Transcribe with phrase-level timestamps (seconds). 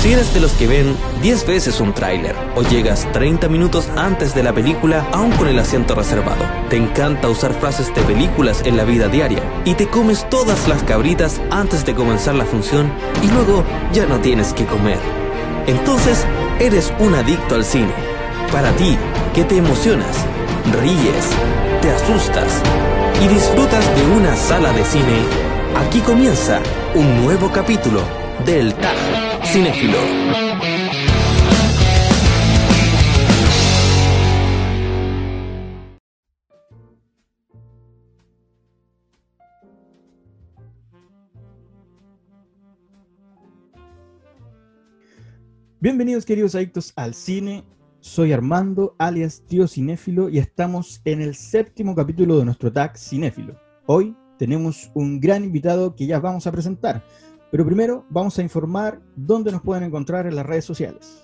[0.00, 4.34] Si eres de los que ven 10 veces un tráiler o llegas 30 minutos antes
[4.34, 8.78] de la película aún con el asiento reservado, te encanta usar frases de películas en
[8.78, 12.90] la vida diaria y te comes todas las cabritas antes de comenzar la función
[13.22, 14.98] y luego ya no tienes que comer.
[15.66, 16.24] Entonces,
[16.60, 17.92] eres un adicto al cine.
[18.50, 18.96] Para ti,
[19.34, 20.16] que te emocionas,
[20.80, 21.28] ríes,
[21.82, 22.62] te asustas
[23.22, 25.26] y disfrutas de una sala de cine,
[25.76, 26.58] aquí comienza
[26.94, 28.00] un nuevo capítulo
[28.46, 29.98] del TAG Cinéfilo.
[45.80, 47.64] Bienvenidos queridos adictos al cine,
[48.00, 53.58] soy Armando, alias Tío Cinéfilo, y estamos en el séptimo capítulo de nuestro tag Cinéfilo.
[53.86, 57.02] Hoy tenemos un gran invitado que ya vamos a presentar,
[57.50, 61.22] pero primero vamos a informar dónde nos pueden encontrar en las redes sociales.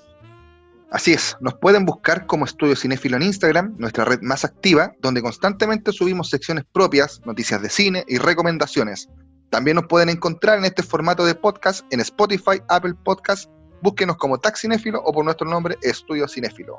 [0.90, 5.20] Así es, nos pueden buscar como Estudio Cinéfilo en Instagram, nuestra red más activa, donde
[5.20, 9.08] constantemente subimos secciones propias, noticias de cine y recomendaciones.
[9.50, 13.48] También nos pueden encontrar en este formato de podcast en Spotify, Apple Podcasts,
[13.82, 16.78] búsquenos como Tag Cinéfilo o por nuestro nombre Estudio Cinéfilo.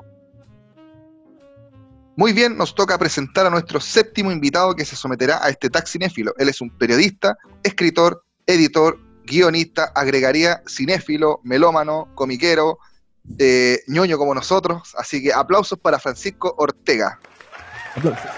[2.16, 5.86] Muy bien, nos toca presentar a nuestro séptimo invitado que se someterá a este Tag
[5.86, 6.34] Cinéfilo.
[6.38, 8.98] Él es un periodista, escritor, editor,
[9.28, 12.78] guionista, agregaría cinéfilo, melómano, comiquero,
[13.38, 14.94] eh, ñoño como nosotros.
[14.96, 17.18] Así que aplausos para Francisco Ortega.
[17.94, 18.30] Aplausos.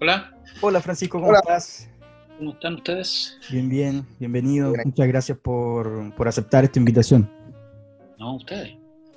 [0.00, 1.40] Hola, Hola Francisco, ¿cómo Hola.
[1.40, 1.90] estás?
[2.40, 3.38] ¿cómo están ustedes?
[3.50, 4.72] Bien, bien, bienvenido.
[4.72, 4.82] Bien.
[4.86, 7.30] Muchas gracias por, por aceptar esta invitación.
[8.18, 8.76] No, ustedes.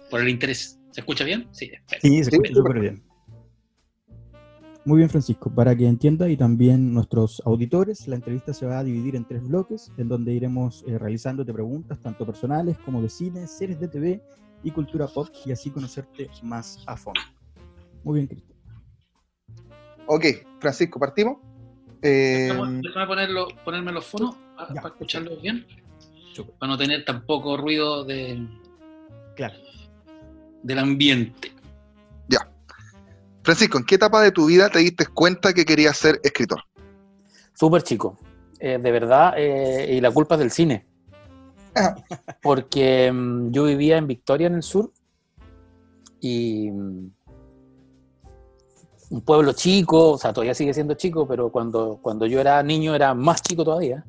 [0.09, 0.77] Por el interés.
[0.92, 1.48] ¿Se escucha bien?
[1.52, 2.02] Sí, espera.
[2.02, 3.03] Sí, se escucha súper bien.
[4.86, 5.50] Muy bien, Francisco.
[5.50, 9.48] Para que entienda y también nuestros auditores, la entrevista se va a dividir en tres
[9.48, 14.22] bloques, en donde iremos eh, realizándote preguntas, tanto personales como de cine, series de TV
[14.61, 17.22] y cultura pop, y así conocerte más a fondo.
[18.04, 18.58] Muy bien, Cristian.
[20.05, 20.26] Ok,
[20.60, 21.38] Francisco, partimos.
[22.02, 24.82] Eh, Déjame déjame ponerlo, ponerme los fonos pa- Ya.
[24.82, 25.66] para escucharlos bien.
[26.60, 28.45] Para no tener tampoco ruido de,
[29.38, 29.55] Claro.
[30.61, 31.52] del ambiente.
[33.43, 36.61] Francisco, ¿en qué etapa de tu vida te diste cuenta que querías ser escritor?
[37.54, 38.17] Súper chico,
[38.59, 40.86] eh, de verdad, eh, y la culpa es del cine.
[42.42, 44.92] Porque mm, yo vivía en Victoria, en el sur,
[46.21, 47.11] y mm,
[49.09, 52.95] un pueblo chico, o sea, todavía sigue siendo chico, pero cuando, cuando yo era niño
[52.95, 54.05] era más chico todavía.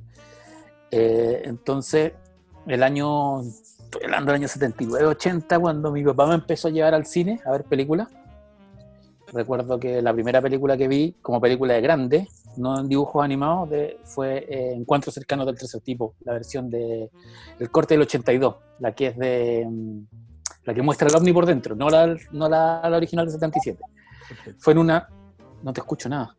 [0.91, 2.13] Eh, entonces,
[2.67, 6.95] el año, estoy hablando del año 79, 80, cuando mi papá me empezó a llevar
[6.95, 8.09] al cine a ver películas.
[9.33, 13.71] Recuerdo que la primera película que vi, como película de grande, no en dibujos animados,
[13.71, 17.11] de- fue eh, Encuentros cercanos del tercer tipo, la versión de
[17.59, 20.01] el corte del 82, la que es de mm,
[20.65, 23.79] la que muestra el ovni por dentro, no la, no la, la original del 77.
[24.29, 24.61] Perfecto.
[24.63, 25.09] Fue en una,
[25.63, 26.37] no te escucho nada.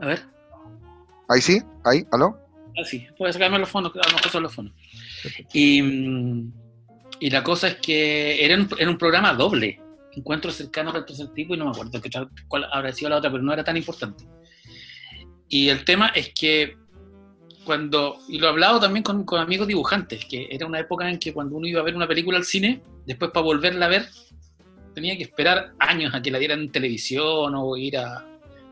[0.00, 0.20] A ver.
[1.28, 2.38] Ahí sí, ahí, ¿aló?
[2.78, 3.06] Ah, sí.
[3.18, 4.72] Puedes sacarme los fonos, que a lo mejor son los fonos.
[5.52, 6.52] Y, mm,
[7.20, 9.80] y la cosa es que era un, era un programa doble.
[10.16, 13.30] Encuentros cercanos del tercer tipo y no me acuerdo otra- cuál habrá sido la otra,
[13.30, 14.24] pero no era tan importante.
[15.48, 16.76] Y el tema es que
[17.64, 21.32] cuando, y lo he hablado también con, amigos dibujantes, que era una época en que
[21.32, 24.06] cuando uno iba a ver una película al cine, después para volverla a ver,
[24.94, 28.24] tenía que esperar años a que la dieran en televisión o ir a...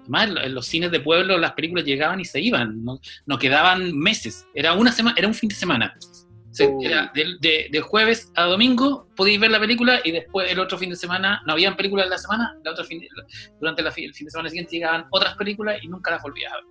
[0.03, 3.97] Además, en los cines de pueblo las películas llegaban y se iban, no, no quedaban
[3.99, 5.97] meses, era una semana, era un fin de semana.
[6.55, 10.59] Se- era del- de, de jueves a domingo podéis ver la película y después el
[10.61, 13.09] otro fin de semana no habían películas en la semana, la otra fin de-
[13.59, 16.57] durante la el fin de semana siguiente llegaban otras películas y nunca las volvías a
[16.57, 16.65] ver.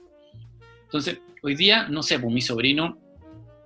[0.83, 2.97] Entonces, hoy día, no sé, pues mi sobrino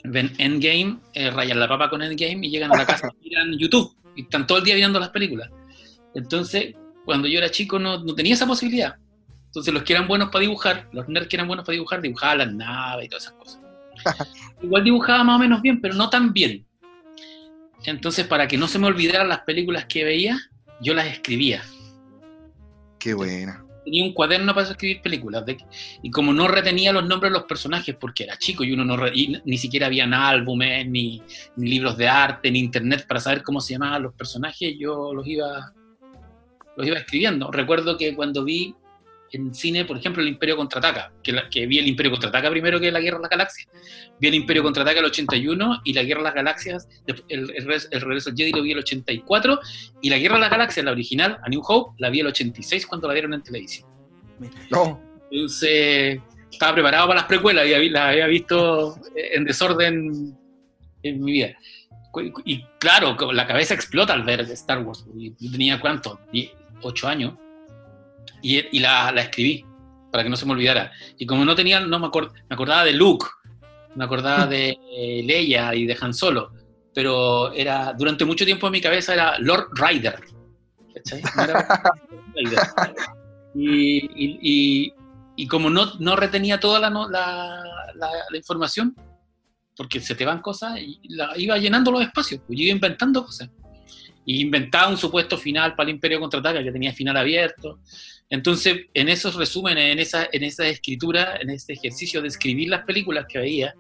[0.06, 3.58] ven Endgame, eh, rayan la papa con Endgame y llegan a la casa y miran
[3.58, 5.50] YouTube y están todo el día viendo las películas.
[6.16, 6.74] Entonces,
[7.06, 8.96] cuando yo era chico no, no tenía esa posibilidad.
[9.48, 12.38] Entonces, los que eran buenos para dibujar, los nerds que eran buenos para dibujar, dibujaban
[12.40, 13.62] las naves y todas esas cosas.
[14.62, 16.66] Igual dibujaba más o menos bien, pero no tan bien.
[17.86, 20.38] Entonces, para que no se me olvidaran las películas que veía,
[20.82, 21.62] yo las escribía.
[23.00, 23.64] Qué buena.
[23.86, 25.46] Tenía un cuaderno para escribir películas.
[25.46, 25.58] de-
[26.04, 28.98] y como no retenía los nombres de los personajes, porque era chico y uno no
[28.98, 31.22] re- y ni siquiera habían álbumes, ni,
[31.56, 35.26] ni libros de arte, ni internet para saber cómo se llamaban los personajes, yo los
[35.26, 35.72] iba,
[36.76, 37.50] los iba escribiendo.
[37.52, 38.76] Recuerdo que cuando vi
[39.32, 42.80] en cine, por ejemplo, El Imperio Contraataca, que, la- que vi El Imperio Contraataca primero
[42.80, 43.68] que La Guerra de las Galaxias.
[44.20, 47.88] Vi El Imperio Contraataca el 81 y La Guerra de las Galaxias, el, el, Regreso-
[47.92, 49.60] el Regreso del Jedi lo vi el 84
[50.02, 52.86] y La Guerra de las Galaxias, la original, A New Hope, la vi el 86
[52.88, 53.88] cuando la dieron en televisión.
[54.72, 55.02] No,
[55.32, 56.20] Entonces,
[56.52, 60.38] estaba preparado para las precuelas y las había visto en desorden
[61.04, 61.56] en mi vida.
[62.46, 65.06] Y claro, la cabeza explota al ver Star Wars.
[65.16, 66.20] Yo tenía cuánto,
[66.82, 67.34] ocho años,
[68.42, 69.66] y, la, escribí
[70.12, 70.92] para que no se me olvidara.
[71.18, 73.26] Y como no tenía, no me, me acordaba de Luke,
[73.96, 74.78] me acordaba de
[75.26, 76.52] Leia y de Han Solo,
[76.94, 80.20] pero era durante mucho tiempo en mi cabeza era Lord Ryder.
[83.60, 84.94] Y,
[85.36, 87.64] y, como no, no retenía toda la, la,
[87.96, 88.96] la, información,
[89.76, 93.50] porque se te van cosas, y la, iba llenando los espacios, pues iba inventando cosas.
[94.26, 97.80] Y inventaba un supuesto final para el Imperio Contraataca que tenía final abierto.
[98.30, 102.84] Entonces, en esos resúmenes, en esa, en esa escritura, en ese ejercicio de escribir las
[102.84, 103.74] películas que veía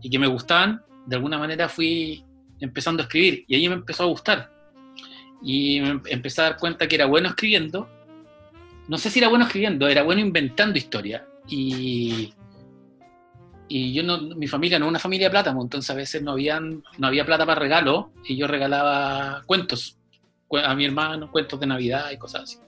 [0.00, 2.24] y que me gustaban, de alguna manera fui
[2.60, 4.50] empezando a escribir y ahí me empezó a gustar.
[5.42, 7.88] Y me empecé a dar cuenta que era bueno escribiendo.
[8.88, 11.24] No sé si era bueno escribiendo, era bueno inventando historia.
[11.48, 12.32] Y,
[13.68, 16.32] y yo no, mi familia no es una familia de pues, entonces a veces no,
[16.32, 19.98] habían, no había plata para regalo y yo regalaba cuentos
[20.64, 22.58] a mi hermano, cuentos de Navidad y cosas así.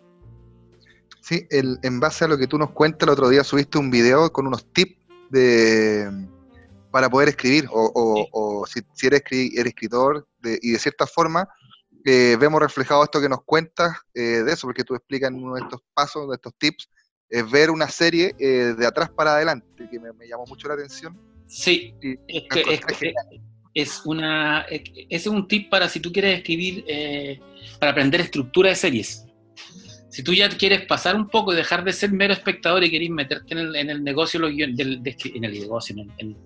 [1.25, 3.91] Sí, el, en base a lo que tú nos cuentas, el otro día subiste un
[3.91, 4.95] video con unos tips
[5.31, 6.29] de
[6.91, 11.49] para poder escribir, o, si, eres, escritor, y de cierta forma
[12.05, 15.55] eh, vemos reflejado esto que nos cuentas eh, de eso, porque tú explicas en uno
[15.55, 16.91] de estos pasos, de estos tips,
[17.31, 21.19] es ver una serie eh, de atrás para adelante, que me, llamó mucho la atención.
[21.47, 21.95] Sí,
[22.29, 23.15] es, que,
[23.73, 26.85] es, una, es un tip para si tú quieres escribir,
[27.81, 29.24] para aprender estructura de series.
[30.15, 33.11] Si tú ya quieres pasar un poco y dejar de ser mero espectador y querés
[33.11, 36.37] meterte en el, en el negocio, los en el negocio, en,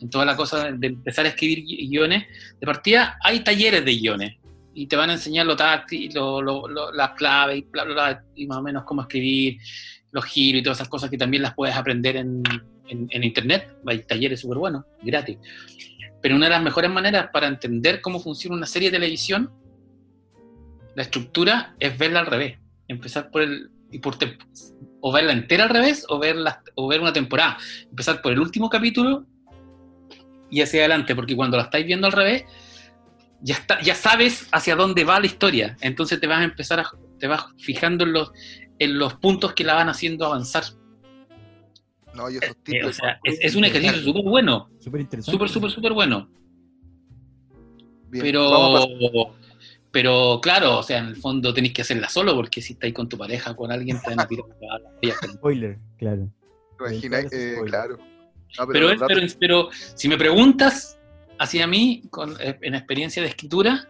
[0.00, 2.26] en toda la cosa de empezar a escribir guiones,
[2.60, 4.36] de partida hay talleres de guiones
[4.72, 6.12] y te van a enseñar lo táctil,
[6.94, 7.64] las claves
[8.36, 9.58] y, más o menos cómo escribir,
[10.12, 12.44] los giros y todas esas cosas que también las puedes aprender en,
[12.86, 13.78] en, internet.
[13.84, 15.38] Hay talleres súper buenos, gratis.
[16.22, 19.50] Pero una de las mejores maneras para entender cómo funciona una serie de televisión,
[20.94, 22.58] la estructura es verla al revés.
[22.88, 23.70] Empezar por el.
[23.90, 24.18] Y por
[25.00, 27.56] o verla entera al revés o, verla, o ver una temporada.
[27.88, 29.24] Empezar por el último capítulo
[30.50, 32.44] y hacia adelante, porque cuando la estáis viendo al revés,
[33.40, 35.76] ya, está, ya sabes hacia dónde va la historia.
[35.80, 38.32] Entonces te vas a empezar a, te vas fijando en los,
[38.78, 40.64] en los puntos que la van haciendo avanzar.
[42.14, 44.68] No, esos eh, o sea, es, un ejercicio súper bueno.
[44.80, 45.32] Súper interesante.
[45.32, 46.28] Súper, súper, súper bueno.
[48.10, 49.34] pero,
[49.90, 53.08] pero claro, o sea, en el fondo tenéis que hacerla solo, porque si estáis con
[53.08, 54.46] tu pareja, con alguien, te van a tirar
[55.32, 56.28] Spoiler, claro.
[56.80, 57.98] Imagina, eh, claro
[58.72, 58.90] pero,
[59.38, 60.98] pero, si me preguntas
[61.38, 63.88] hacia mí, con, eh, en experiencia de escritura,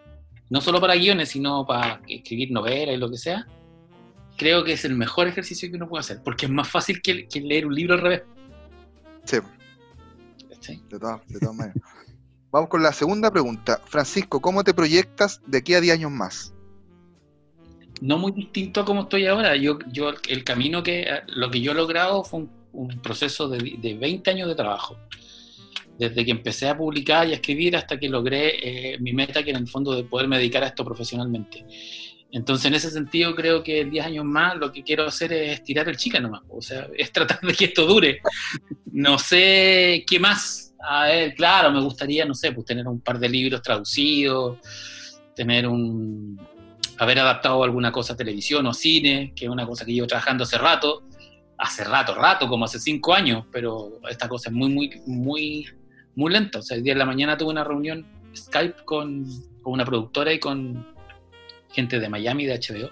[0.51, 3.47] no solo para guiones, sino para escribir novelas y lo que sea,
[4.37, 7.29] creo que es el mejor ejercicio que uno puede hacer, porque es más fácil que,
[7.41, 8.23] leer un libro al revés.
[9.25, 9.39] Sí.
[10.91, 11.21] De todas,
[11.55, 11.77] maneras.
[12.51, 13.81] Vamos con la segunda pregunta.
[13.85, 16.55] Francisco, ¿cómo te proyectas de aquí a 10 años más?
[18.01, 19.55] No muy distinto a como estoy ahora.
[19.57, 23.95] Yo, yo el camino que lo que yo he logrado fue un proceso de, de,
[23.95, 24.97] 20 años de trabajo.
[25.99, 29.51] Desde que empecé a publicar y a escribir hasta que logré eh, mi meta, que
[29.51, 31.67] en el fondo de poderme dedicar a esto profesionalmente.
[32.31, 35.89] Entonces, en ese sentido, creo que 10 años más lo que quiero hacer es tirar
[35.89, 36.43] el chica nomás.
[36.49, 38.21] O sea, es tratar de que esto dure.
[38.93, 40.68] No sé qué más.
[40.81, 44.59] A ver, claro, me gustaría, no sé, pues tener un par de libros traducidos,
[45.35, 46.41] tener un.
[46.99, 50.45] haber adaptado alguna cosa a televisión o cine, que es una cosa que llevo trabajando
[50.45, 51.03] hace rato
[51.59, 55.67] hace rato, rato, como hace cinco años, pero esta cosa es muy, muy, muy,
[56.15, 56.61] muy lenta.
[56.61, 59.27] O sea, el día de la mañana tuve una reunión Skype con,
[59.65, 60.87] una productora y con
[61.73, 62.91] gente de Miami, de HBO,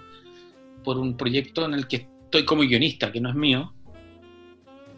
[0.83, 3.73] por un proyecto en el que estoy como guionista, que no es mío,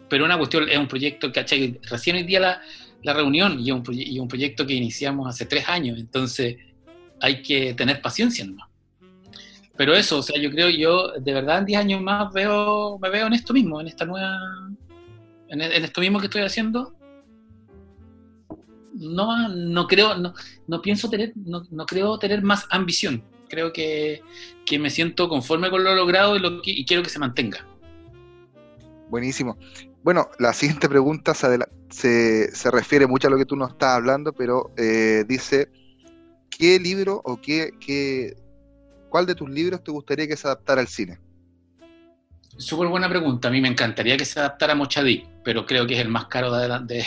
[0.08, 2.62] pero una cuestión, es un proyecto, que Recién hoy día la,
[3.02, 6.56] la reunión y un, y un proyecto que iniciamos hace tres años, entonces
[7.20, 8.70] hay que tener paciencia nomás
[9.80, 13.08] pero eso, o sea, yo creo, yo de verdad en 10 años más veo, me
[13.08, 14.38] veo en esto mismo, en esta nueva,
[15.48, 16.94] en, esto mismo que estoy haciendo.
[18.92, 20.34] No, no creo, no,
[20.66, 23.24] no pienso tener, no, no, creo tener más ambición.
[23.48, 24.20] Creo que,
[24.66, 27.66] que, me siento conforme con lo logrado y, lo y quiero que se mantenga.
[29.08, 29.56] Buenísimo.
[30.02, 31.58] Bueno, la siguiente pregunta se,
[31.90, 35.70] se, se, refiere mucho a lo que tú nos estás hablando, pero eh, dice,
[36.50, 38.34] ¿qué libro o qué, qué,
[39.10, 41.18] ¿cuál de tus libros te gustaría que se adaptara al cine?
[42.56, 43.48] Súper buena pregunta.
[43.48, 46.26] A mí me encantaría que se adaptara a Mochadí, pero creo que es el más
[46.26, 47.04] caro de,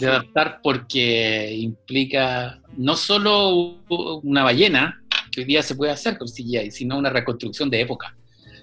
[0.00, 3.82] adaptar porque implica no solo
[4.22, 8.16] una ballena, que hoy día se puede hacer con CGI, sino una reconstrucción de época,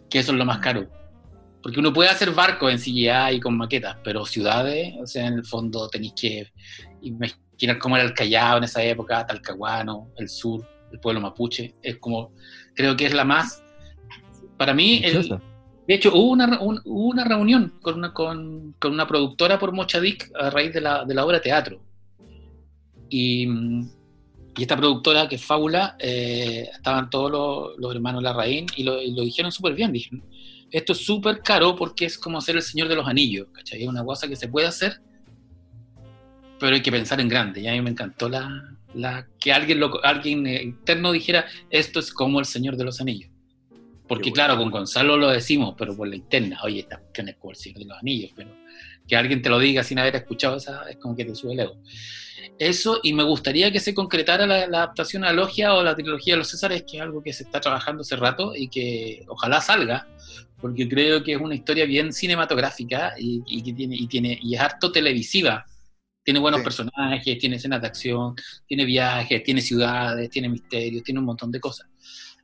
[0.10, 0.88] que eso es lo más caro.
[1.62, 5.36] Porque uno puede hacer barcos en CGI y con maquetas, pero ciudades, o sea, en
[5.36, 6.52] el fondo tenéis que
[7.02, 11.76] imaginar cómo era el Callao en esa época, Talcahuano, el sur, el pueblo mapuche.
[11.82, 12.34] Es como,
[12.74, 13.64] creo que es la más,
[14.58, 15.28] para mí, el,
[15.88, 20.50] de hecho, hubo una, una reunión con una, con, con una productora por Mochadic a
[20.50, 21.82] raíz de la, de la obra teatro.
[23.10, 28.84] Y, y, esta productora, que es Fábula, eh, estaban todos los, los hermanos Larraín y
[28.84, 29.92] lo, y lo dijeron súper bien.
[29.92, 30.24] Dijeron,
[30.72, 33.84] esto es súper caro porque es como hacer el Señor de los Anillos, ¿cachai?
[33.84, 35.02] Es una cosa que se puede hacer,
[36.60, 37.62] pero hay que pensar en grande.
[37.62, 42.14] Y a mí me encantó la, la que alguien, lo, alguien interno dijera, esto es
[42.14, 43.30] como el Señor de los Anillos.
[44.08, 47.52] Porque claro, con Gonzalo lo decimos, pero por la interna, oye, esta cuestión es como
[47.52, 48.50] el Señor de los Anillos, pero
[49.08, 51.62] que alguien te lo diga sin haber escuchado esa, es como que te sube el
[51.62, 51.78] ego.
[52.60, 56.34] Eso, y me gustaría que se concretara la, la, adaptación a Logia o la trilogía
[56.34, 59.62] de los Césares, que es algo que se está trabajando hace rato y que ojalá
[59.62, 60.08] salga,
[60.62, 64.56] porque creo que es una historia bien cinematográfica y, y que tiene, y, tiene, y
[64.56, 65.66] es harto televisiva.
[66.24, 66.64] Tiene buenos sí.
[66.64, 68.36] personajes, tiene escenas de acción,
[68.68, 71.88] tiene viajes, tiene ciudades, tiene misterios, tiene un montón de cosas.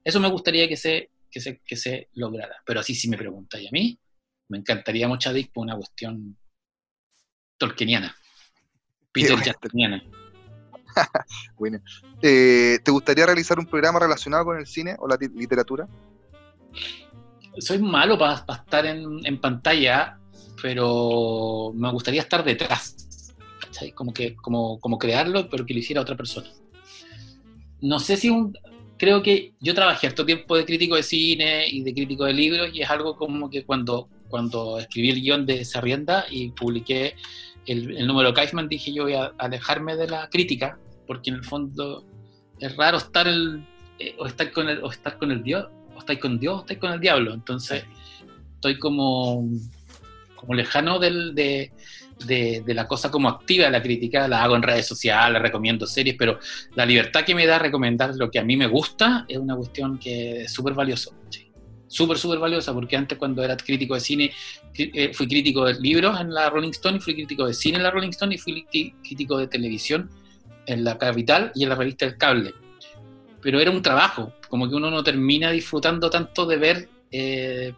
[0.03, 2.55] Eso me gustaría que se que se, que se lograra.
[2.65, 4.00] Pero así si me preguntáis a mí,
[4.50, 6.38] me encantaría Mochadic por una cuestión
[7.57, 8.15] tolkieniana.
[9.12, 10.03] Peter Jacksoniana.
[11.57, 11.79] bueno.
[12.21, 15.88] Eh, ¿Te gustaría realizar un programa relacionado con el cine o la literatura?
[17.59, 20.17] Soy malo para pa estar en, en, pantalla,
[20.61, 23.33] pero me gustaría estar detrás.
[23.59, 23.91] ¿cachai?
[23.91, 26.47] Como, que, como, como crearlo, pero que lo hiciera otra persona.
[27.81, 28.57] No sé si un,
[28.97, 32.69] creo que yo trabajé harto tiempo de crítico de cine y de crítico de libros
[32.73, 37.15] y es algo como que cuando, cuando escribí el guion de Sarrienda y publiqué
[37.65, 41.43] el, el número Kaufman dije yo voy a alejarme de la crítica porque en el
[41.43, 42.03] fondo
[42.59, 43.65] es raro estar el,
[43.99, 45.67] eh, o estar con el, o estar con el Dios
[46.07, 47.83] estar con Dios estar con el diablo entonces
[48.55, 49.47] estoy como
[50.37, 51.71] como lejano del, de,
[52.25, 55.85] de, de, la cosa como activa de la crítica, la hago en redes sociales, recomiendo
[55.85, 56.39] series, pero
[56.75, 59.97] la libertad que me da recomendar lo que a mí me gusta es una cuestión
[59.97, 61.11] que es súper valiosa.
[61.29, 61.51] ¿sí?
[61.87, 64.31] Súper, súper valiosa, porque antes cuando era crítico de cine,
[64.77, 67.91] eh, fui crítico de libros en la Rolling Stone, fui crítico de cine en la
[67.91, 68.65] Rolling Stone y fui
[69.03, 70.09] crítico de televisión
[70.65, 72.53] en la Capital y en la revista El Cable.
[73.41, 77.74] Pero era un trabajo, como que uno no termina disfrutando tanto de ver, eh,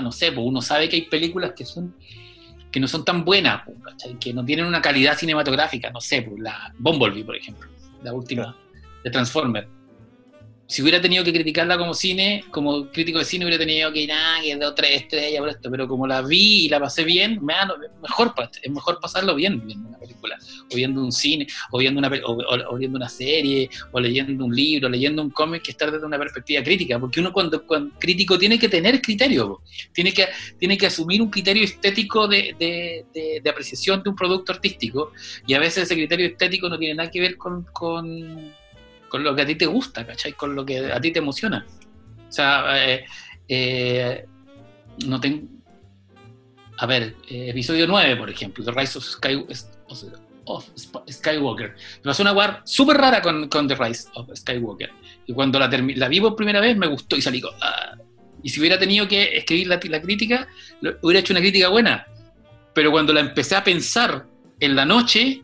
[0.00, 1.94] no sé, pues uno sabe que hay películas que son
[2.70, 4.18] que no son tan buenas, ¿cachai?
[4.18, 7.68] que no tienen una calidad cinematográfica, no sé, pues la Bumblebee, por ejemplo,
[8.02, 8.56] la última
[9.02, 9.68] de Transformer.
[10.70, 14.12] Si hubiera tenido que criticarla como cine, como crítico de cine, hubiera tenido que ir
[14.12, 17.44] a que de otra estrella por esto, pero como la vi y la pasé bien,
[17.44, 17.54] me
[18.00, 20.38] mejor, es mejor pasarlo bien viendo una película,
[20.70, 24.44] o viendo un cine, o viendo una, o, o, o viendo una serie, o leyendo
[24.44, 27.98] un libro, leyendo un cómic que está desde una perspectiva crítica, porque uno cuando, cuando
[27.98, 29.62] crítico tiene que tener criterio,
[29.92, 34.14] tiene que, tiene que asumir un criterio estético de, de, de, de, apreciación de un
[34.14, 35.10] producto artístico,
[35.48, 38.59] y a veces ese criterio estético no tiene nada que ver con, con
[39.10, 40.32] con lo que a ti te gusta, ¿cachai?
[40.32, 41.66] Con lo que a ti te emociona.
[42.26, 43.04] O sea, eh,
[43.46, 44.24] eh,
[45.06, 45.46] no tengo...
[46.78, 49.44] A ver, eh, episodio 9, por ejemplo, The Rise of, Sky,
[50.44, 50.64] of
[51.10, 51.74] Skywalker.
[51.96, 54.90] Me pasó una war súper rara con, con, The Rise of Skywalker.
[55.26, 57.52] Y cuando la, la vi por primera vez me gustó y salí con...
[57.60, 57.96] Ah.
[58.42, 60.48] Y si hubiera tenido que escribir la, la crítica,
[61.02, 62.06] hubiera hecho una crítica buena.
[62.72, 64.24] Pero cuando la empecé a pensar
[64.60, 65.42] en la noche,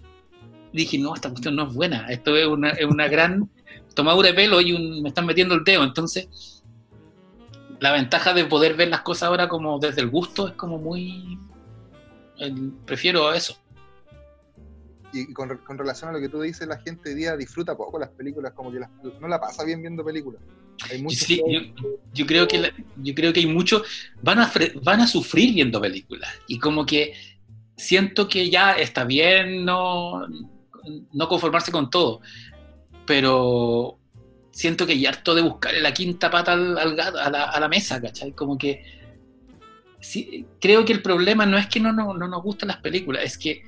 [0.73, 2.07] dije, no, esta cuestión no es buena.
[2.09, 3.51] Esto es una, es una gran
[3.95, 5.85] tomadura de pelo y un, me están metiendo el dedo.
[5.85, 6.63] Entonces,
[7.81, 11.39] la ventaja de poder ver las cosas ahora como desde el gusto es como muy...
[12.39, 12.55] Eh,
[12.85, 13.59] prefiero eso.
[15.13, 17.99] Y con, con, relación a lo que tú dices, la gente hoy día disfruta poco
[17.99, 18.91] las películas, como que las,
[19.21, 20.43] no la pasa bien viendo películas.
[20.91, 21.61] Hay sí, yo,
[22.13, 23.83] yo, creo que la, yo creo que hay muchos,
[24.23, 24.53] van a,
[24.83, 26.31] van a sufrir viendo películas.
[26.49, 27.15] Y como que
[27.77, 30.27] siento que ya está bien no,
[31.13, 32.21] no conformarse con todo
[33.07, 33.99] pero
[34.57, 38.33] siento que ya harto de buscarle la quinta pata al, al a, la, mesa, ¿cachai?
[38.33, 38.83] Como que
[40.61, 43.37] creo que el problema no es que no, no, no, nos gustan las películas, es
[43.37, 43.63] que,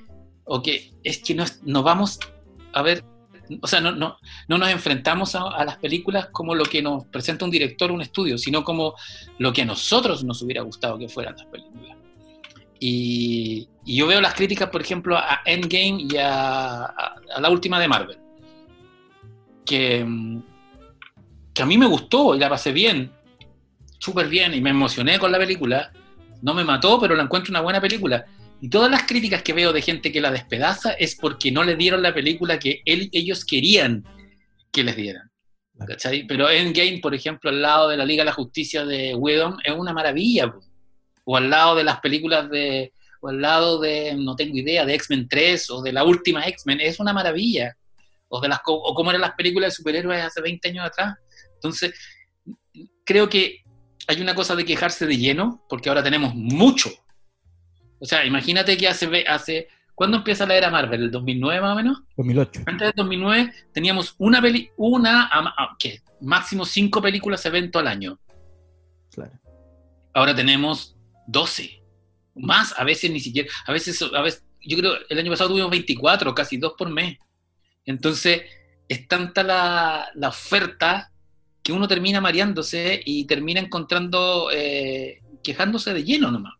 [0.45, 0.61] o
[1.03, 2.19] es que nos, nos vamos
[2.73, 3.03] a ver,
[3.61, 4.17] o sea, no, no,
[4.47, 8.39] no nos enfrentamos a, las películas como lo que nos presenta un director, un estudio,
[8.39, 8.95] sino como
[9.37, 11.97] lo que a nosotros nos hubiera gustado que fueran las películas.
[12.79, 18.28] Y, yo veo las críticas, por ejemplo, a Endgame y a la última de Marvel
[19.69, 20.03] que,
[21.53, 23.11] que a mí me gustó y la pasé bien,
[23.99, 25.91] súper bien, y me emocioné con la película.
[26.41, 28.25] No me mató, pero la encuentro una buena película.
[28.59, 31.75] Y todas las críticas que veo de gente que la despedaza es porque no le
[31.75, 34.03] dieron la película que él, ellos querían
[34.71, 35.29] que les dieran.
[35.85, 36.25] ¿cachai?
[36.25, 39.73] Pero Endgame, por ejemplo, al lado de la Liga de la Justicia de Whedon, es
[39.73, 40.51] una maravilla.
[41.25, 44.95] o al lado de las películas de, o al lado de, no tengo idea, de
[44.95, 47.75] X-Men 3 o de la última X-Men, es una maravilla.
[48.29, 51.15] O, de las, o como eran las películas de superhéroes hace 20 años atrás.
[51.55, 51.93] Entonces,
[53.05, 53.63] creo que
[54.07, 56.89] hay una cosa de quejarse de lleno, porque ahora tenemos mucho.
[57.99, 61.03] O sea, imagínate que hace, hace ¿cuándo empieza la era Marvel?
[61.03, 61.97] ¿El 2009 más o menos?
[62.17, 62.61] 2008.
[62.65, 65.29] Antes del 2009 teníamos una peli, una,
[65.77, 66.01] ¿qué?
[66.21, 68.19] Máximo cinco películas evento al año.
[69.11, 69.39] Claro.
[70.13, 70.95] Ahora tenemos
[71.27, 71.83] 12.
[72.35, 75.69] Más, a veces ni siquiera, a veces, a veces, yo creo, el año pasado tuvimos
[75.69, 77.17] 24, casi dos por mes.
[77.85, 78.41] Entonces,
[78.87, 81.11] es tanta la, la oferta
[81.61, 86.53] que uno termina mareándose y termina encontrando, eh, quejándose de lleno nomás.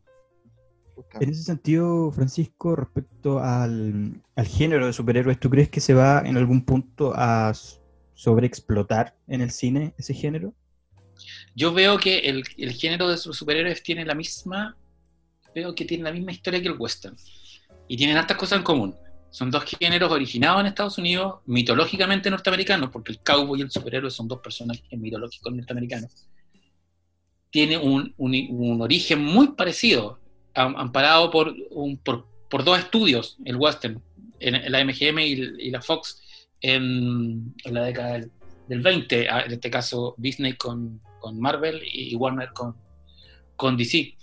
[1.20, 6.22] En ese sentido, Francisco, respecto al, al, género de superhéroes, ¿tú crees que se va
[6.26, 7.54] en algún punto a
[8.14, 10.54] sobreexplotar en el cine ese género?
[11.56, 14.78] Yo veo que el, el género de superhéroes tiene la misma,
[15.56, 17.16] veo que tiene la misma historia que el western.
[17.88, 18.96] Y tienen hartas cosas en común.
[19.32, 24.10] Son dos géneros originados en Estados Unidos, mitológicamente norteamericanos, porque el cowboy y el superhéroe
[24.10, 26.28] son dos personajes mitológicos norteamericanos.
[27.52, 30.20] Tiene un, un, origen muy parecido,
[30.54, 34.02] amparado por, un, por, por, dos estudios, el western,
[34.40, 36.22] en, la MGM y, la Fox,
[36.62, 38.20] en, la década
[38.68, 42.76] del, 20, en este caso Disney con, con Marvel y Warner con,
[43.56, 44.16] con DC.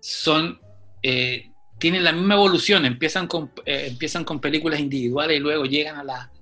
[0.00, 0.58] Son
[1.02, 1.51] eh,
[1.82, 6.04] tienen la misma evolución, empiezan con, eh, empiezan con películas individuales y luego llegan a
[6.04, 6.32] la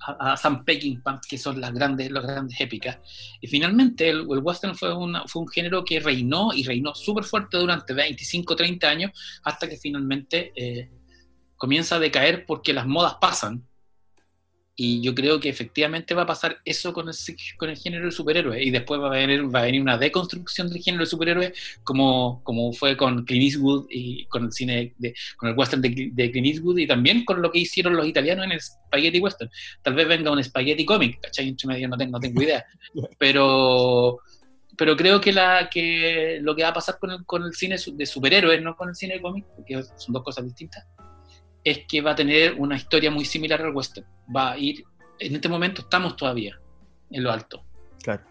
[0.00, 2.98] a, Sam Peckinpah, que son las grandes, las grandes épicas.
[3.40, 4.88] Y finalmente el, western fue,
[5.26, 9.76] fue un género que reinó y reinó súper fuerte durante 25, 30 años, hasta que
[9.76, 10.90] finalmente eh,
[11.56, 13.67] comienza a decaer porque las modas pasan
[14.80, 17.14] y yo creo que efectivamente va a pasar eso con el,
[17.56, 18.64] con el género de superhéroes.
[18.64, 22.40] Y después va a, venir, va a venir una deconstrucción del género de superhéroes, como,
[22.44, 26.46] como fue con Clint Eastwood y con el cine, de, con el western de, Clint
[26.46, 29.50] Eastwood y también con lo que hicieron los italianos en el Spaghetti Western.
[29.82, 31.56] Tal vez venga un Spaghetti Comic, ¿cachai?
[31.66, 32.64] medio no tengo, no tengo idea.
[33.18, 34.20] Pero
[34.78, 37.74] pero creo que, la, que lo que va a pasar con el, con el cine
[37.94, 40.86] de superhéroes, no con el cine de cómic, porque son dos cosas distintas,
[41.64, 44.06] es que va a tener una historia muy similar al western.
[44.34, 44.84] Va a ir,
[45.18, 46.58] en este momento estamos todavía
[47.10, 47.64] en lo alto.
[48.02, 48.24] Claro.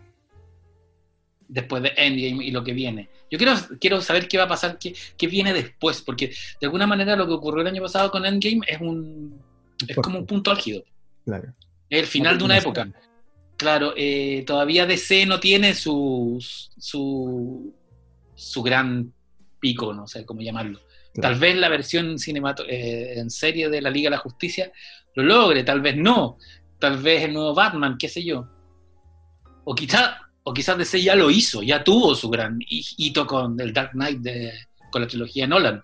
[1.48, 3.10] Después de Endgame y lo que viene.
[3.32, 6.88] Yo quiero, quiero saber qué va a pasar, qué, qué viene después, porque de alguna
[6.88, 9.42] manera lo que ocurrió el año pasado con Endgame es un
[9.86, 10.84] es como un punto álgido.
[11.26, 11.54] Claro.
[11.90, 12.90] Es el final de una época.
[13.58, 16.38] Claro, eh, todavía DC no tiene su,
[16.78, 17.74] su,
[18.36, 19.12] su gran
[19.60, 20.80] pico, no sé cómo llamarlo.
[21.22, 22.16] Tal vez la versión
[22.68, 24.72] eh, en serie de la Liga de la Justicia
[25.16, 26.38] lo logre, tal vez no.
[26.80, 28.48] Tal vez el nuevo Batman, qué sé yo.
[29.66, 30.16] O quizás
[30.48, 34.20] o quizás DC ya lo hizo, ya tuvo su gran hito con el Dark Knight,
[34.20, 34.54] de,
[34.90, 35.84] con la trilogía Nolan,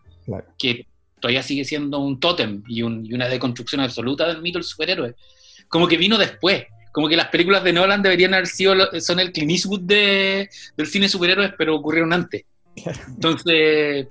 [0.58, 0.88] que
[1.20, 5.16] todavía sigue siendo un tótem y, una deconstrucción absoluta del mito del superhéroe.
[5.68, 9.34] Como que vino después, como que las películas de Nolan deberían haber sido, son el
[9.34, 12.46] Clint Eastwood de, del cine superhéroes, pero ocurrieron antes.
[13.08, 14.08] Entonces,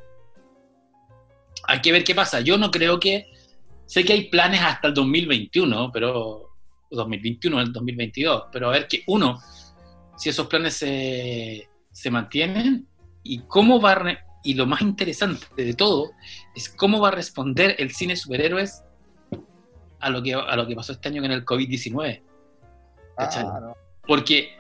[1.65, 2.41] hay que ver qué pasa.
[2.41, 3.31] Yo no creo que.
[3.87, 6.49] Sé que hay planes hasta el 2021, pero.
[6.95, 9.41] 2021, el 2022, pero a ver que uno,
[10.17, 12.87] si esos planes se, se mantienen
[13.23, 16.13] y cómo va a, y lo más interesante de todo
[16.55, 18.83] es cómo va a responder el cine superhéroes
[20.01, 22.23] a lo que, a lo que pasó este año con el COVID-19.
[23.19, 23.75] Ah,
[24.07, 24.57] Porque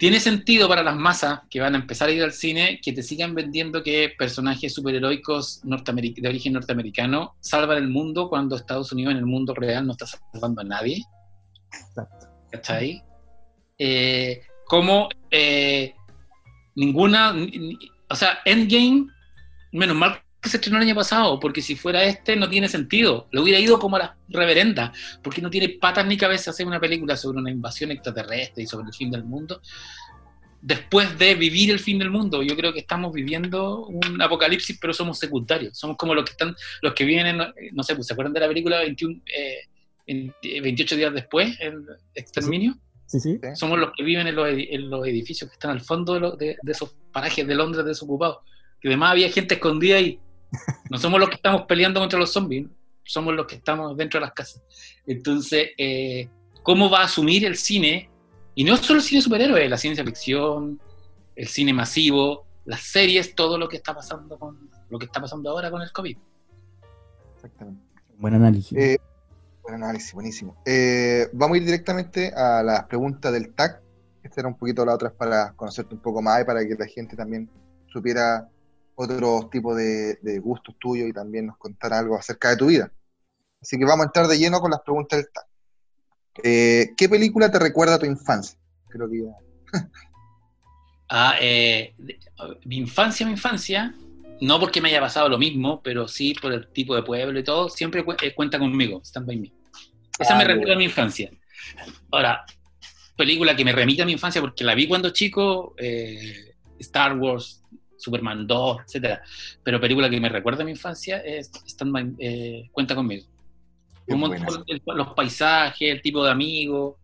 [0.00, 3.02] tiene sentido para las masas que van a empezar a ir al cine que te
[3.02, 9.18] sigan vendiendo que personajes superheroicos de origen norteamericano salvan el mundo cuando Estados Unidos en
[9.18, 11.04] el mundo real no está salvando a nadie.
[12.50, 13.04] ¿Cachai?
[13.78, 15.94] Eh, como eh,
[16.76, 17.36] ninguna,
[18.08, 19.06] o sea, Endgame,
[19.70, 23.28] menos mal que se estrenó el año pasado, porque si fuera este no tiene sentido.
[23.30, 26.80] Le hubiera ido como a la reverenda, porque no tiene patas ni cabeza hacer una
[26.80, 29.60] película sobre una invasión extraterrestre y sobre el fin del mundo.
[30.62, 34.92] Después de vivir el fin del mundo, yo creo que estamos viviendo un apocalipsis, pero
[34.92, 35.78] somos secundarios.
[35.78, 37.38] Somos como los que están, los que vienen,
[37.72, 39.20] no sé, pues, ¿se acuerdan de la película 21,
[40.06, 42.76] 28 eh, días después, el exterminio?
[43.06, 43.40] Sí, sí.
[43.54, 47.46] Somos los que viven en los, edificios que están al fondo de, de esos parajes
[47.46, 48.38] de Londres desocupados.
[48.80, 50.18] Que además había gente escondida ahí
[50.90, 52.66] no somos los que estamos peleando contra los zombies,
[53.04, 54.62] somos los que estamos dentro de las casas.
[55.06, 56.28] Entonces, eh,
[56.62, 58.08] ¿cómo va a asumir el cine?
[58.54, 60.80] Y no solo el cine superhéroe, la ciencia ficción,
[61.36, 65.50] el cine masivo, las series, todo lo que está pasando con lo que está pasando
[65.50, 66.16] ahora con el COVID.
[67.36, 67.82] Exactamente.
[68.18, 68.76] Buen análisis.
[68.76, 68.98] Eh,
[69.62, 70.60] buen análisis, buenísimo.
[70.66, 73.80] Eh, vamos a ir directamente a las preguntas del TAC.
[74.22, 76.86] Esta era un poquito la otra para conocerte un poco más y para que la
[76.86, 77.48] gente también
[77.86, 78.48] supiera
[79.00, 82.92] otros tipos de, de gustos tuyos y también nos contara algo acerca de tu vida.
[83.62, 85.44] Así que vamos a entrar de lleno con las preguntas del TAC.
[86.42, 88.58] Eh, ¿Qué película te recuerda a tu infancia?
[88.88, 89.80] Creo que ya.
[91.12, 91.92] Ah, eh,
[92.66, 93.92] mi infancia, mi infancia,
[94.40, 97.42] no porque me haya pasado lo mismo, pero sí por el tipo de pueblo y
[97.42, 99.52] todo, siempre cu- eh, cuenta conmigo, Stand By Me.
[100.20, 101.28] Esa Ah, me recuerda a mi infancia.
[102.12, 102.44] Ahora,
[103.16, 107.60] película que me remite a mi infancia porque la vi cuando chico, eh, Star Wars,
[108.00, 109.22] Superman 2, etcétera.
[109.62, 113.26] Pero película que me recuerda a mi infancia es Stand By eh, Cuenta conmigo.
[114.08, 116.96] Un montón- el- los paisajes, el tipo de amigos.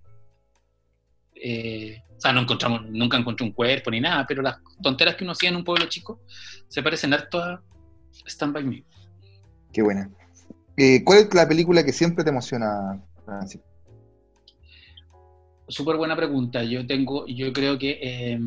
[1.34, 5.22] eh, o sea, no encontramos, nunca encontré un cuerpo ni nada, pero las tonteras que
[5.24, 6.20] uno hacía en un pueblo chico
[6.66, 7.62] se parecen harto a
[8.26, 8.82] Stand By Me.
[9.70, 10.10] Qué buena.
[10.78, 13.60] Eh, ¿Cuál es la película que siempre te emociona, Francis?
[15.68, 16.62] Súper buena pregunta.
[16.64, 18.38] Yo tengo, yo creo que eh,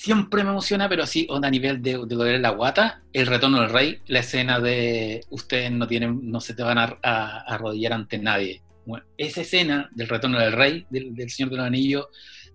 [0.00, 3.60] siempre me emociona, pero así, onda a nivel de, de doler la guata, el retorno
[3.60, 8.16] del rey, la escena de ustedes no tienen, no se te van a, arrodillar ante
[8.16, 8.62] nadie.
[9.18, 12.06] Esa escena del retorno del rey, del, Señor de los Anillos,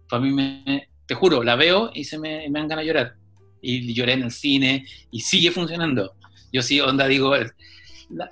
[0.10, 3.16] para mí me, te juro, la veo y se me, me dan ganas de llorar.
[3.62, 6.16] Y lloré en el cine y sigue funcionando.
[6.52, 7.52] Yo sí, onda, digo, el,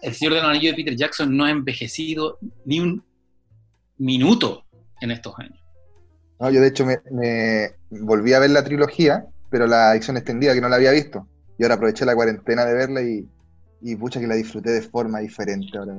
[0.01, 3.05] el Señor de los Anillos de Peter Jackson no ha envejecido ni un
[3.99, 4.65] minuto
[5.01, 5.62] en estos años.
[6.43, 10.53] No, yo de hecho me, me volví a ver la trilogía, pero la edición extendida
[10.53, 11.25] que no la había visto.
[11.57, 13.25] Y ahora aproveché la cuarentena de verla y,
[13.81, 15.77] y pucha que la disfruté de forma diferente.
[15.77, 15.93] Ahora.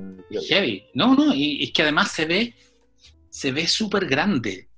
[0.93, 2.55] No, no, y es que además se ve,
[3.31, 4.69] se ve súper grande.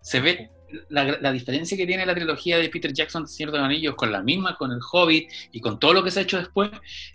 [0.00, 0.50] Se ve
[0.88, 4.10] la, la diferencia que tiene la trilogía de Peter Jackson, Señor de los Anillos, con
[4.10, 6.68] la misma, con el Hobbit y con todo lo que se ha hecho después,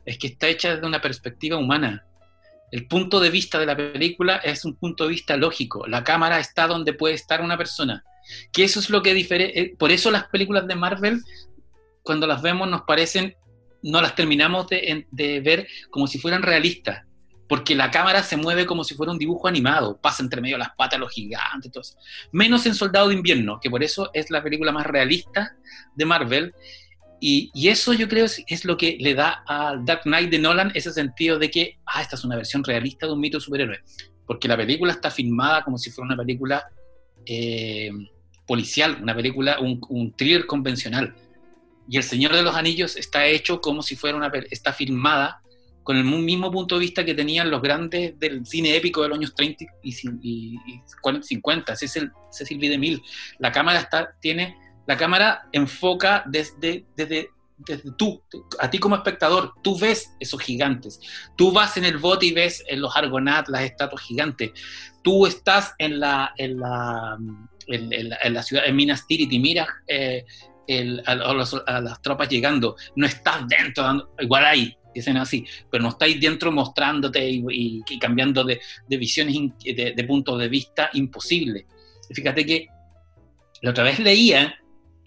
[0.05, 2.06] es que está hecha desde una perspectiva humana.
[2.71, 5.87] El punto de vista de la película es un punto de vista lógico.
[5.87, 8.03] La cámara está donde puede estar una persona.
[8.51, 9.75] Que eso es lo que difere.
[9.79, 11.21] Por eso las películas de Marvel,
[12.03, 13.35] cuando las vemos, nos parecen,
[13.83, 15.05] no las terminamos de,
[15.43, 17.05] ver como si fueran realistas.
[17.47, 20.71] Porque la cámara se mueve como si fuera un dibujo animado, pasa entre medio las
[20.75, 21.83] patas los gigantes, todo.
[22.33, 25.55] Menos en Soldado de Invierno, que por eso es la película más realista
[25.95, 26.53] de Marvel.
[27.19, 30.39] Y, y eso yo creo es, es lo que le da al Dark Knight de
[30.39, 33.79] Nolan ese sentido de que, ah, esta es una versión realista de un mito superhéroe.
[34.25, 36.63] Porque la película está filmada como si fuera una película
[37.25, 37.89] eh,
[38.45, 41.15] policial, una película, un, un thriller convencional.
[41.89, 45.41] Y El Señor de los Anillos está hecho como si fuera una, está filmada
[45.83, 49.17] con el mismo punto de vista que tenían los grandes del cine épico de los
[49.17, 49.89] años 30 y,
[50.21, 51.73] y- y 40, 50.
[51.73, 52.67] Ese es el Cecil B.
[52.67, 53.01] DeMille.
[53.39, 58.21] La cámara está, tiene, la cámara enfoca desde, desde, desde tú,
[58.59, 60.99] a ti como espectador, tú ves esos gigantes.
[61.35, 64.51] Tú vas en el bote y ves en los Argonauts las estatuas gigantes.
[65.03, 67.17] Tú estás en la, en la,
[67.67, 70.23] en, en en la ciudad, en Minas Tirith y miras eh,
[70.67, 72.75] el- a, a los- a las tropas llegando.
[72.95, 77.99] No estás dentro, igual hay escenas así, pero no estáis dentro mostrándote y, y- y
[77.99, 81.65] cambiando de, de visiones, de, de puntos de vista imposible.
[82.11, 82.67] Fíjate que
[83.61, 84.55] la otra vez leía,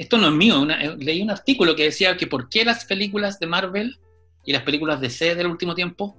[0.00, 3.38] esto no es mío, eh, leí un artículo que decía que por qué las películas
[3.38, 3.98] de Marvel
[4.46, 6.16] y las películas de DC del último tiempo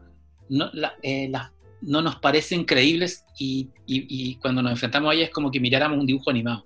[0.50, 0.70] no,
[1.02, 1.32] eh,
[1.82, 6.30] nos parecen creíbles y, cuando nos enfrentamos a ellas es como que miráramos un dibujo
[6.30, 6.63] animado.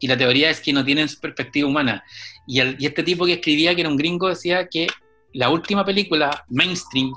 [0.00, 2.02] Y la teoría es que no tienen perspectiva humana.
[2.48, 4.88] Y, el- este tipo que escribía, que era un gringo, decía que
[5.34, 7.12] la última película mainstream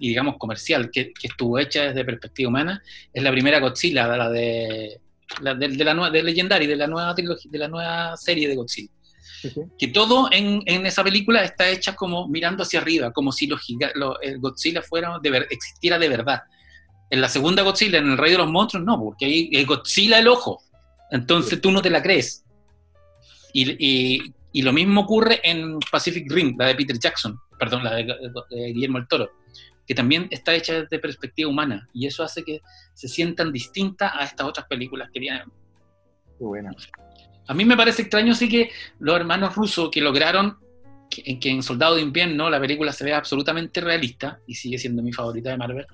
[0.00, 2.82] y digamos comercial que, que estuvo hecha desde perspectiva humana
[3.12, 4.98] es la primera Godzilla, la de
[5.42, 8.48] la de, de la nueva de Legendary, de la nueva trilogía, de la nueva serie
[8.48, 8.90] de Godzilla.
[9.78, 13.60] Que todo en, en esa película está hecha como mirando hacia arriba, como si los
[13.94, 16.42] lo- el Godzilla fuera de ver- existiera de verdad.
[17.08, 20.18] En la segunda Godzilla, en el Rey de los Monstruos, no, porque ahí es Godzilla
[20.18, 20.62] el ojo.
[21.10, 22.44] Entonces tú no te la crees.
[23.52, 27.94] Y, y- y lo mismo ocurre en Pacific Rim, la de Peter Jackson, perdón, la
[27.94, 29.30] de, de Guillermo el Toro,
[29.90, 31.88] que también está hecha desde perspectiva humana.
[31.92, 32.60] Y eso hace que
[32.94, 35.48] se sientan distintas a estas otras películas que vienen.
[36.38, 36.70] Qué buena.
[37.48, 40.58] A mí me parece extraño sí que los hermanos rusos que lograron
[41.10, 44.78] que, en que en Soldado de Invierno la película se vea absolutamente realista, y sigue
[44.78, 45.86] siendo mi favorita de Marvel,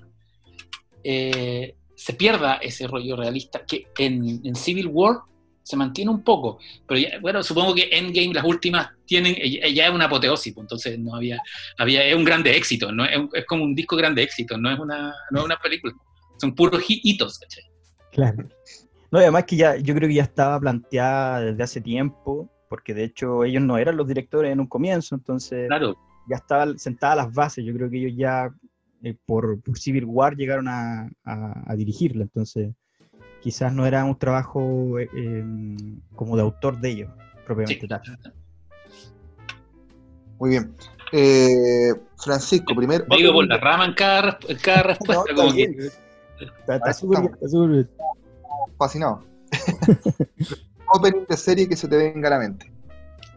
[1.03, 5.21] eh, se pierda ese rollo realista que en, en Civil War
[5.67, 9.87] se mantiene un poco, pero ya- bueno, supongo que Endgame, las últimas, tienen, eh, ya
[9.87, 11.41] es una apoteosis, pues, entonces no había,
[11.77, 13.03] había, es un grande éxito, ¿no?
[13.03, 15.93] es, un- es como un disco grande éxito, no es una, no es una película,
[16.39, 17.63] son puros hi- hitos, ¿cachai?
[18.13, 18.47] Claro.
[19.11, 22.93] No, y además que ya, yo creo que ya estaba planteada desde hace tiempo, porque
[22.93, 25.97] de hecho ellos no eran los directores en un comienzo, entonces Claro,
[26.29, 27.63] ya estaban sentadas las bases.
[27.65, 28.49] Yo creo que ellos ya
[29.03, 32.69] eh, por, por Civil War llegaron a, a- a dirigirla, entonces
[33.47, 37.09] quizás no era un trabajo eh, em, como de autor de ellos,
[37.45, 37.87] propiamente Sí.
[37.87, 38.01] tal.
[40.37, 40.73] Muy bien.
[41.13, 43.07] Eh, Francisco, primer.
[43.07, 45.23] Me ido por la rama en cada, res- en cada respuesta.
[45.29, 45.91] No, como está que- bien.
[46.59, 47.89] Está, está Ahí súper bien, está súper bien.
[48.77, 49.23] Fascinado.
[50.93, 52.69] Opening de serie que se te venga a la mente.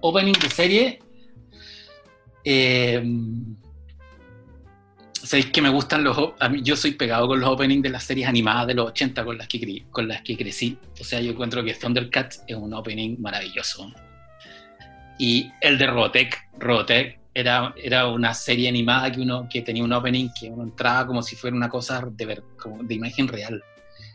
[0.01, 0.99] opening de serie.
[2.45, 3.01] Eh,
[5.23, 6.17] Sabéis que me gustan los.
[6.41, 9.25] A mí, yo soy pegado con los openings de las series animadas de los 80
[9.25, 10.79] con las que, con las que crecí.
[10.99, 13.93] O sea, yo encuentro que Thundercats es un opening maravilloso.
[15.19, 16.37] Y el de Robotech.
[16.59, 21.07] Robotech era, era una serie animada que, uno, que tenía un opening que uno entraba
[21.07, 23.63] como si fuera una cosa de, ver, como de imagen real.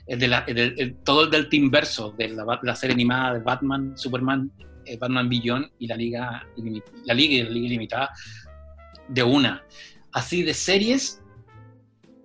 [0.07, 3.33] El de la- el el- todo el del Team Verso, de la, la serie animada
[3.35, 4.51] de Batman, Superman,
[4.85, 6.47] eh, Batman Beyond y la Liga,
[7.05, 8.09] la Liga la Liga Ilimitada
[9.07, 9.63] de una.
[10.15, 11.21] Así de series,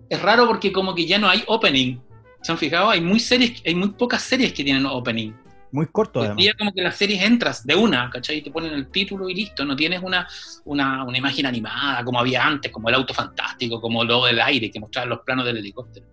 [0.09, 1.99] es raro porque como que ya no hay opening.
[2.41, 2.89] ¿Se han fijado?
[2.89, 5.33] Hay muy, series, hay muy pocas series que tienen opening.
[5.73, 6.41] Muy corto, Hoy además.
[6.43, 8.37] día como que las series entras de una, ¿cachai?
[8.37, 9.63] Y te ponen el título y listo.
[9.65, 10.25] No tienes una,
[10.65, 14.71] una, una imagen animada como había antes, como el auto fantástico, como lo del aire
[14.71, 16.05] que mostraban los planos del helicóptero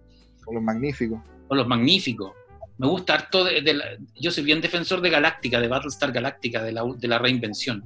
[0.45, 1.21] Con los magníficos.
[1.49, 2.33] o los magníficos.
[2.77, 6.62] Me gusta harto de, de la- yo soy bien defensor de Galáctica, de Battlestar Galáctica,
[6.62, 7.85] de la, de la reinvención.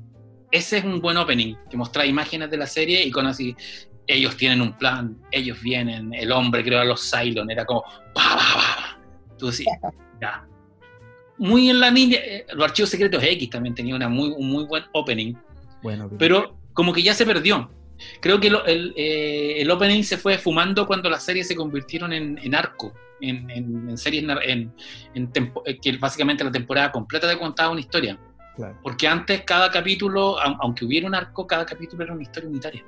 [0.53, 3.57] Ese es un buen opening, que muestra imágenes de la serie y con así,
[4.07, 7.83] ellos tienen un plan, ellos vienen, el hombre creó a los Cylon, era como,
[8.15, 9.01] pa, pa, pa.
[9.38, 9.67] Tú decís,
[10.21, 10.47] ya.
[11.38, 14.65] Muy en la línea, eh, los archivos secretos X también tenía una muy, un muy
[14.65, 15.35] buen opening,
[15.83, 17.71] Bueno, pero como que ya se perdió.
[18.21, 22.12] Creo que lo- el, eh, el opening se fue fumando cuando las series se convirtieron
[22.12, 24.25] en, en arco, en, en- en series
[25.15, 28.19] en tempo- eh, que básicamente la temporada completa te contaba una historia.
[28.57, 28.79] Claro.
[28.83, 32.85] Porque antes cada capítulo, au- aunque hubiera un arco, cada capítulo era una historia unitaria.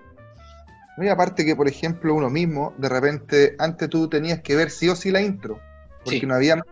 [0.99, 4.89] Y aparte que, por ejemplo, uno mismo, de repente, antes tú tenías que ver sí
[4.89, 5.59] o sí la intro,
[6.05, 6.27] porque Sí.
[6.27, 6.67] no había más.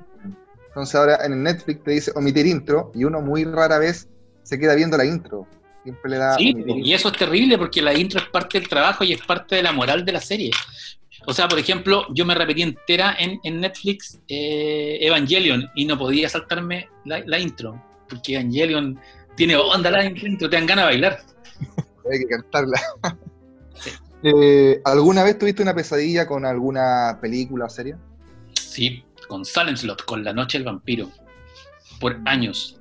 [0.68, 4.08] Entonces ahora en el Netflix te dice omitir intro, y uno muy rara vez
[4.42, 5.46] se queda viendo la intro.
[5.82, 9.02] Siempre le da Sí, y eso es terrible porque la intro es parte del trabajo
[9.04, 10.50] y es parte de la moral de la serie.
[11.26, 15.98] O sea, por ejemplo, yo me repetí entera en, en Netflix eh, Evangelion y no
[15.98, 18.98] podía saltarme la, la intro, porque Evangelion
[19.36, 21.18] tiene onda la intro, te dan ganas de bailar.
[22.12, 22.80] hay que cantarla.
[24.22, 27.96] Eh, ¿Alguna vez tuviste una pesadilla con alguna película o serie?
[28.54, 31.10] Sí, con Silent Slot, con La Noche del Vampiro,
[31.98, 32.78] por años.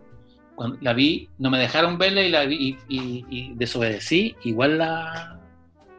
[0.55, 4.35] Cuando la vi, no me dejaron verla y la vi y, y- y desobedecí.
[4.43, 5.39] Igual la,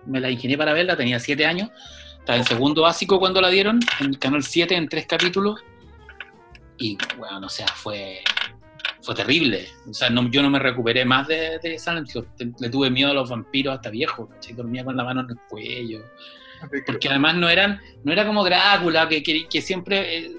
[0.07, 1.71] me la ingenié para verla, tenía siete años.
[2.21, 5.59] Estaba en segundo básico cuando la dieron, en el canal 7, en tres capítulos.
[6.79, 8.21] Y bueno, o sea, fue,
[9.03, 9.67] fue terrible.
[9.89, 11.77] O sea, no- yo no me recuperé más de, de.
[12.61, 14.29] Le tuve miedo a los vampiros hasta viejo.
[14.55, 16.01] Dormía con la mano en el cuello
[16.87, 20.33] porque además no eran no era como Drácula que, siempre eh,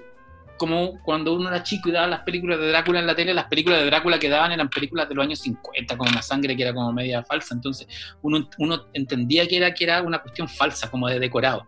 [0.56, 3.46] como cuando uno era chico y daba las películas de Drácula en la tele las
[3.46, 6.62] películas de Drácula que daban eran películas de los años 50 con una sangre que
[6.62, 7.86] era como media falsa entonces
[8.22, 11.66] uno, uno entendía que era que era una cuestión falsa como de decorado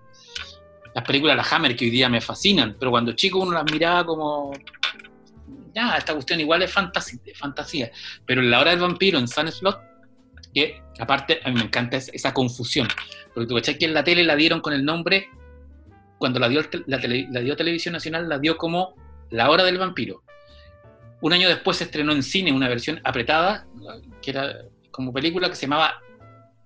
[0.94, 3.70] las películas de la Hammer que hoy día me fascinan pero cuando chico uno las
[3.70, 4.52] miraba como
[5.76, 7.90] ya esta cuestión igual es fantasía,
[8.24, 9.78] pero en la hora del vampiro en Sun Slot
[10.54, 12.88] que aparte a mí me encanta es- esa confusión
[13.34, 15.28] porque tú cachai que en la tele la dieron con el nombre,
[16.18, 18.94] cuando la dio, la, tele- la dio Televisión Nacional, la dio como
[19.30, 20.22] La Hora del Vampiro.
[21.20, 23.66] Un año después se estrenó en cine una versión apretada,
[24.22, 24.54] que era
[24.90, 26.00] como película que se llamaba.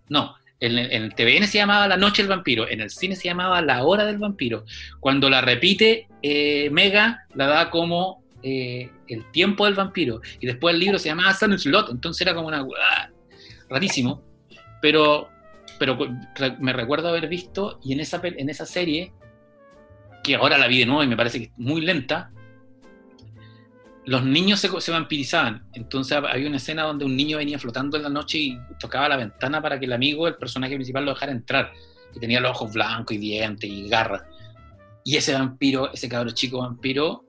[0.09, 3.17] No, en, el- en el TVN se llamaba La Noche del Vampiro, en el cine
[3.17, 4.65] se llamaba La Hora del Vampiro.
[5.01, 10.21] Cuando la repite eh, Mega, la da como eh, El Tiempo del Vampiro.
[10.41, 12.61] Y después el libro se llamaba Sun Slot, entonces era como una.
[12.61, 13.11] ¡ah!
[13.69, 14.23] rarísimo.
[14.83, 15.29] Pero
[15.81, 15.97] pero
[16.59, 19.15] me recuerdo haber visto y en esa, en esa serie,
[20.23, 22.31] que ahora la vi de nuevo y me parece que es muy lenta,
[24.05, 25.65] los niños se, se vampirizaban.
[25.73, 29.17] Entonces había una escena donde un niño venía flotando en la noche y tocaba la
[29.17, 31.73] ventana para que el amigo, el personaje principal, lo dejara entrar.
[32.15, 34.23] Y tenía los ojos blancos y dientes y garras.
[35.03, 37.25] Y ese vampiro, ese cabro chico vampiro,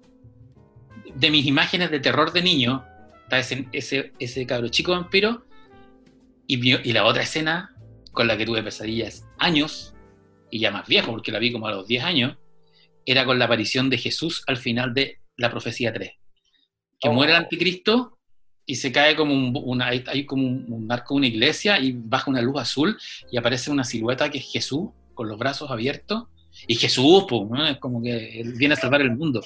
[1.16, 2.86] de mis imágenes de terror de niño,
[3.24, 5.46] está ese, ese, ese cabro chico vampiro
[6.48, 7.76] y, y la otra escena
[8.12, 9.94] con la que tuve pesadillas años,
[10.50, 12.38] y ya más viejo, porque la vi como a los 10 años,
[13.06, 16.12] era con la aparición de Jesús al final de la profecía 3.
[17.00, 17.14] Que Oh.
[17.14, 18.20] muere el anticristo
[18.66, 21.94] y se cae como un, una, hay, como un, un arco de una iglesia y
[21.94, 22.98] baja una luz azul
[23.32, 26.26] y aparece una silueta que es Jesús con los brazos abiertos.
[26.68, 27.66] Y Jesús, pues, ¿no?
[27.68, 29.42] es como que él viene a salvar el mundo.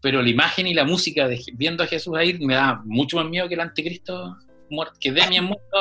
[0.00, 3.26] Pero la imagen y la música de viendo a Jesús ahí me da mucho más
[3.28, 4.36] miedo que el anticristo
[4.70, 5.76] muerto, que Demian muerto.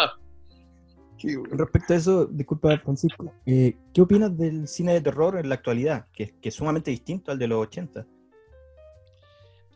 [1.52, 6.06] Respecto a eso, disculpa Francisco, eh, ¿qué opinas del cine de terror en la actualidad?
[6.13, 8.06] Que, que es sumamente distinto al de los 80.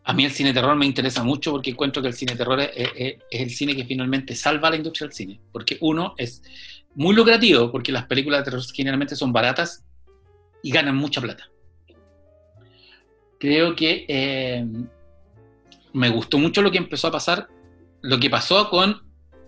[0.04, 2.70] A mí el cine terror me interesa mucho porque encuentro que el cine terror es,
[2.76, 5.42] es- es el cine que finalmente salva a la industria del cine.
[5.52, 6.42] Porque uno es
[6.96, 9.84] muy lucrativo, porque las películas de terror generalmente son baratas
[10.64, 11.50] y ganan mucha plata.
[13.40, 14.66] Creo que eh,
[15.94, 17.48] me gustó mucho lo que empezó a pasar,
[18.02, 19.02] lo que pasó con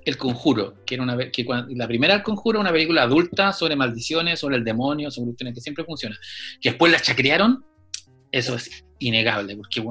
[0.06, 3.76] El Conjuro, que era una que cuando- la primera El Conjuro, una película adulta sobre
[3.76, 6.18] maldiciones, sobre el demonio, sobre cuestiones que siempre funciona.
[6.60, 7.64] Que después la chacrearon,
[8.32, 9.84] eso es innegable, porque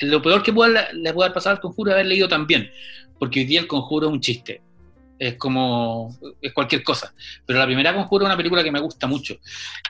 [0.00, 2.68] lo peor que pueda, le puede haber pasado al Conjuro es haber leído también,
[3.18, 4.62] porque hoy día El Conjuro es un chiste.
[5.20, 7.12] Es como, es cualquier cosa.
[7.44, 9.36] Pero la primera Conjuro es una película que me gusta mucho.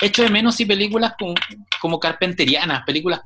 [0.00, 1.34] Echo de menos y películas como,
[1.80, 3.20] como carpenterianas, películas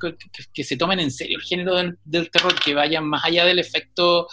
[0.53, 4.29] que, se tomen en serio el género del, terror, que vayan más allá del efecto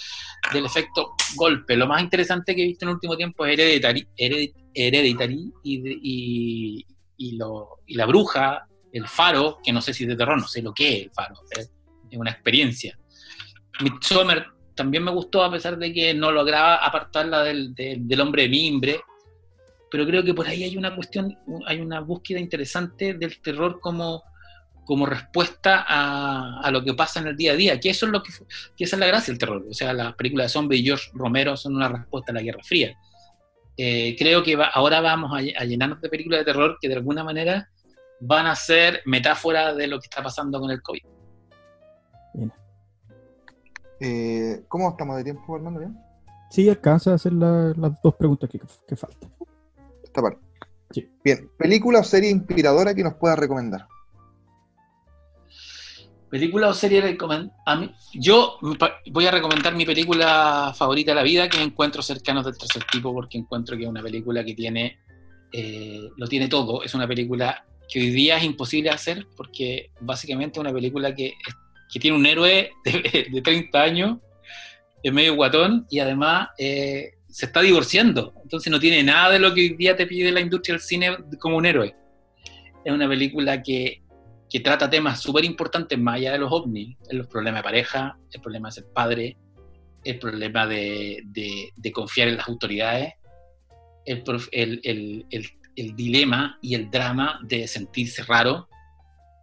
[0.52, 1.78] del efecto golpe.
[1.78, 5.90] Lo más interesante que he visto en el último tiempo es Hereditary, Heredit- Hereditary y,
[6.02, 10.38] y, y lo- y La Bruja, El Faro, que no sé si es de terror,
[10.38, 11.72] no sé lo que es El Faro, es
[12.18, 13.00] una experiencia.
[13.80, 19.00] Midsommar también me gustó, a pesar de que no lograba apartarla del, del- hombre mimbre,
[19.90, 24.24] pero creo que por ahí hay una cuestión, hay una búsqueda interesante del terror como,
[24.86, 28.12] como respuesta a, a lo que pasa en el día a día, que eso es
[28.12, 28.32] lo que,
[28.78, 29.66] que esa es la gracia del terror.
[29.70, 32.64] O sea, las películas de zombies de George Romero son una respuesta a la Guerra
[32.64, 32.96] Fría.
[33.78, 37.70] Eh, creo que ahora vamos a llenarnos de películas de terror que de alguna manera
[38.20, 41.02] van a ser metáfora de lo que está pasando con el COVID.
[44.02, 45.80] Eh, ¿Cómo estamos de tiempo, Armando?
[45.80, 45.96] ¿Bien?
[46.50, 49.32] Sí, alcanza a hacer la- las dos preguntas que, que faltan.
[50.04, 50.40] Esta parte.
[50.90, 51.08] Sí.
[51.24, 53.88] Bien, película o serie inspiradora que nos pueda recomendar.
[56.30, 58.58] Película o serie recomen- a mí- Yo
[59.12, 62.84] voy a recomendar mi película favorita de la vida, que es Encuentros cercanos del tercer
[62.92, 64.98] tipo, porque encuentro que es una película que tiene,
[65.54, 66.84] eh, lo tiene todo.
[66.84, 71.34] Es una película que hoy día es imposible hacer, porque básicamente es una película que,
[71.92, 74.18] que tiene un héroe de, de 30 años,
[75.04, 78.34] es medio guatón, y además eh, se está divorciando.
[78.44, 81.18] Entonces no tiene nada de lo que hoy día te pide la industria del cine
[81.40, 81.96] como un héroe.
[82.86, 84.02] Es una película que
[84.50, 88.42] que trata temas súper importantes más allá de los ovnis, los problemas de pareja, el
[88.42, 89.38] problema de ser padre,
[90.04, 93.14] el problema de, de- confiar en las autoridades,
[94.04, 95.26] el- el-
[95.78, 98.68] el dilema y el drama de sentirse raro,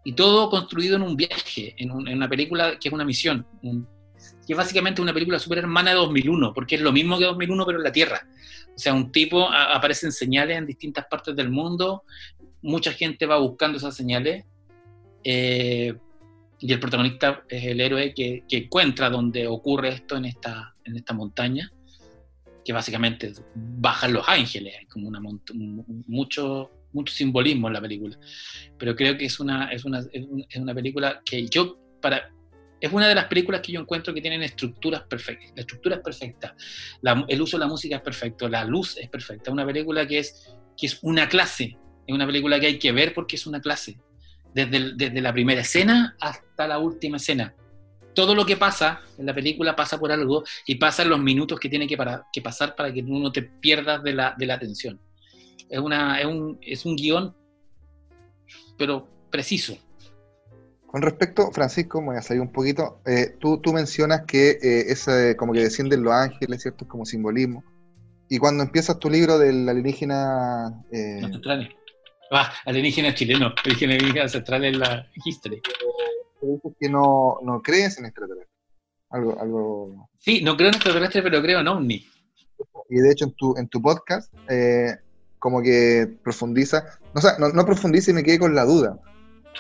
[0.05, 3.47] y todo construido en un viaje, en, un- en una película que es una misión,
[3.63, 3.87] un-
[4.47, 7.67] que es básicamente una película súper hermana de 2001, porque es lo mismo que 2001
[7.67, 8.27] pero en la Tierra.
[8.75, 12.05] O sea, un tipo, a- aparecen señales en distintas partes del mundo,
[12.63, 14.45] mucha gente va buscando esas señales,
[15.25, 15.95] eh,
[16.61, 20.97] y el protagonista es el héroe que, que encuentra donde ocurre esto en esta, en
[20.97, 21.71] esta montaña,
[22.65, 25.21] que básicamente bajan los ángeles, como una
[26.07, 28.17] mucho, mucho simbolismo en la película.
[28.79, 32.31] Pero creo que es una, es una, es un- es una película que yo, para,
[32.81, 35.53] es una de las películas que yo encuentro que tienen estructuras perfectas.
[35.57, 36.55] La estructura es perfecta,
[37.03, 39.51] la- el uso de la música es perfecto, la luz es perfecta.
[39.51, 43.15] Una película que es, que es una clase, es una película que hay que ver
[43.15, 43.99] porque es una clase
[44.55, 47.55] desde, el- desde la primera escena hasta la última escena.
[48.15, 51.61] Todo lo que pasa en la película pasa por algo y pasa en los minutos
[51.61, 54.47] que tiene que, para- que pasar para que tú no te pierdas de la, de
[54.47, 55.01] la atención.
[55.69, 57.35] Es, una, es, un, es un guion,
[58.77, 59.77] pero preciso.
[60.87, 63.01] Con respecto, Francisco, me voy a salir un poquito.
[63.07, 66.85] eh, tú, tú mencionas que eh, es eh, como que descienden los ángeles, ¿cierto?
[66.85, 67.63] Es como simbolismo.
[68.31, 71.69] Y cuando empiezas tu libro del alienígena, eh, Ancestrales.
[72.31, 75.61] Ah, alienígena chileno, alienígena ancestral en la history.
[76.43, 78.55] dices que no, no crees en extraterrestres.
[79.11, 80.11] Algo, algo.
[80.19, 82.07] Sí, no creo en extraterrestre, pero creo en ovni.
[82.91, 84.97] Y de hecho, en tu, en tu podcast, eh,
[85.39, 86.85] como que profundiza.
[87.15, 88.99] No, o sea, no, no profundiza y me quedé con la duda.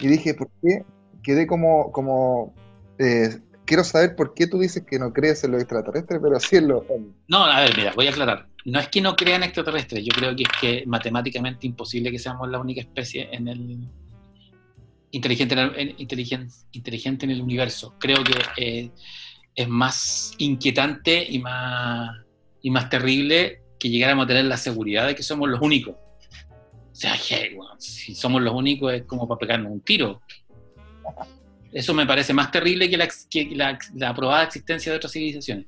[0.00, 0.84] Y dije, ¿por qué?
[1.22, 1.90] Quedé como.
[1.92, 2.54] como
[2.98, 6.56] eh, quiero saber por qué tú dices que no crees en los extraterrestres, pero sí
[6.56, 7.12] en ovnis.
[7.28, 8.46] No, a ver, mira, voy a aclarar.
[8.64, 12.48] No es que no crean extraterrestres, yo creo que es que matemáticamente imposible que seamos
[12.48, 13.88] la única especie en el
[15.10, 17.94] inteligente en el, en- inteligen- inteligente en el universo.
[17.98, 18.90] Creo que eh,
[19.54, 22.10] es más inquietante y más,
[22.62, 25.94] y más terrible que llegáramos a tener la seguridad de que somos los únicos.
[25.94, 30.20] O sea, que, bueno, si somos los únicos es como para pegarnos un tiro.
[31.72, 35.66] Eso me parece más terrible que la, que la, la probada existencia de otras civilizaciones.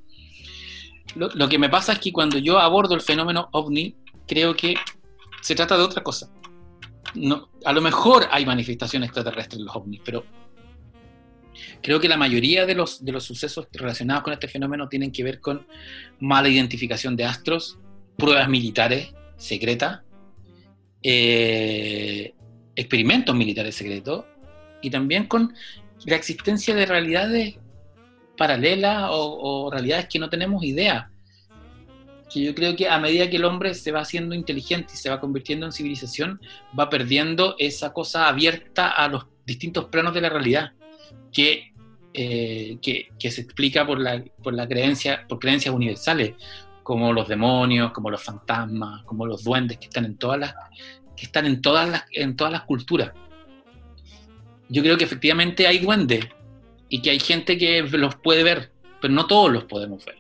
[1.15, 3.95] Lo, lo que me pasa es que cuando yo abordo el fenómeno ovni,
[4.27, 4.75] creo que
[5.41, 6.31] se trata de otra cosa.
[7.15, 10.25] No, a lo mejor hay manifestaciones extraterrestres en los ovnis, pero
[11.83, 15.25] creo que la mayoría de los, de los sucesos relacionados con este fenómeno tienen que
[15.25, 15.67] ver con
[16.21, 17.79] mala identificación de astros,
[18.21, 20.01] pruebas militares secretas,
[21.03, 22.35] eh,
[22.77, 24.25] experimentos militares secretos
[24.83, 25.55] y también con
[26.07, 27.57] la existencia de realidades
[28.37, 31.11] paralelas o, realidades que no tenemos idea.
[32.33, 35.11] Que yo creo que a medida que el hombre se va haciendo inteligente y se
[35.11, 36.41] va convirtiendo en civilización,
[36.79, 40.73] va perdiendo esa cosa abierta a los distintos planos de la realidad,
[41.33, 41.73] que,
[42.15, 46.35] eh, que se explica por la, por la creencia, por creencias universales,
[46.91, 50.55] como los demonios, como los fantasmas, como los duendes que están en todas las,
[51.17, 53.13] que están en todas las, en todas las culturas.
[54.69, 56.27] Yo creo que efectivamente hay duendes
[56.89, 60.17] y que hay gente que los puede ver, pero no todos los podemos ver.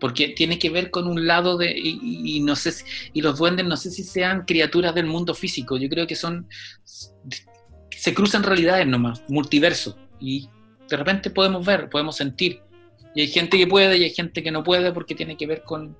[0.00, 1.70] Porque tiene que ver con un lado de.
[1.78, 5.34] Y, y no sé si- y los duendes no sé si sean criaturas del mundo
[5.34, 5.76] físico.
[5.76, 6.48] Yo creo que son.
[7.90, 9.98] Se cruzan realidades nomás, multiverso.
[10.18, 10.48] Y
[10.88, 12.62] de repente podemos ver, podemos sentir.
[13.14, 15.62] Y hay gente que puede y hay gente que no puede porque tiene que ver
[15.62, 15.96] con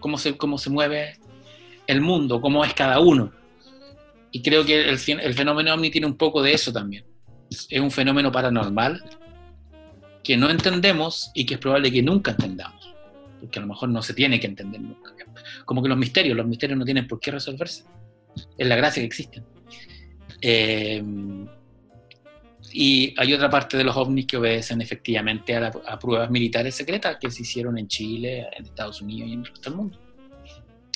[0.00, 1.16] cómo se, cómo se mueve
[1.86, 3.32] el mundo, cómo es cada uno.
[4.30, 7.04] Y creo que el, el fenómeno ovni tiene un poco de eso también.
[7.50, 9.02] Es un fenómeno paranormal
[10.24, 12.94] que no entendemos y que es probable que nunca entendamos.
[13.40, 15.12] Porque a lo mejor no se tiene que entender nunca.
[15.64, 17.84] Como que los misterios, los misterios no tienen por qué resolverse.
[18.56, 19.44] Es la gracia que existen.
[20.40, 21.02] Eh,
[22.72, 26.74] y hay otra parte de los ovnis que obedecen efectivamente a, la- a pruebas militares
[26.74, 29.98] secretas que se hicieron en Chile, en Estados Unidos y en el resto del mundo.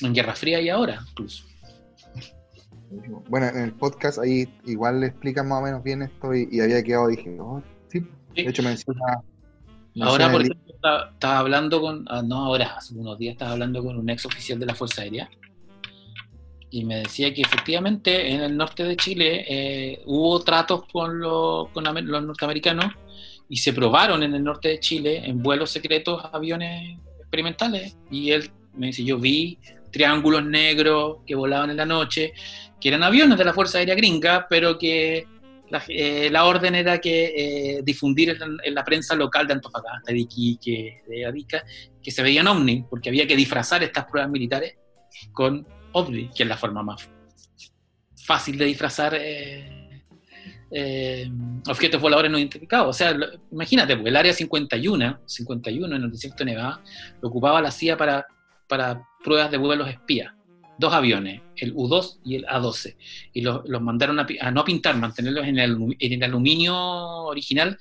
[0.01, 1.43] En Guerra Fría y ahora, incluso.
[3.29, 6.61] Bueno, en el podcast ahí igual le explican más o menos bien esto y, y
[6.61, 7.61] había quedado, dije, oh,
[7.91, 7.99] sí.
[8.35, 8.43] Sí.
[8.43, 9.21] De hecho menciona...
[9.99, 13.83] Ahora, por ejemplo, estaba, estaba hablando con, ah, no ahora, hace unos días estaba hablando
[13.83, 15.27] con un ex oficial de la Fuerza Aérea
[16.69, 21.69] y me decía que efectivamente en el norte de Chile eh, hubo tratos con, los,
[21.69, 22.93] con los norteamericanos
[23.49, 27.97] y se probaron en el norte de Chile en vuelos secretos aviones experimentales.
[28.11, 29.59] Y él me dice, yo vi
[29.91, 32.33] triángulos negros que volaban en la noche,
[32.79, 35.25] que eran aviones de la Fuerza Aérea Gringa, pero que
[35.69, 40.19] la, eh, orden era que eh, difundir en, en la prensa local de Antofagasta, de
[40.19, 41.63] Iquique, de Arica,
[42.03, 44.75] que se veían ovni, porque había que disfrazar estas pruebas militares
[45.31, 47.09] con ovni, que es la forma más
[48.27, 50.03] fácil de disfrazar eh,
[50.69, 51.31] eh,
[51.67, 52.89] objetos voladores no identificados.
[52.89, 53.17] O sea,
[53.51, 56.81] imagínate, pues, el área 51, 51 en el desierto de Nevada,
[57.21, 58.27] lo ocupaba la CIA para,
[58.67, 60.33] para pruebas de vuelos espía.
[60.79, 62.95] Dos aviones, el U-2 y el A-12
[63.33, 67.79] y los, los mandaron a, a no pintar, mantenerlos en el, en el aluminio original.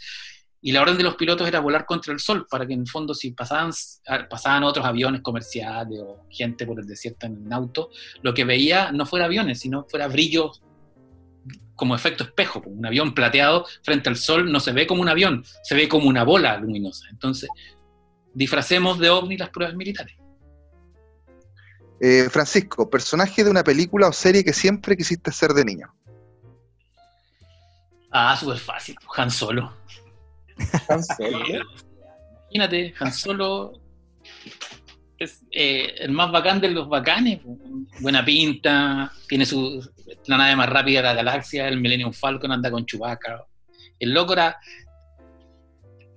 [0.63, 2.89] Y la orden de los pilotos era volar contra el sol, para que en el
[2.89, 3.71] fondo si pasaban,
[4.09, 7.91] a- pasaban otros aviones comerciales o gente por el desierto en auto,
[8.23, 10.63] lo que veía no fuera aviones, sino fuera brillos
[11.77, 12.63] como efecto espejo.
[12.67, 16.09] Un avión plateado frente al sol no se ve como un avión, se ve como
[16.09, 17.07] una bola luminosa.
[17.11, 17.49] Entonces,
[18.35, 20.17] disfracemos de ovni las pruebas militares.
[22.01, 25.95] Eh, Francisco, personaje de una película o serie que siempre quisiste ser de niño.
[28.11, 28.97] Ah, súper fácil.
[29.17, 29.73] Han Solo.
[32.51, 33.81] Imagínate, Han Solo
[35.19, 37.41] es eh, el más bacán de los bacanes.
[38.01, 39.81] Buena pinta, tiene su
[40.27, 43.45] la nave más rápida de la galaxia, el Millennium Falcon anda con Chewbacca.
[43.99, 44.59] El loco era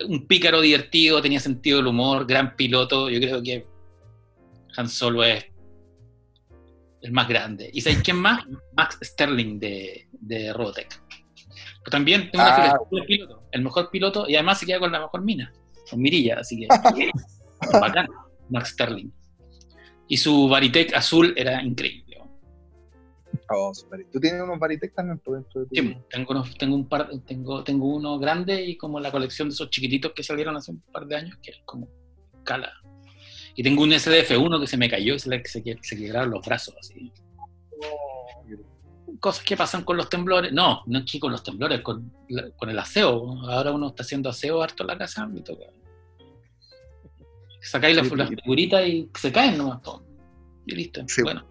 [0.07, 3.09] un pícaro divertido, tenía sentido del humor, gran piloto.
[3.09, 3.65] Yo creo que
[4.77, 5.45] Han Solo es
[7.01, 7.69] el más grande.
[7.73, 8.43] ¿Y sabéis quién más?
[8.75, 11.01] Max Sterling de, de Robotech.
[11.89, 12.61] También tengo una Ah.
[12.61, 15.51] filosofía de piloto, el mejor piloto y además se queda con la mejor mina,
[15.89, 16.67] con Mirilla, así que
[17.79, 18.07] bacán,
[18.49, 19.09] Max Sterling.
[20.07, 22.09] Y su Varitech azul era increíble.
[23.51, 23.71] Oh.
[24.11, 25.75] ¿Tú tienes unos Varitech también por dentro de tu...
[25.75, 29.53] Sí, tengo, unos- tengo un par, tengo, tengo uno grande y como la colección de
[29.53, 31.87] esos chiquititos que salieron hace un par de años, que es como
[32.43, 32.71] cala.
[33.55, 36.45] Y tengo un SDF1 que se me cayó y se le se, se quebraron los
[36.45, 37.11] brazos así.
[39.19, 40.51] Cosas que pasan con los temblores.
[40.53, 42.13] No, no es que con los temblores, con,
[42.57, 43.39] con el aseo.
[43.49, 45.65] Ahora uno está haciendo aseo harto en la casa, me toca.
[47.61, 49.81] Sacáis las, figuritas y se caen nomás.
[49.81, 50.01] po.
[50.65, 51.01] Y listo.
[51.07, 51.21] Sí.
[51.23, 51.45] Bueno,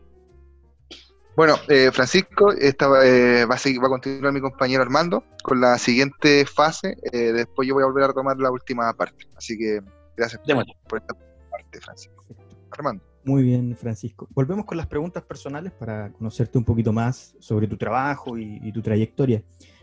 [1.36, 5.60] Bueno, eh, Francisco, esta, eh, va, a seguir- va a continuar mi compañero Armando con
[5.60, 6.96] la siguiente fase.
[7.12, 9.28] eh, después yo voy a volver a tomar la última parte.
[9.36, 9.80] Así que
[10.16, 11.14] gracias por, por esta
[11.50, 12.24] parte, Francisco.
[12.70, 13.04] Armando.
[13.24, 14.28] Muy bien, Francisco.
[14.30, 18.80] Volvemos con las preguntas personales para conocerte un poquito más sobre tu trabajo y, tu
[18.80, 19.42] trayectoria.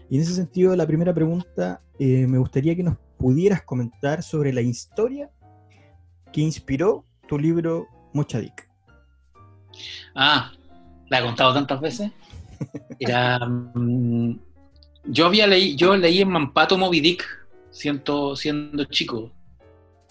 [0.10, 4.54] Y en ese sentido, la primera pregunta, eh, me gustaría que nos pudieras comentar sobre
[4.54, 5.30] la historia
[6.32, 8.70] que inspiró tu libro Mochadik.
[10.16, 10.52] Ah,
[11.10, 12.12] la he contado tantas veces.
[13.00, 13.40] Era.
[13.40, 14.40] mm,
[15.06, 17.18] yo había leído, yo leí en Mampato Moby
[17.70, 19.32] siendo, siendo chico.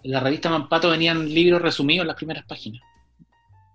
[0.03, 2.83] En la revista Mampato venían libros resumidos en las primeras páginas.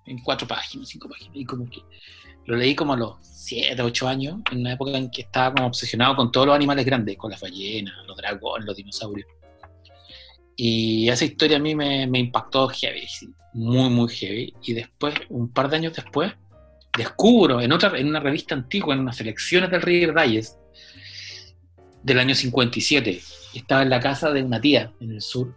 [0.09, 1.35] En cuatro páginas, cinco páginas.
[1.35, 1.79] Y como que
[2.45, 5.67] Lo leí como a los 7, 8 años, en una época en que estaba como
[5.67, 9.27] obsesionado con todos los animales grandes, con las ballenas, los dragones, los dinosaurios.
[10.55, 13.07] Y esa historia a mí me, me impactó heavy,
[13.53, 14.53] muy, muy heavy.
[14.63, 16.33] Y después, un par de años después,
[16.97, 20.57] descubro en, otra, en una revista antigua, en unas selecciones del Reader Digest,
[22.03, 23.21] del año 57,
[23.55, 25.55] estaba en la casa de una tía en el sur,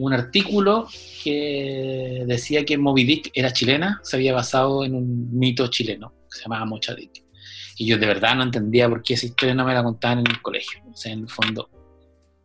[0.00, 0.88] un artículo
[1.22, 6.38] que decía que Moby Dick era chilena, se había basado en un mito chileno que
[6.38, 7.22] se llamaba Mocha Dick.
[7.76, 10.30] Y yo de verdad no entendía por qué esa historia no me la contaban en
[10.30, 10.80] el colegio.
[10.90, 11.68] O sea, en el fondo,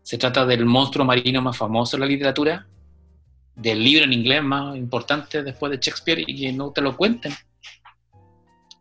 [0.01, 2.67] se trata del monstruo marino más famoso en la literatura,
[3.55, 7.33] del libro en inglés más importante después de Shakespeare y que no te lo cuenten.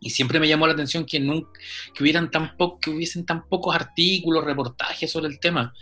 [0.00, 1.48] Y siempre me llamó la atención que, nunca,
[1.94, 5.72] que, hubieran tan que hubiesen tan pocos artículos, reportajes sobre el tema.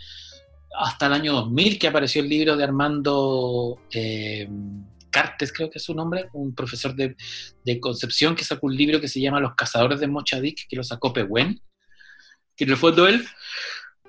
[0.75, 4.47] Hasta el año 2000 que apareció el libro de Armando eh,
[5.09, 7.15] Cartes, creo que es su nombre, un profesor de,
[7.79, 11.13] Concepción que sacó un libro que se llama Los cazadores de Mochadic, que lo sacó
[11.13, 11.61] Pehuen,
[12.55, 13.25] que en el fondo él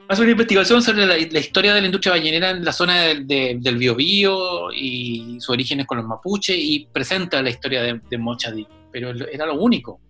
[0.09, 3.77] hace una investigación sobre la, historia de la industria ballenera en la zona de, del
[3.77, 9.11] Biobío y sus orígenes con los mapuches y presenta la historia de, de Mochadic, pero
[9.11, 10.01] era lo único.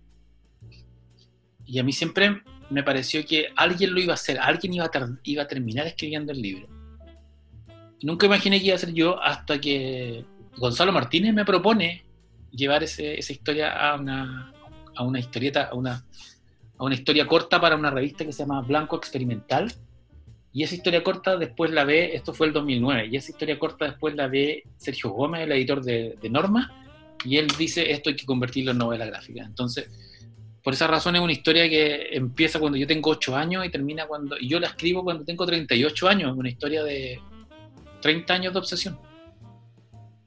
[1.65, 4.91] Y a mí siempre me pareció que alguien lo iba a hacer, alguien iba a,
[5.23, 6.67] iba a terminar escribiendo el libro.
[8.01, 10.25] nunca imaginé que iba a ser yo hasta que
[10.57, 12.03] Gonzalo Martínez me propone
[12.51, 14.53] llevar ese, esa historia a una,
[14.95, 16.05] a una historieta, a una,
[16.77, 19.71] a una historia corta para una revista que se llama Blanco Experimental.
[20.53, 23.85] Y esa historia corta después la ve, esto fue el 2009, y esa historia corta
[23.85, 26.71] después la ve Sergio Gómez, el editor de, de Norma,
[27.25, 29.43] y él dice, esto hay que convertirlo en novela gráfica.
[29.43, 29.89] Entonces,
[30.65, 34.07] por esa razón es una historia que empieza cuando yo tengo 8 años y termina
[34.07, 34.35] cuando.
[34.39, 36.35] Y yo la escribo cuando tengo 38 años.
[36.35, 37.21] Una historia de
[38.01, 38.99] 30 años de obsesión.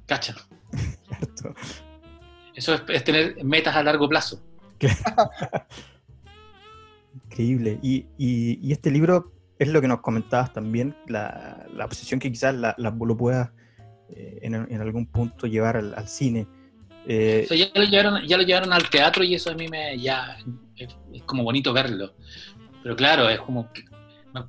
[0.06, 0.36] Cacha.
[2.54, 4.40] Eso es, tener metas a largo plazo.
[7.24, 7.80] Increíble.
[7.82, 12.54] Y, y, este libro es lo que nos comentabas también, la, la obsesión que quizás
[12.54, 13.50] la, la lo puedas
[14.10, 16.46] eh, en, en, algún punto llevar al, al cine.
[17.10, 20.36] Eh, ya, lo llevaron, al teatro y eso a mí me ya
[20.76, 20.94] es,
[21.24, 22.14] como bonito verlo.
[22.82, 23.70] Pero claro, es como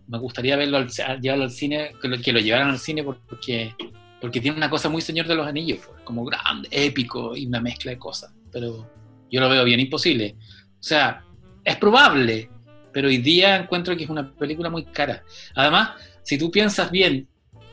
[0.07, 0.89] me gustaría verlo al,
[1.21, 3.73] llevarlo al cine, que lo, que lo llevaran al cine porque,
[4.19, 7.61] porque tiene una cosa muy señor de los anillos, pues, como grande, épico y una
[7.61, 8.33] mezcla de cosas.
[8.51, 8.91] Pero
[9.31, 10.35] yo lo veo bien imposible.
[10.79, 11.23] O sea,
[11.63, 12.49] es probable,
[12.91, 15.23] pero hoy día encuentro que es una película muy cara.
[15.55, 15.91] Además,
[16.23, 17.25] si tú piensas bien,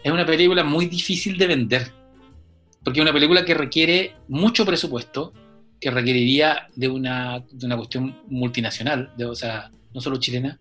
[0.04, 1.92] es una película muy difícil de vender
[2.86, 5.32] porque es una película que requiere mucho presupuesto,
[5.80, 10.56] que requeriría de una, de una cuestión multinacional, de, o sea, no solo chilena.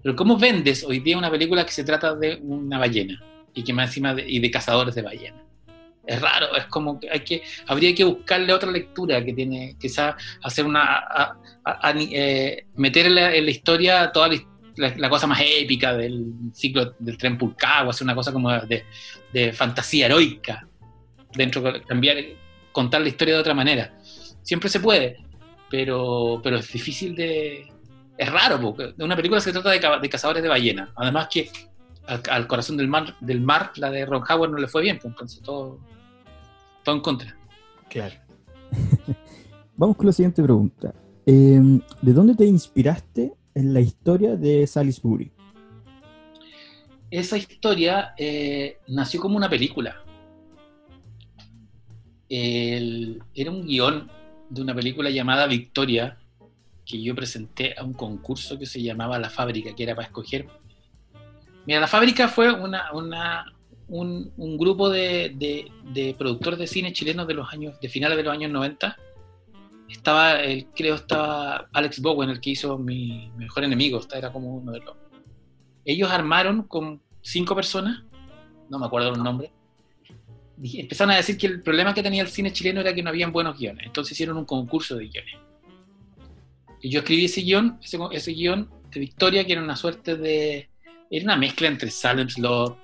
[0.00, 3.20] Pero ¿cómo vendes hoy día una película que se trata de una ballena
[3.54, 5.42] y que más encima de, y de cazadores de ballenas?
[6.06, 10.14] Es raro, es como que hay que, habría que buscarle otra lectura que tiene, quizás
[10.44, 15.26] hacer una, a, a, eh, meter en la, en la, historia toda la, la, cosa
[15.26, 18.84] más épica del ciclo del tren Pulcagua, hacer una cosa como de,
[19.32, 20.67] de fantasía heroica,
[21.34, 22.16] dentro cambiar,
[22.72, 23.98] contar la historia de otra manera.
[24.42, 25.16] Siempre se puede,
[25.70, 27.66] pero, pero es difícil de...
[28.16, 30.90] Es raro, porque una película se trata de, de cazadores de ballenas.
[30.96, 31.50] Además que
[32.06, 35.12] al, corazón del mar, del mar, la de Ron Howard no le fue bien, pues,
[35.12, 35.78] entonces todo,
[36.82, 37.36] todo en contra.
[37.88, 38.14] Claro.
[39.76, 40.94] Vamos con la siguiente pregunta.
[41.26, 41.60] Eh,
[42.02, 45.30] ¿De dónde te inspiraste en la historia de Salisbury?
[47.10, 50.02] Esa historia eh, nació como una película
[52.28, 54.10] el, era un guion
[54.50, 56.18] de una película llamada Victoria,
[56.84, 60.48] que yo presenté a un concurso que se llamaba La Fábrica, que era para escoger.
[61.66, 63.44] Mira, La Fábrica fue una, una,
[63.88, 68.16] un, un, grupo de, de, de, productores de cine chilenos de los años, de finales
[68.16, 68.96] de los años 90.
[69.90, 74.72] Estaba, el, creo, estaba Alex Bowen, el que hizo mi, mejor enemigo, era como uno
[74.72, 74.96] de los.
[75.84, 78.02] Ellos armaron con cinco personas,
[78.70, 79.50] no me acuerdo los nombres,
[80.62, 83.32] empezaron a decir que el problema que tenía el cine chileno era que no habían
[83.32, 83.86] buenos guiones.
[83.86, 85.34] Entonces hicieron un concurso de guiones.
[86.80, 90.68] Y yo escribí ese guion, ese, ese guion de Victoria, que era una suerte de...
[91.10, 92.76] Era una mezcla entre Salem's Lot,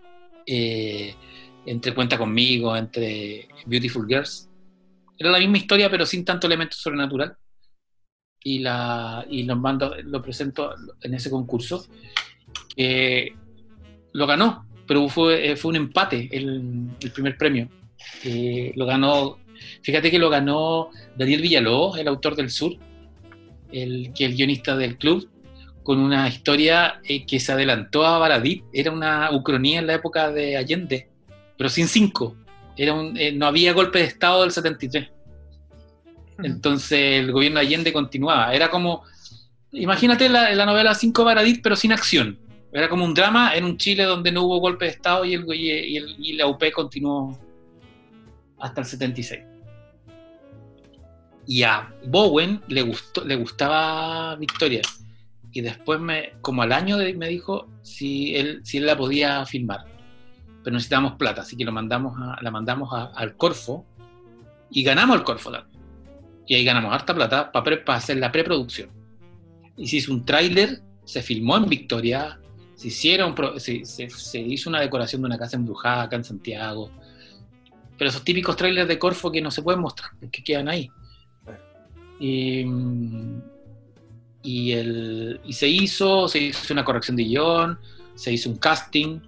[0.46, 1.14] eh,
[1.66, 4.48] entre Cuenta Conmigo, entre Beautiful Girls.
[5.18, 7.36] Era la misma historia, pero sin tanto elemento sobrenatural.
[8.42, 11.86] Y, la, y lo, mando, lo presento en ese concurso.
[14.12, 17.68] lo ganó, pero fue, eh, fue un empate el, el primer premio.
[18.24, 19.38] Eh, lo ganó,
[19.82, 22.76] fíjate que lo ganó Daniel Villalobos, el autor del Sur,
[23.72, 25.28] el, que el guionista del club,
[25.82, 30.30] con una historia eh, que se adelantó a Baradit, era una ucronía en la época
[30.30, 31.08] de Allende,
[31.56, 32.36] pero sin cinco,
[32.76, 35.10] era un, eh, no había golpe de Estado del 73.
[36.42, 38.52] Entonces el gobierno de Allende continuaba.
[38.54, 39.04] Era como,
[39.72, 42.38] imagínate la, la novela Cinco Baradit, pero sin acción.
[42.74, 45.44] Era como un drama en un Chile donde no hubo golpe de Estado y, el,
[45.54, 47.38] y, el, y la UP continuó
[48.58, 49.44] hasta el 76.
[51.46, 54.80] Y a Bowen le, gustó, le gustaba Victoria.
[55.52, 59.44] Y después, me, como al año, de- me dijo si él, si él la podía
[59.46, 59.84] filmar.
[60.64, 63.84] Pero necesitábamos plata, así que lo mandamos a- la mandamos a- al Corfo
[64.70, 65.80] y ganamos el Corfo también.
[66.46, 68.90] Y ahí ganamos harta plata para hacer la preproducción.
[69.76, 72.40] Y se hizo un tráiler, se filmó en Victoria,
[72.76, 76.90] se, hicieron, se, se- se hizo una decoración de una casa embrujada acá en Santiago.
[77.96, 80.90] Pero esos típicos trailers de Corfo que no se pueden mostrar, porque quedan ahí.
[82.18, 83.42] Y, mm,
[84.42, 87.78] y, el, y se hizo, se hizo una corrección de guion,
[88.14, 89.20] se hizo un casting.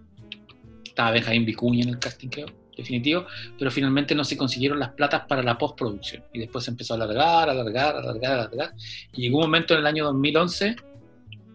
[0.84, 3.26] Estaba Benjamín Vicuña en el casting, creo, definitivo.
[3.58, 6.24] Pero finalmente no se consiguieron las platas para la postproducción.
[6.32, 8.74] Y después se empezó a alargar, alargar, alargar, alargar.
[9.12, 10.76] Y llegó un momento en el año 2011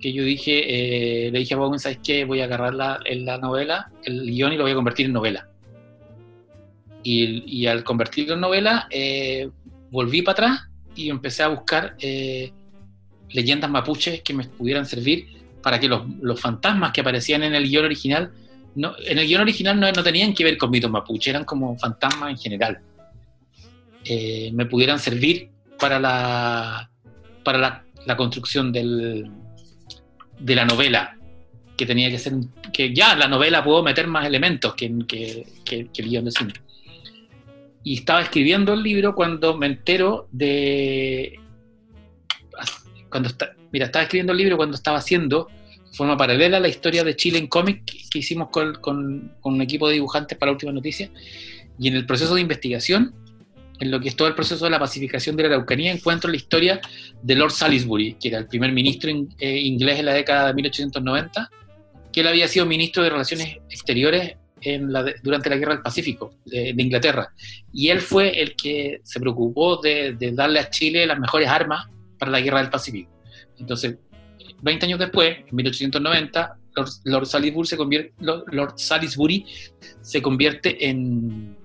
[0.01, 2.25] que yo dije, eh, le dije a Bowen, ¿sabes qué?
[2.25, 5.47] Voy a agarrar la, la novela, el guion y lo voy a convertir en novela.
[7.03, 9.49] Y, y al convertirlo en novela, eh,
[9.91, 12.51] volví para atrás y empecé a buscar eh,
[13.29, 15.27] leyendas mapuches que me pudieran servir
[15.61, 18.31] para que los, los fantasmas que aparecían en el guion original,
[18.75, 21.77] no, en el guion original no, no tenían que ver con mitos mapuche, eran como
[21.77, 22.79] fantasmas en general.
[24.53, 25.49] Me pudieran servir
[25.79, 26.89] para la,
[27.43, 29.29] para la, la construcción del,
[30.41, 31.17] de la novela,
[31.77, 32.33] que tenía que ser,
[32.73, 36.53] que ya la novela puedo meter más elementos que, que, que, el guion de cine.
[37.83, 41.39] Y estaba escribiendo el libro cuando me entero de...
[43.09, 45.47] Cuando está, mira, estaba escribiendo el libro cuando estaba haciendo,
[45.91, 49.87] forma paralela, la historia de Chile en cómic que hicimos con, con, con, un equipo
[49.87, 51.09] de dibujantes para la última noticia.
[51.77, 53.13] Y en el proceso de investigación,
[53.81, 56.37] en lo que es todo el proceso de la pacificación de la Araucanía, encuentro la
[56.37, 56.79] historia
[57.21, 60.53] de Lord Salisbury, que era el primer ministro in, eh, inglés en la década de
[60.53, 61.49] 1890,
[62.13, 66.35] que él había sido ministro de Relaciones Exteriores en la durante la Guerra del Pacífico
[66.45, 67.33] de, de, Inglaterra.
[67.73, 71.87] Y él fue el que se preocupó de, de, darle a Chile las mejores armas
[72.19, 73.09] para la Guerra del Pacífico.
[73.57, 73.97] Entonces,
[74.61, 79.43] 20 años después, en 1890, Lord, Lord, Salisbury, se convierte, Lord Salisbury
[80.01, 81.57] se convierte en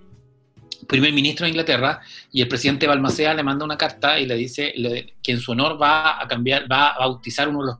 [0.86, 2.00] primer ministro de Inglaterra
[2.32, 4.74] y el presidente Balmaceda le manda una carta y le dice
[5.22, 7.76] que en su honor va a cambiar, va a bautizar uno de los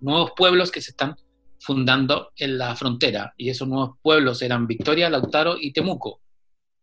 [0.00, 1.16] nuevos pueblos que se están
[1.58, 3.34] fundando en la frontera.
[3.36, 6.20] Y esos nuevos pueblos eran Victoria, Lautaro y Temuco.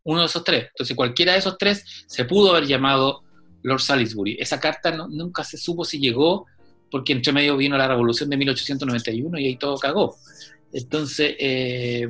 [0.04, 0.68] Uno de esos tres.
[0.70, 3.24] Entonces cualquiera de esos tres se pudo haber llamado
[3.64, 4.38] Lord Salisbury.
[4.40, 6.46] Esa carta nunca se supo si llegó
[6.90, 10.16] porque entre medio vino la revolución de 1891 y ahí todo cagó.
[10.72, 12.08] Entonces, eh,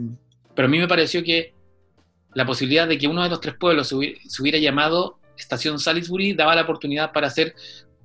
[0.56, 1.54] pero a mí me pareció que
[2.38, 6.54] la posibilidad de que uno de los tres pueblos se hubiera, llamado Estación Salisbury daba
[6.54, 7.56] la oportunidad para hacer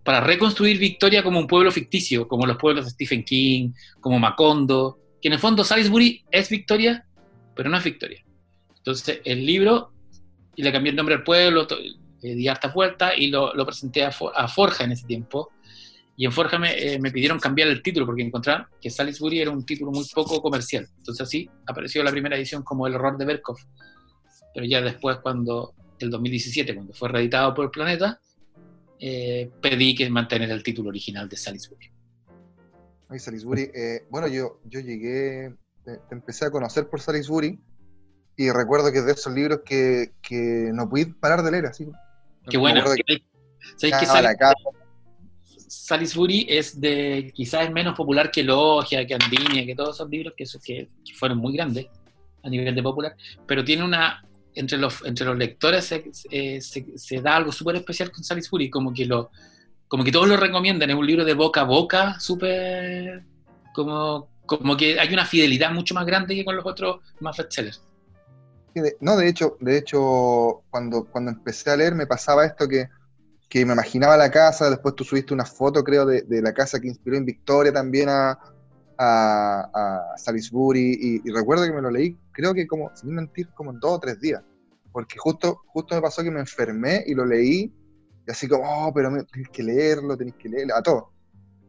[0.03, 4.99] para reconstruir Victoria como un pueblo ficticio, como los pueblos de Stephen King, como Macondo,
[5.21, 7.07] que en el fondo Salisbury es Victoria,
[7.55, 8.25] pero no es Victoria.
[8.75, 9.93] Entonces, el libro,
[10.57, 11.69] y le cambié el nombre al pueblo,
[12.23, 15.51] le di harta vuelta y lo, lo presenté a, For, a, Forja en ese tiempo.
[16.17, 19.51] Y en Forja me, eh, me, pidieron cambiar el título porque encontraron que Salisbury era
[19.51, 20.89] un título muy poco comercial.
[20.97, 23.59] Entonces, así apareció la primera edición como El horror de Berkov.
[24.55, 28.21] Pero ya después, cuando, el 2017, cuando fue reeditado por Planeta,
[28.99, 31.91] eh, pedí que mantener el título original de Salisbury.
[33.09, 37.59] Ay, Salisbury, eh, bueno, yo, yo llegué, te, te, empecé a conocer por Salisbury
[38.37, 41.87] y recuerdo que es de esos libros que, que no pude parar de leer, así.
[42.49, 42.83] Qué bueno.
[43.07, 43.23] Que,
[43.77, 44.37] ¿Sabéis que Sal
[45.69, 50.35] Salisbury es de, quizás es menos popular que Logia, que Andinia, que todos esos libros
[50.37, 51.87] que, que, que fueron muy grandes
[52.43, 54.23] a nivel de popular, pero tiene una,
[54.55, 56.11] entre los, entre los lectores se,
[56.61, 59.31] se da algo súper especial con Salisbury, como que, lo,
[59.89, 63.25] como que todos lo recomiendan, es un libro de boca a boca, súper,
[63.75, 67.83] como, como que hay una fidelidad mucho más grande que con los otros más bestsellers.
[69.01, 72.89] No, de hecho, de hecho cuando, cuando empecé a leer me pasaba esto que,
[73.49, 76.81] que me imaginaba la casa, después tú subiste una foto, creo, de, de la casa
[76.81, 78.39] que inspiró en Victoria también a,
[78.99, 83.81] a, Salisbury y, recuerdo que me lo leí, creo que como, sin mentir, como en
[83.81, 84.43] dos o tres días,
[84.93, 87.73] porque justo, justo me pasó que me enfermé y lo leí,
[88.27, 91.13] y así como, oh, pero me, tenés que leerlo, tenés que leerlo, a todo.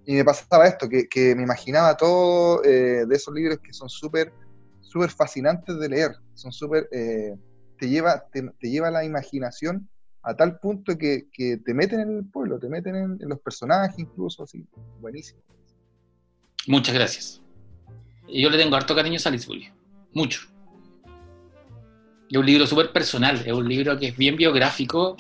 [0.06, 3.90] Y me pasaba esto, que, que me imaginaba todo eh, de esos libros que son
[3.90, 4.34] súper,
[4.82, 7.36] súper fascinantes de leer, son súper, eh,
[7.80, 9.90] te, lleva, te, te, lleva la imaginación
[10.22, 13.40] a tal punto que, que, te meten en el pueblo, te meten en, en los
[13.40, 14.68] personajes incluso, así,
[15.00, 15.42] buenísimo.
[16.68, 17.42] Muchas gracias.
[18.28, 19.70] Yo le tengo harto cariño a Salisbury.
[20.14, 20.42] Mucho.
[22.30, 23.42] Es un libro súper personal.
[23.46, 25.18] Es un libro que es bien biográfico,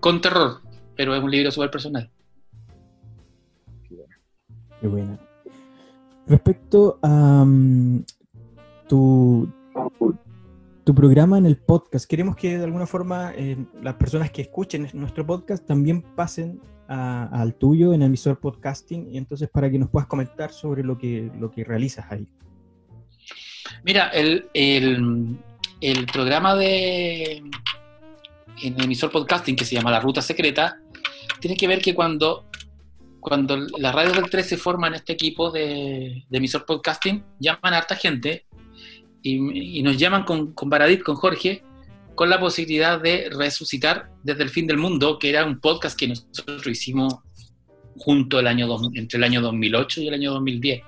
[0.00, 0.62] con terror.
[0.96, 2.10] pero es un libro súper personal.
[4.80, 5.18] Qué buena.
[6.26, 8.04] Respecto a mm,
[8.88, 9.48] tu,
[10.86, 14.88] tu programa en el podcast, queremos que de alguna forma eh, las personas que escuchen
[14.94, 19.90] nuestro podcast también pasen a- al tuyo en emisor podcasting y entonces para que nos
[19.90, 22.28] puedas comentar sobre lo que, lo que realizas ahí.
[23.82, 25.36] Mira, el, el-
[26.12, 27.38] programa de
[28.62, 30.78] en el emisor podcasting que se llama La Ruta Secreta
[31.40, 32.44] tiene que ver que cuando,
[33.18, 37.96] cuando las radios del 3 se forman este equipo de emisor podcasting, llaman a harta
[37.96, 38.46] gente
[39.30, 41.62] y, y nos llaman con, con Baradit, con Jorge,
[42.14, 46.08] con la posibilidad de resucitar desde el fin del mundo, que era un podcast que
[46.08, 47.16] nosotros hicimos
[47.98, 50.82] junto el año entre el año 2008 y el año 2010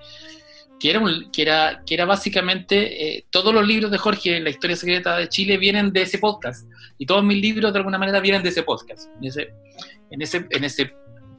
[0.80, 4.50] que era, un- que era, que era básicamente eh, todos los libros de Jorge, La
[4.50, 6.70] historia secreta de Chile, vienen de ese podcast.
[6.98, 9.08] Y todos mis libros, de alguna manera, vienen de ese podcast.
[9.20, 9.48] En ese,
[10.12, 10.92] en ese, en ese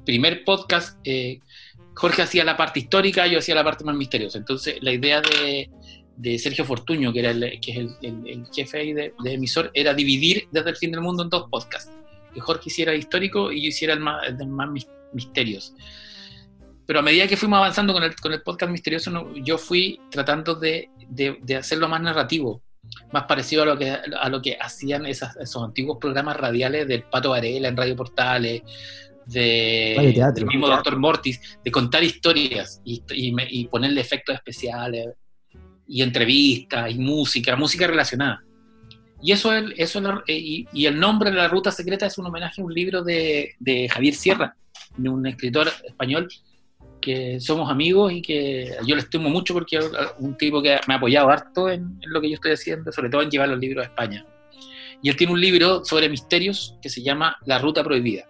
[0.05, 1.39] primer podcast, eh,
[1.95, 4.37] Jorge hacía la parte histórica, yo hacía la parte más misteriosa.
[4.39, 5.69] Entonces, la idea de,
[6.19, 9.33] de Sergio Fortuño, que, era el, que es el, el- el jefe ahí de, de
[9.33, 11.91] emisor, era dividir desde el fin del mundo en dos podcasts.
[12.33, 15.73] Que Jorge hiciera el histórico y yo hiciera el más, el más mis- misterios
[16.85, 19.99] pero a medida que fuimos avanzando con el, con el podcast misterioso, no- yo fui
[20.09, 22.63] tratando de, de- de hacerlo más narrativo,
[23.11, 27.03] más parecido a lo que, a lo que hacían esas- esos antiguos programas radiales del
[27.03, 28.63] Pato Varela en Radio Portales,
[29.27, 30.33] de, Radio teatro.
[30.33, 35.09] del mismo Doctor Mortis, de contar historias y, y me- y ponerle efectos especiales
[35.89, 38.43] y entrevistas y música, música relacionada.
[39.21, 42.17] Y eso es, eso es la- y, y el nombre de la ruta secreta es
[42.17, 44.55] un homenaje a un libro de, de Javier Sierra,
[44.97, 46.29] un escritor español
[47.01, 50.93] que somos amigos y que yo le estimo mucho porque es un tipo que me
[50.93, 53.59] ha apoyado harto en, en lo que yo estoy haciendo, sobre todo en llevar los
[53.59, 54.25] libros a España.
[55.01, 58.25] Y él tiene un libro sobre misterios que se llama La Ruta Prohibida.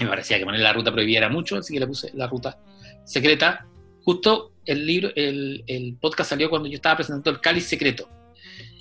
[0.00, 2.58] Me parecía que poner la ruta prohibida era mucho, así que le puse la ruta
[3.04, 3.66] secreta.
[4.02, 8.08] Justo el libro, el, el podcast salió cuando yo estaba presentando el Cáliz Secreto.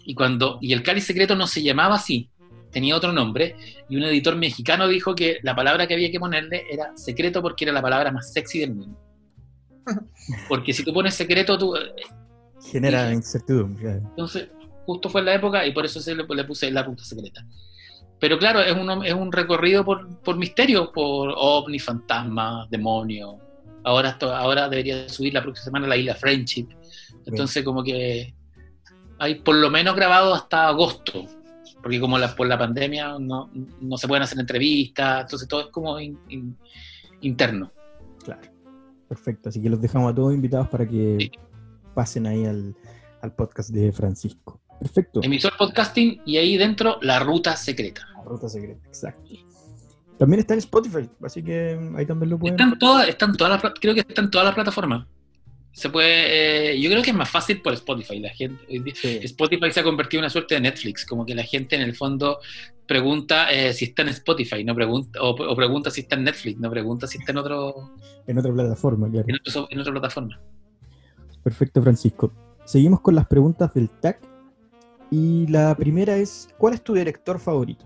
[0.05, 2.29] Y, cuando, y el Cáliz Secreto no se llamaba así,
[2.71, 3.55] tenía otro nombre,
[3.89, 7.65] y un editor mexicano dijo que la palabra que había que ponerle era secreto porque
[7.65, 8.99] era la palabra más sexy del mundo.
[10.47, 11.73] Porque si tú pones secreto, tú...
[12.71, 13.89] Genera Dije- incertidumbre.
[13.97, 14.47] Entonces,
[14.86, 17.45] justo fue en la época y por eso se le, le puse la ruta secreta.
[18.19, 23.36] Pero claro, es un, es un recorrido por, por misterios, por ovni, fantasmas, demonios.
[23.84, 26.67] Ahora, esto- ahora debería subir la próxima semana la isla Friendship.
[27.25, 28.34] Entonces, como que
[29.19, 31.25] hay por lo menos grabado hasta agosto.
[31.81, 33.49] Porque como la, por la pandemia no,
[33.81, 36.57] no se pueden hacer entrevistas, entonces todo es como in- in-
[37.21, 37.71] interno.
[38.23, 38.41] Claro.
[39.09, 39.49] Perfecto.
[39.49, 41.31] Así que los dejamos a todos invitados para que Sí.
[41.93, 42.73] pasen ahí al,
[43.21, 44.61] al podcast de Francisco.
[44.79, 45.19] Perfecto.
[45.23, 48.07] Emisor podcasting y ahí dentro la ruta secreta.
[48.17, 49.34] La ruta secreta, exacto.
[50.18, 52.53] También está en Spotify, así que ahí también lo pueden.
[52.55, 55.07] Están todas, están todas las, creo que están todas las plataformas.
[55.72, 58.20] Se puede, eh, yo creo que es más fácil por Spotify.
[58.20, 59.20] La gente, Sí.
[59.24, 61.95] Spotify se ha convertido en una suerte de Netflix, como que la gente en el
[61.95, 62.39] fondo
[62.86, 66.59] pregunta eh, si está en Spotify, no pregunta, o, o pregunta si está en Netflix,
[66.59, 67.91] no pregunta si está en otro,
[68.28, 69.26] En otra plataforma, claro.
[69.28, 70.39] en, otro en otra plataforma.
[71.43, 72.32] Perfecto, Francisco.
[72.66, 74.20] Seguimos con las preguntas del TAC.
[75.11, 77.86] Y la primera es: ¿Cuál es tu director favorito?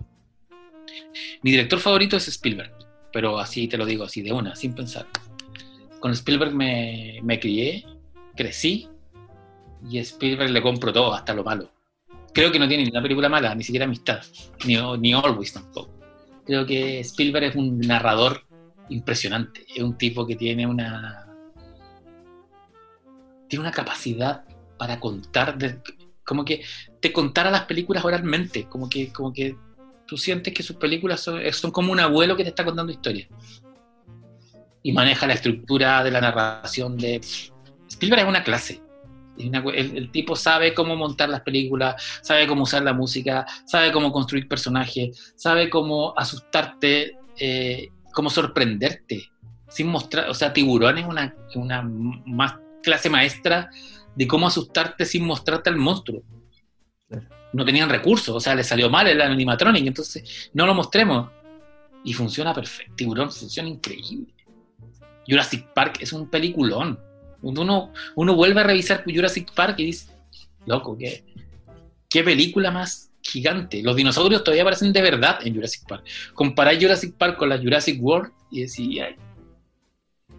[1.42, 2.72] Mi director favorito es Spielberg,
[3.12, 5.06] pero así te lo digo, así de una, sin pensar.
[6.00, 7.84] Con Spielberg me, me crié,
[8.36, 8.88] crecí,
[9.88, 11.70] y Spielberg le compro todo, hasta lo malo.
[12.32, 14.20] Creo que no tiene ni una película mala, ni siquiera Amistad,
[14.66, 15.90] ni, ni Always tampoco.
[16.44, 18.44] Creo que Spielberg es un narrador
[18.88, 21.24] impresionante, es un tipo que tiene una
[23.48, 24.44] tiene una capacidad
[24.76, 25.80] para contar, de-
[26.24, 26.62] como que
[27.00, 29.56] te contara las películas oralmente, como que, como que
[30.08, 33.28] tú sientes que sus películas son, son como un abuelo que te está contando historias.
[34.82, 37.20] Y maneja la estructura de la narración de...
[37.88, 38.80] Spielberg es una clase.
[39.36, 44.48] El, tipo sabe cómo montar las películas, sabe cómo usar la música, sabe cómo construir
[44.48, 49.30] personajes, sabe cómo asustarte, eh, cómo sorprenderte,
[49.68, 53.70] sin mostrar, o sea, Tiburón es una, una más clase maestra
[54.16, 56.22] de cómo asustarte sin mostrarte al monstruo.
[57.08, 57.37] Claro.
[57.52, 61.30] No tenían recursos, o sea, le salió mal el animatronic, entonces no lo mostremos.
[62.04, 62.92] Y funciona perfecto.
[62.96, 64.32] Tiburón funciona increíble.
[65.26, 66.98] Jurassic Park es un peliculón.
[67.42, 70.10] Uno, uno vuelve a revisar Jurassic Park y dice,
[70.66, 71.24] loco, qué,
[72.08, 73.82] qué película más gigante.
[73.82, 76.04] Los dinosaurios todavía parecen de verdad en Jurassic Park.
[76.34, 79.16] Comparar Jurassic Park con la Jurassic World y decir, "Ay,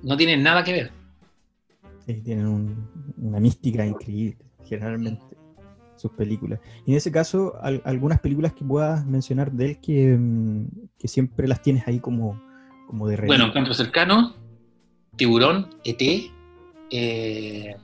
[0.01, 0.91] no tienen nada que ver.
[2.24, 4.38] Tienen un- una mística increíble,
[4.68, 5.22] generalmente.
[6.00, 6.60] Sus películas.
[6.86, 10.66] Y en ese caso, al- algunas películas que puedas mencionar de él que, mm,
[10.97, 12.41] que siempre las tienes ahí como,
[12.88, 13.45] como de Bueno.
[13.47, 14.34] Encuentro Cercano,
[15.16, 16.32] Tiburón, ET,
[16.91, 17.76] eh,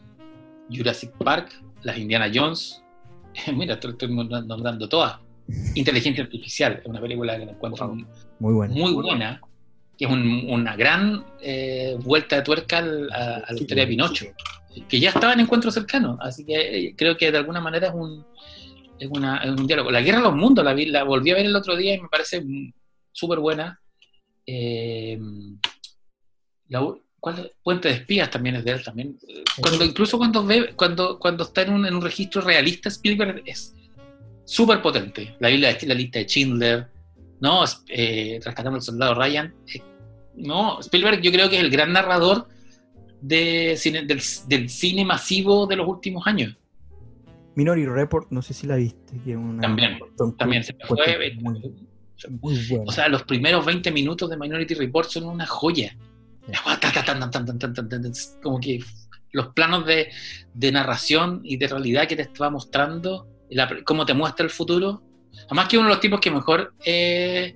[0.73, 1.51] Jurassic Park,
[1.83, 2.81] las Indiana Jones.
[3.55, 5.19] Mira, estoy, estoy nombrando todas.
[5.75, 8.05] Inteligencia Artificial, es una película que la encuentro Wow.
[8.39, 8.73] muy buena.
[8.73, 9.41] muy buena,
[9.97, 13.89] que es un- una gran eh, vuelta de tuerca al- a, a la historia de
[13.89, 14.25] Pinocho,
[14.87, 16.55] que ya estaba en Encuentro Cercano, así que
[16.87, 18.25] eh, creo que de alguna manera es un,
[18.99, 19.91] es una- es un diálogo.
[19.91, 22.01] La Guerra de los Mundos, la, vi- la volví a ver el otro día y
[22.01, 22.71] me parece mm,
[23.11, 23.79] súper buena.
[24.45, 25.19] Eh,
[26.69, 26.85] la
[27.19, 27.51] ¿cuál?
[27.63, 29.17] Puente de Espías también es de él también.
[29.27, 33.41] Eh, Cuando, incluso cuando ve, cuando, cuando está en un, en un registro realista, Spielberg
[33.45, 33.73] es
[34.45, 35.35] súper potente.
[35.39, 36.87] La, de- la lista de Schindler,
[37.39, 37.63] ¿no?
[37.89, 39.53] Eh, Rescatando al soldado Ryan.
[39.73, 39.81] eh,
[40.35, 42.47] no, Spielberg yo creo que es el gran narrador
[43.27, 46.55] de cine- del, del cine masivo de los últimos años.
[47.55, 49.19] Minority Report, no sé si la viste.
[49.23, 49.97] Que una, También,
[50.37, 51.31] También se me fue.
[51.41, 51.61] Muy,
[52.41, 52.83] muy buena.
[52.87, 55.95] O sea, los primeros 20 minutos de Minority Report son una joya.
[58.41, 58.79] Como que
[59.31, 60.09] los planos de,
[60.53, 65.01] de narración y de realidad que te estaba mostrando, la- cómo te muestra el futuro.
[65.47, 67.55] Además que uno de los tipos que mejor eh,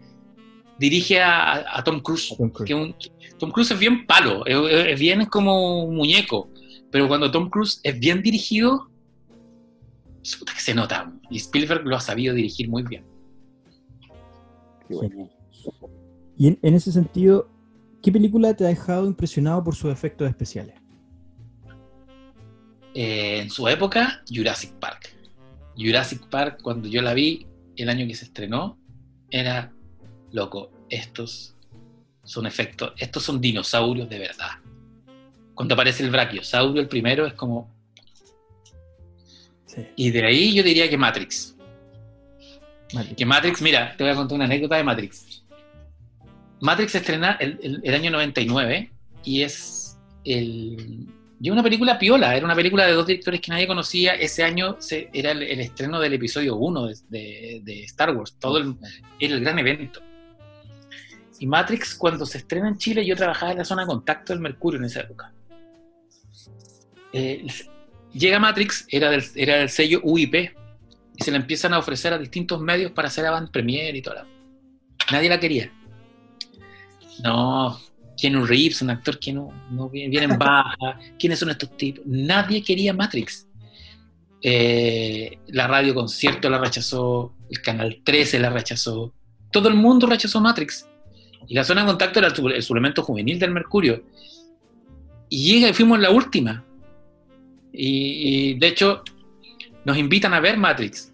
[0.78, 2.34] dirige a Tom Cruise.
[2.38, 2.68] Tom Cruise.
[2.68, 2.96] Que un-
[3.40, 6.50] Tom Cruise es bien palo, es, bien como un muñeco.
[6.92, 8.90] Pero cuando Tom Cruise es bien dirigido,
[10.38, 11.12] puta que se nota.
[11.30, 13.04] Y Spielberg lo ha sabido dirigir muy bien.
[14.88, 15.10] Qué bueno.
[15.10, 15.32] Genial.
[16.38, 17.50] Y en, en ese sentido,
[18.02, 20.76] ¿qué película te ha dejado impresionado por sus efectos especiales?
[22.94, 25.16] Eh, en su época, Jurassic Park.
[25.78, 28.78] Jurassic Park, cuando yo la vi el año que se estrenó,
[29.30, 29.74] era
[30.32, 30.72] loco.
[30.90, 31.56] Estos
[32.30, 34.52] son efectos, estos son dinosaurios de verdad.
[35.56, 37.74] Cuando aparece el brachiosaurio, el primero, es como.
[39.66, 39.86] Sí.
[39.96, 41.56] Y de ahí yo diría que Matrix.
[42.94, 43.16] Matrix.
[43.18, 45.44] Que Matrix, mira, te voy a contar una anécdota de Matrix.
[46.62, 48.92] Matrix se estrena el, el- el año 99
[49.24, 51.08] y es el.
[51.42, 54.14] Y una película piola, era una película de dos directores que nadie conocía.
[54.14, 58.36] Ese año se- era el, el estreno del episodio 1 de, de- de Star Wars,
[58.40, 58.76] todo el,
[59.20, 60.02] era el gran evento.
[61.40, 64.42] Y Matrix, cuando se estrena en Chile, yo trabajaba en la zona de contacto del
[64.42, 65.34] Mercurio en esa época.
[67.14, 67.48] Eh,
[68.14, 72.18] llega Matrix, era del, era del sello UIP, y se la empiezan a ofrecer a
[72.18, 74.28] distintos medios para hacer avant premiere y toda la...
[75.12, 75.72] Nadie la quería.
[77.24, 77.80] No,
[78.18, 81.00] Keanu Reeves, un actor que no, no viene, viene en baja.
[81.20, 82.06] ¿Quiénes son estos tipos?
[82.06, 83.48] Nadie quería Matrix.
[84.42, 89.14] Eh, la radio concierto la rechazó, el canal 13 la rechazó,
[89.52, 90.88] todo el mundo rechazó Matrix.
[91.48, 94.04] Y la zona de contacto era el, su- el suplemento juvenil del Mercurio.
[95.30, 96.64] Y llega y fuimos la última.
[97.72, 99.04] Y, de hecho,
[99.86, 101.12] nos invitan a ver Matrix.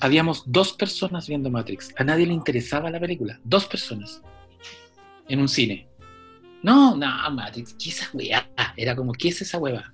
[0.00, 1.94] Habíamos dos personas viendo Matrix.
[1.98, 3.38] A nadie le interesaba la película.
[3.44, 4.22] Dos personas.
[5.28, 5.86] En un cine.
[6.62, 8.48] No, no, Matrix, ¿qué es esa weá?
[8.76, 9.92] Era como, ¿qué es esa hueva?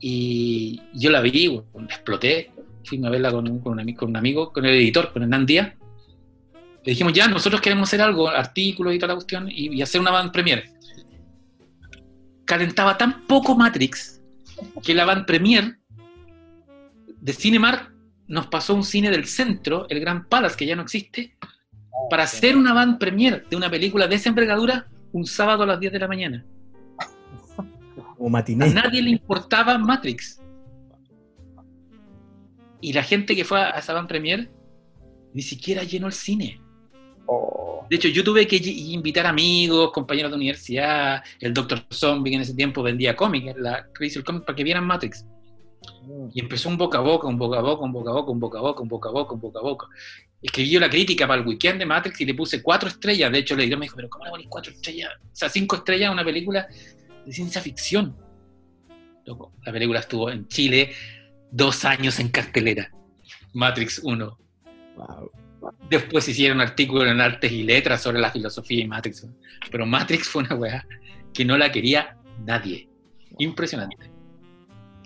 [0.00, 2.50] Y yo la vi, weón, exploté.
[2.84, 5.22] Fuimos a verla con un, con un ami- con un amigo, con el editor, con
[5.22, 5.74] Hernán Díaz.
[6.90, 10.00] Le dijimos, ya, nosotros queremos hacer algo, artículos y toda la cuestión, y, y hacer
[10.00, 10.72] una band premiere.
[12.44, 14.20] Calentaba tan poco Matrix
[14.82, 15.76] que la band premiere
[17.20, 17.94] de Cinemark
[18.26, 21.36] nos pasó a un cine del centro, el Gran Palace, que ya no existe,
[22.10, 25.78] para hacer una band premiere de una película de esa envergadura un sábado a las
[25.78, 26.44] 10 de la mañana.
[28.16, 28.68] Como A matiné.
[28.74, 30.42] nadie le importaba Matrix.
[32.80, 34.50] Y la gente que fue a esa van premier
[35.32, 36.60] ni siquiera llenó el cine.
[37.26, 41.84] Oh, De hecho, yo tuve que invitar amigos, compañeros de universidad, el Dr.
[41.90, 45.24] Zombie que en ese tiempo vendía cómics, la Crazy Comics, para que vieran Matrix.
[46.34, 48.38] Y empezó un boca a boca, un boca a boca, un boca a boca, un
[48.38, 49.86] boca a boca, un boca a boca, un boca a boca.
[50.42, 53.30] Escribí yo la crítica para el weekend de Matrix y le puse cuatro estrellas.
[53.30, 55.10] De hecho, el editor me dijo, pero ¿cómo le pones cuatro estrellas?
[55.22, 56.66] O sea, cinco estrellas a una película
[57.24, 58.16] de ciencia ficción.
[59.26, 60.92] Loco, la película estuvo en Chile
[61.50, 62.90] dos años en cartelera.
[63.52, 64.38] Matrix 1.
[64.96, 65.30] Wow.
[65.90, 69.26] Después hicieron artículos en artes y letras sobre la filosofía y Matrix.
[69.70, 70.86] Pero Matrix fue una weá
[71.34, 72.16] que no la quería
[72.46, 72.88] nadie.
[73.38, 73.96] Impresionante.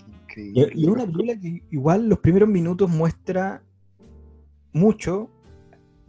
[0.07, 0.73] Y, increíble.
[0.75, 3.63] y es una película que igual los primeros minutos muestra
[4.73, 5.31] mucho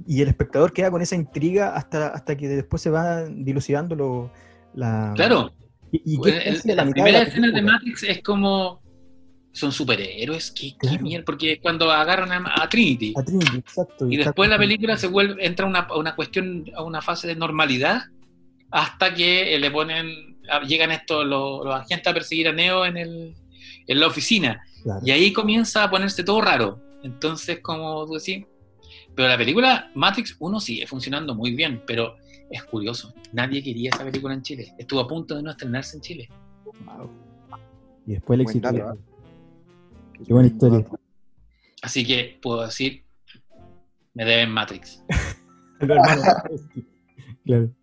[0.05, 4.31] y el espectador queda con esa intriga hasta, hasta que después se va dilucidando lo,
[4.73, 5.13] la...
[5.15, 5.51] Claro,
[5.91, 7.61] Y, y Bueno, que es el- casi a la primera la escena de.
[7.61, 8.81] Matrix es como.
[9.55, 14.05] Son superhéroes, qué, mierda, porque cuando agarran a, a Trinity A Trinity, exacto.
[14.09, 17.35] y después la película se vuelve, entra a una, una cuestión, a una fase de
[17.35, 18.01] normalidad,
[18.69, 22.85] hasta que eh, le ponen, a- llegan estos los, los agentes a perseguir a Neo
[22.85, 23.33] en el,
[23.87, 24.61] en la oficina.
[24.83, 24.99] Claro.
[25.05, 26.81] Y ahí comienza a ponerse todo raro.
[27.03, 28.45] Entonces, como tú decís,
[29.15, 32.17] pero la película Matrix 1 sigue funcionando muy bien, pero
[32.51, 34.73] es curioso, nadie quería esa película en Chile.
[34.77, 36.29] Estuvo a punto de no estrenarse en Chile.
[38.05, 38.67] Y después el éxito.
[40.23, 40.85] Qué buena historia.
[41.81, 43.05] Así que puedo decir,
[44.13, 45.03] me deben Matrix.
[47.45, 47.75] claro.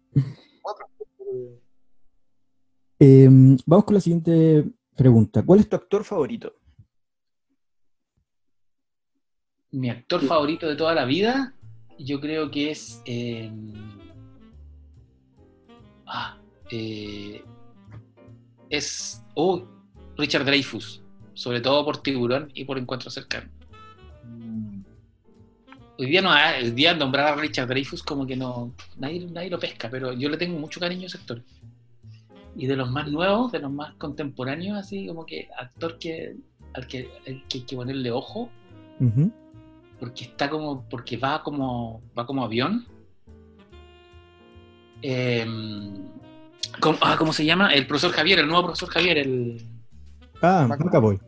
[2.98, 3.28] Eh,
[3.66, 4.64] vamos con la siguiente
[4.96, 5.44] pregunta.
[5.44, 6.54] ¿Cuál es tu actor favorito?
[9.72, 11.54] Mi actor favorito de toda la vida,
[11.98, 13.02] yo creo que es.
[13.06, 13.50] eh,
[16.06, 16.38] ah,
[16.70, 17.42] eh,
[18.70, 19.22] es.
[19.34, 19.66] Oh,
[20.16, 21.01] Richard Dreyfus.
[21.42, 23.50] Sobre todo por Tiburón y por Encuentro Cercano.
[25.98, 28.72] Hoy día, no, ah, hoy día nombrar a Richard Dreyfus como que no.
[28.96, 31.42] Nadie, nadie lo pesca, pero yo le tengo mucho cariño a ese actor.
[32.54, 36.36] Y de los más nuevos, de los más contemporáneos, así como que actor que,
[36.74, 38.48] al que, al que hay que ponerle ojo
[39.98, 42.86] porque está como porque va como va como avión
[45.04, 46.06] Em,
[46.78, 47.74] ¿cómo, ah, ¿cómo se llama?
[47.74, 49.72] el profesor Javier el nuevo profesor Javier el
[50.42, 51.20] Ah, McAvoy.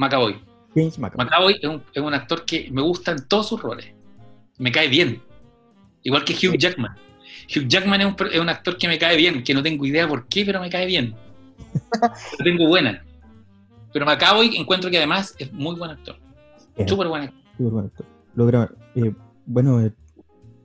[0.00, 0.40] McAvoy
[0.74, 1.24] James McAvoy.
[1.26, 3.86] McAvoy es un, es un actor que me gusta en todos sus roles
[4.58, 5.20] me cae bien
[6.02, 6.94] igual que Hugh Jackman
[7.54, 9.84] Hugh Jackman es un, per- es un actor que me cae bien que no tengo
[9.86, 11.14] idea por qué pero me cae bien
[12.38, 13.04] Lo tengo buena
[13.92, 16.16] pero McAvoy encuentro que además es muy buen actor
[16.86, 18.06] súper buen actor Súper buen actor.
[18.36, 19.12] Logra, eh,
[19.44, 19.92] bueno, eh,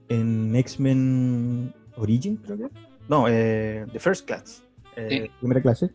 [0.08, 2.64] en X-Men Origin, creo que.
[3.08, 4.62] No, eh, The First Class.
[4.96, 5.30] eh, Sí.
[5.40, 5.90] Primera clase.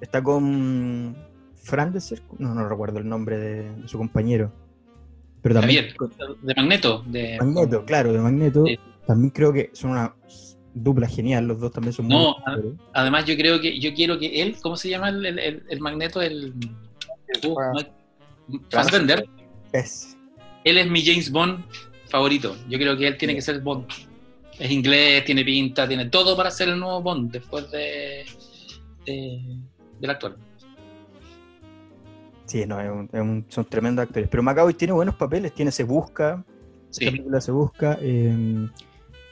[0.00, 1.16] Está con
[1.66, 4.52] Fran Desser, no, no recuerdo el nombre de, de su compañero.
[5.42, 8.64] Pero también Javier de Magneto de Magneto, claro, de Magneto.
[8.66, 8.78] Sí.
[9.06, 10.14] También creo que son una
[10.74, 12.72] dupla genial, los dos también son muy No, buenos ah, actores.
[12.92, 16.20] Además, yo creo que yo quiero que él, ¿cómo se llama el, el- el- magneto?
[16.22, 16.54] El
[17.44, 17.80] uh,
[18.70, 19.26] Fassbender.
[19.72, 20.16] Es.
[20.64, 21.64] Él es mi James Bond
[22.08, 22.56] favorito.
[22.68, 23.86] Yo creo que él tiene que ser Bond.
[24.58, 28.24] Es inglés, tiene pinta, tiene todo para ser el nuevo Bond después de,
[29.04, 29.58] de-
[30.00, 30.36] del actual.
[32.46, 34.28] Sí, no, es un- es un- son tremendos actores.
[34.30, 36.44] Pero McAvoy tiene buenos papeles, tiene Se Busca,
[36.90, 37.04] Sí.
[37.06, 37.98] película Se Busca.
[38.00, 38.68] eh,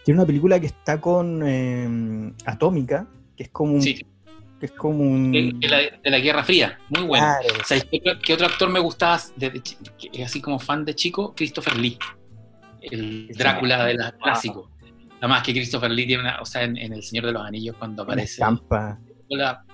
[0.05, 3.07] tiene una película que está con eh, Atómica,
[3.37, 3.83] que es como un...
[3.83, 4.05] Sí,
[4.61, 5.33] Que es como un...
[5.33, 6.79] de, la, de la Guerra Fría.
[6.91, 7.25] Muy bueno.
[7.41, 9.63] Claro, ¿Sabes qué, otro- qué otro actor me gustaba desde
[10.25, 11.35] así como fan de chico?
[11.35, 11.99] Christopher Lee.
[12.81, 14.69] El Drácula de los clásicos.
[15.21, 17.77] Además que Christopher Lee tiene una, o sea, en, en El Señor de los Anillos
[17.79, 18.33] cuando aparece.
[18.35, 18.99] estampa.
[19.31, 19.65] Hola.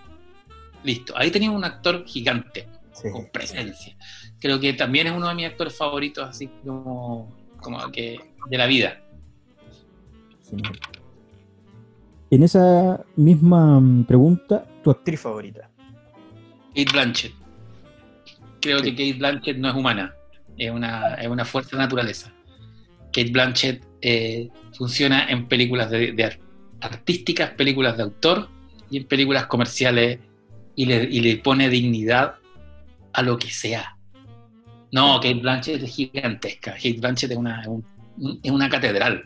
[0.85, 1.13] Listo.
[1.17, 2.69] Ahí tenía un actor gigante,
[3.03, 3.11] sí.
[3.11, 3.97] con presencia.
[4.41, 8.67] Creo que también es uno de mis actores favoritos, así como, como que de la
[8.67, 9.01] vida.
[12.31, 15.69] En esa misma mm, pregunta, tu actriz favorita.
[16.75, 17.33] Kate Blanchett.
[18.61, 20.15] Creo que Kate Blanchett no es humana,
[20.57, 22.33] es una, es una fuerza de naturaleza.
[23.13, 26.39] Kate Blanchett eh, funciona en películas de, de ar-
[26.81, 28.49] artísticas, películas de autor
[28.91, 30.21] y en películas comerciales
[30.77, 32.35] y le, y le pone dignidad
[33.13, 33.97] a lo que sea.
[34.93, 36.73] No, Kate Blanchett es gigantesca.
[36.75, 37.85] Kate Blanchett es una, es un-
[38.43, 39.25] es una catedral.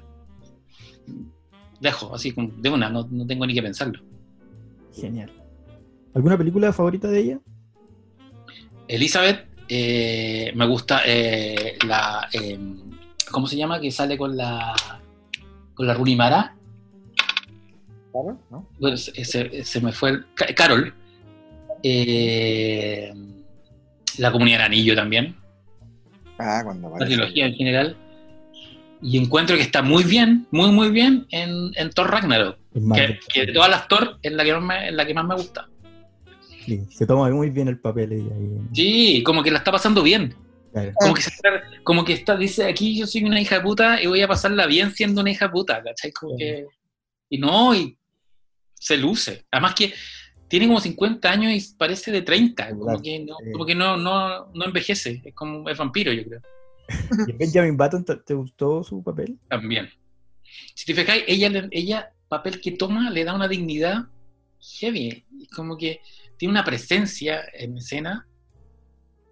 [1.80, 4.00] Dejo, así como de una, no, no tengo ni que pensarlo.
[4.94, 5.30] Genial.
[6.14, 7.40] ¿Alguna película favorita de ella?
[8.88, 12.28] Elizabeth, eh, me gusta eh, la.
[12.32, 12.58] eh,
[13.30, 13.80] ¿Cómo se llama?
[13.80, 14.74] Que sale con la.
[15.74, 16.54] con la Runimara.
[18.12, 18.38] ¿Claro?
[18.50, 18.68] ¿No?
[18.78, 19.24] Bueno, se,
[19.64, 20.10] se- me fue.
[20.10, 20.94] el- Ca- Carol.
[21.82, 23.12] Eh,
[24.18, 25.36] la Comunidad del Anillo también.
[26.38, 27.96] Ah, cuando La trilogía en general.
[29.02, 32.58] Y encuentro que está muy bien, muy, muy bien en, en Thor Ragnarok.
[32.94, 35.26] Que, que de todas las Thor es la que más me, es la que más
[35.26, 35.68] me gusta.
[36.64, 38.34] sí, se toma muy bien el papel ella.
[38.34, 38.60] ahí.
[38.72, 40.34] Sí, como que la está pasando bien.
[40.72, 40.92] Claro.
[40.94, 44.06] Como que, está, como que está, dice, aquí yo soy una hija de puta y
[44.06, 46.10] voy a pasarla bien siendo una hija de puta, ¿cachai?
[46.10, 46.66] Como que,
[47.28, 47.96] y no, y
[48.74, 49.44] se luce.
[49.52, 49.92] Además que
[50.54, 53.96] tiene como 50 años y parece de 30, como Claro, que no, como que no,
[53.96, 56.40] no, no envejece, es como es vampiro, yo creo,
[57.26, 59.36] ¿Y Benjamin Button te, gustó su papel?
[59.48, 59.90] también.
[60.76, 64.04] Si te fijáis, ella, ella, papel que toma, le da una dignidad
[64.78, 65.24] heavy,
[65.56, 66.00] como que
[66.36, 68.24] tiene una presencia en escena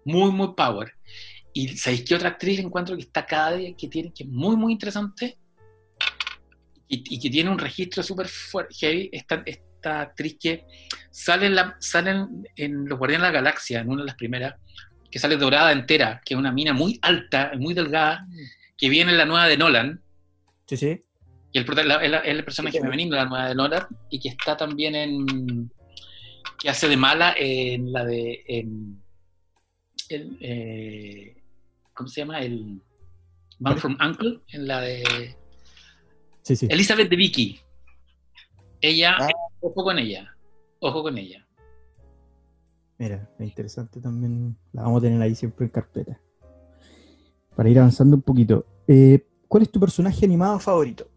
[0.03, 0.91] muy, muy power.
[1.53, 4.57] Y ¿sabéis qué otra actriz encuentro que está cada día, que tiene, que es muy,
[4.57, 5.37] muy interesante?
[6.89, 9.41] Y, y que tiene un registro súper fuerte, heavy, esta,
[9.83, 10.65] esta actriz que
[11.11, 14.15] sale en, la, sale en, en Los Guardianes de la Galaxia, en una de las
[14.15, 14.55] primeras,
[15.11, 18.25] que sale dorada entera, que es una mina muy alta, muy delgada,
[18.77, 20.01] que viene en la nueva de Nolan,
[20.67, 21.01] Sí, sí.
[21.51, 22.83] y el, la- el, el personaje Sí, sí.
[22.83, 25.69] femenino de la nueva de Nolan, y que está también en.
[26.57, 28.41] que hace de mala en la de.
[28.47, 29.03] en
[30.09, 31.35] el, eh,
[31.93, 32.39] ¿cómo se llama?
[32.39, 32.81] El
[33.59, 35.35] Man from Uncle, en la de
[36.43, 36.67] Sí, sí.
[36.69, 37.59] Elizabeth de Vicky.
[38.81, 39.27] Ella, Ah.
[39.63, 40.35] Ojo con ella,
[40.79, 41.45] ojo con ella.
[42.97, 44.55] Mira, es interesante también.
[44.71, 46.19] La vamos a tener ahí siempre en carpeta.
[47.55, 48.65] Para ir avanzando un poquito.
[48.87, 51.07] Eh, ¿Cuál es tu personaje animado favorito?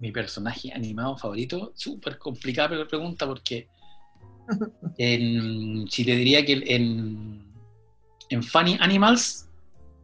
[0.00, 3.68] Mi personaje animado favorito, súper complicada la pregunta porque
[4.98, 7.44] en- si te diría que en,
[8.28, 9.48] en Funny Animals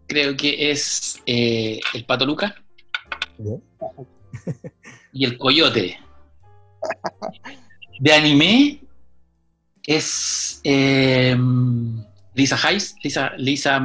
[0.07, 2.55] creo que es eh, el Pato Luca
[5.13, 5.99] y el Coyote.
[7.99, 8.81] De anime
[9.83, 11.37] es eh,
[12.35, 13.79] Lisa Hayes, Lisa, Lisa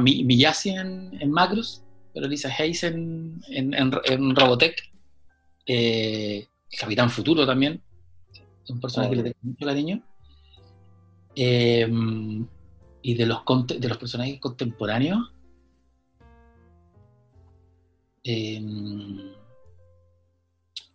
[0.80, 1.82] en, en Macros,
[2.14, 3.92] pero Lisa Hayes en, en, en-
[4.36, 4.76] Robotech.
[5.66, 7.82] Eh, el Capitán Futuro también,
[8.68, 10.02] un personaje que le tengo mucho cariño.
[11.34, 11.86] Eh,
[13.02, 15.32] y de los, de los personajes contemporáneos,
[18.24, 18.60] eh,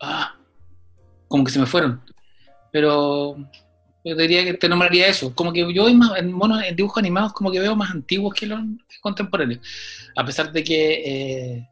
[0.02, 0.36] ah,
[1.32, 2.02] como que se me fueron.
[2.72, 3.38] Pero
[4.04, 5.34] yo diría que te nombraría eso.
[5.34, 8.46] Como que yo en, en monos, en dibujos animados, como que veo más antiguos que
[8.46, 8.60] los
[9.02, 9.62] contemporáneos.
[10.16, 10.94] A pesar de que
[11.56, 11.70] eh,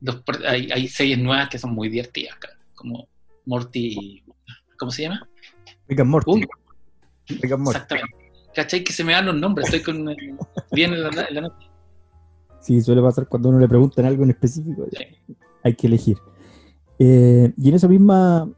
[0.00, 2.36] los hay, hay series nuevas que son muy divertidas,
[2.74, 3.06] como
[3.46, 4.22] Morty.
[4.78, 5.28] ¿Cómo se llama?
[5.88, 6.30] Rick and Morty.
[6.30, 6.46] Uy,
[7.28, 7.76] Rick and Morty.
[7.76, 8.16] exactamente.
[8.54, 8.84] ¿Cachai?
[8.84, 9.66] Que se me dan los nombres.
[9.66, 10.08] Estoy con.
[10.10, 10.16] eh,
[10.72, 11.68] Bien en la, en la noche.
[12.60, 14.86] Sí, suele pasar cuando uno le preguntan algo en específico.
[14.92, 15.04] Sí.
[15.64, 16.16] Hay que elegir.
[17.04, 18.48] Eh, y en esa misma,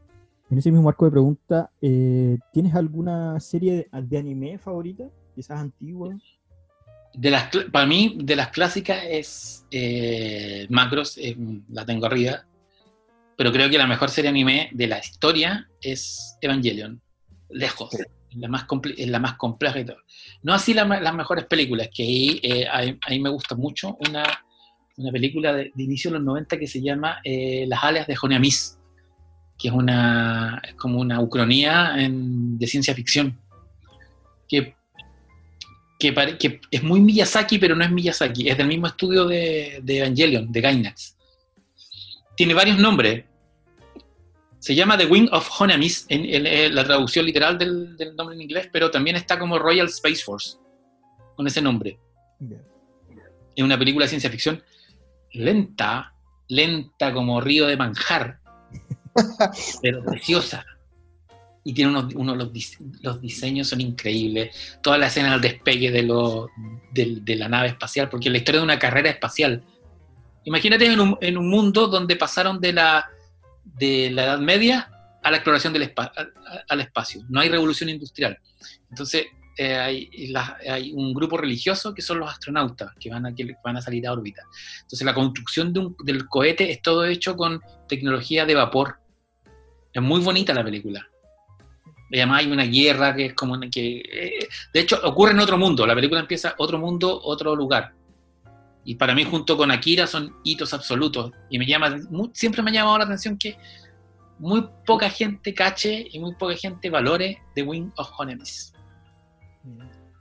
[0.51, 5.05] en ese mismo marco de pregunta, eh, ¿tienes alguna serie de, de anime favorita?
[5.34, 6.14] Quizás antigua.
[7.14, 11.34] De las, para mí, de las clásicas es eh, Macros, eh,
[11.70, 12.45] la tengo arriba,
[13.34, 17.01] pero creo que la mejor serie anime de la historia es Evangelion,
[17.49, 18.66] lejos, es la más,
[18.99, 20.03] es la más compleja y todo.
[20.42, 24.22] No así la las mejores películas, que ahí, eh, ahí, ahí me gusta mucho una,
[24.97, 28.14] una película de, de inicio de los 90 que se llama eh, Las alias de
[28.16, 28.78] Joneamis,
[29.59, 33.38] que es, una, es como una ucronía en- de ciencia ficción,
[34.49, 34.74] que
[35.99, 39.80] que, pare- que es muy Miyazaki, pero no es Miyazaki, es del mismo estudio de,
[39.82, 41.16] de Evangelion, de Gainax.
[42.36, 43.24] Tiene varios nombres.
[44.59, 48.34] Se llama The Wing of Honamis, en, en- en la traducción literal del, del nombre
[48.34, 50.59] en inglés, pero también está como Royal Space Force,
[51.36, 51.99] con ese nombre.
[53.57, 54.62] Es una película de ciencia ficción
[55.35, 56.14] lenta,
[56.49, 58.39] lenta como río de manjar,
[59.82, 60.64] pero preciosa.
[61.66, 64.78] Y tiene unos, unos los, dise- los diseños son increíbles.
[64.82, 66.49] Toda la escena del despegue de, lo-
[66.93, 69.62] de la nave espacial, porque es la historia de una carrera espacial.
[70.45, 73.09] Imagínate en un, en un mundo donde pasaron de la,
[73.64, 74.91] de la Edad Media
[75.22, 75.91] a la exploración del
[76.68, 77.22] al espacio.
[77.30, 78.39] No hay revolución industrial.
[78.91, 79.24] Entonces,
[79.57, 80.11] eh,
[80.68, 84.07] hay, un grupo religioso que son los astronautas que van a, que van a salir
[84.07, 84.42] a órbita.
[84.82, 88.96] Entonces, la construcción de un- del cohete es todo hecho con tecnología de vapor.
[89.92, 91.09] Es muy bonita la película.
[92.11, 93.98] Y además hay una guerra que es como que...
[93.98, 95.86] eh, de hecho, ocurre en otro mundo.
[95.86, 97.94] La película empieza otro mundo, otro lugar.
[98.84, 101.32] Y para mí, junto con Akira, son hitos absolutos.
[101.48, 101.96] Y me llama,
[102.34, 103.57] siempre me ha llamado la atención que
[104.38, 108.74] muy poca gente cache y muy poca gente valore The Wing of Honemis.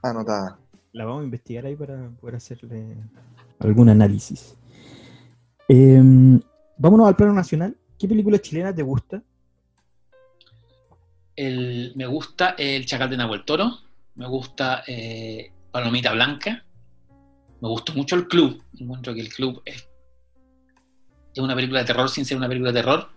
[0.02, 0.58] Anotada.
[0.92, 2.96] La vamos a investigar ahí para poder hacerle
[3.58, 4.56] algún análisis.
[5.68, 6.40] Em,
[6.78, 7.76] vámonos al plano nacional.
[7.98, 9.22] ¿Qué película chilena te gusta?
[11.36, 13.70] El- me gusta El Chacal de Nahuel Toro.
[14.14, 16.64] Me gusta eh, Palomita Blanca.
[17.60, 18.62] Me gustó mucho El Club.
[18.78, 19.88] Encuentro que El Club es,
[21.34, 23.08] es una película de terror sin ser una película de terror.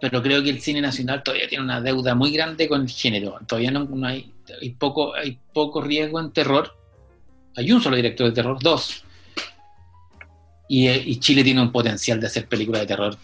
[0.00, 3.38] Pero creo que el cine nacional todavía tiene una deuda muy grande con el género.
[3.46, 6.76] Todavía no, no hay, hay, poco, hay poco riesgo en terror.
[7.56, 9.02] Hay un solo director de terror, dos.
[10.68, 13.16] Y, eh, y Chile tiene un potencial de hacer películas de terror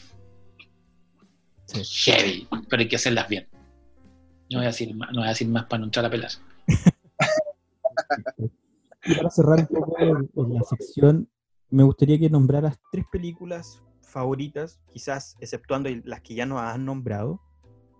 [1.81, 3.49] heavy, pero hay que hacerlas bien.
[4.51, 6.31] No voy a decir más, no voy a decir más para no entrar a pelar.
[9.05, 11.28] Y para cerrar un poco en la sección,
[11.70, 13.82] me gustaría que nombraras tres películas
[14.12, 17.40] favoritas, quizás exceptuando las que ya nos has nombrado,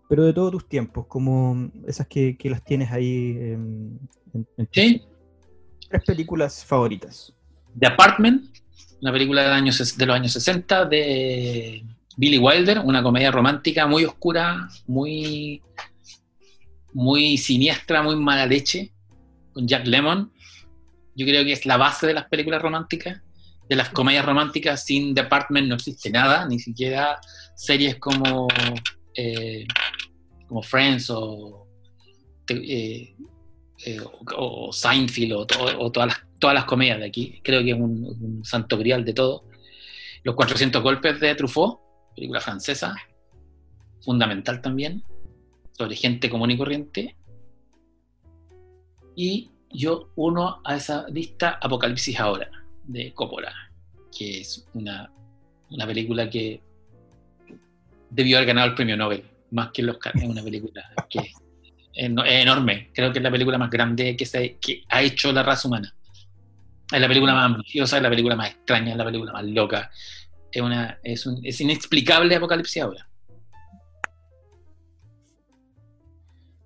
[0.09, 3.99] pero de todos tus tiempos, como esas que, que las tienes ahí en,
[4.35, 5.03] en- en ¿Sí?
[5.89, 7.33] Tres películas favoritas.
[7.79, 8.45] The Apartment,
[9.01, 11.85] una película de, años, de los años 60 de
[12.17, 15.63] Billy Wilder, una comedia romántica muy oscura, muy,
[16.93, 18.93] muy siniestra, muy mala leche,
[19.55, 20.31] con Jack Lemmon.
[21.15, 23.21] Yo creo que es la base de las películas románticas.
[23.69, 27.19] De las comedias románticas sin The Apartment no existe nada, ni siquiera
[27.55, 28.49] series como,
[29.15, 29.67] eh,
[30.47, 31.67] como Friends o
[32.49, 33.15] eh,
[33.85, 34.01] eh,
[34.37, 35.47] o, Seinfeld o,
[35.79, 37.41] o todas, las, todas las comedias de aquí.
[37.43, 39.45] Creo que es un, un santo grial de todo.
[40.23, 41.81] Los 400 golpes de Truffaut,
[42.15, 42.95] película francesa,
[44.03, 45.03] fundamental también,
[45.73, 47.17] sobre gente común y corriente.
[49.17, 52.51] Y yo uno a esa lista Apocalipsis Ahora,
[52.85, 53.53] de Coppola,
[54.17, 55.11] que es una,
[55.71, 56.61] una película que
[58.11, 60.13] debió haber ganado el premio Nobel, más que el Oscar.
[60.17, 61.33] Es una película que es
[61.95, 62.91] eno- es enorme.
[62.95, 65.95] Creo que es la película más grande que, se, que ha hecho la raza humana.
[66.93, 69.91] Es la película más ambiciosa, es la película más extraña, es la película más loca.
[70.51, 73.09] Es, una, es, un- es inexplicable Apocalipsis Ahora.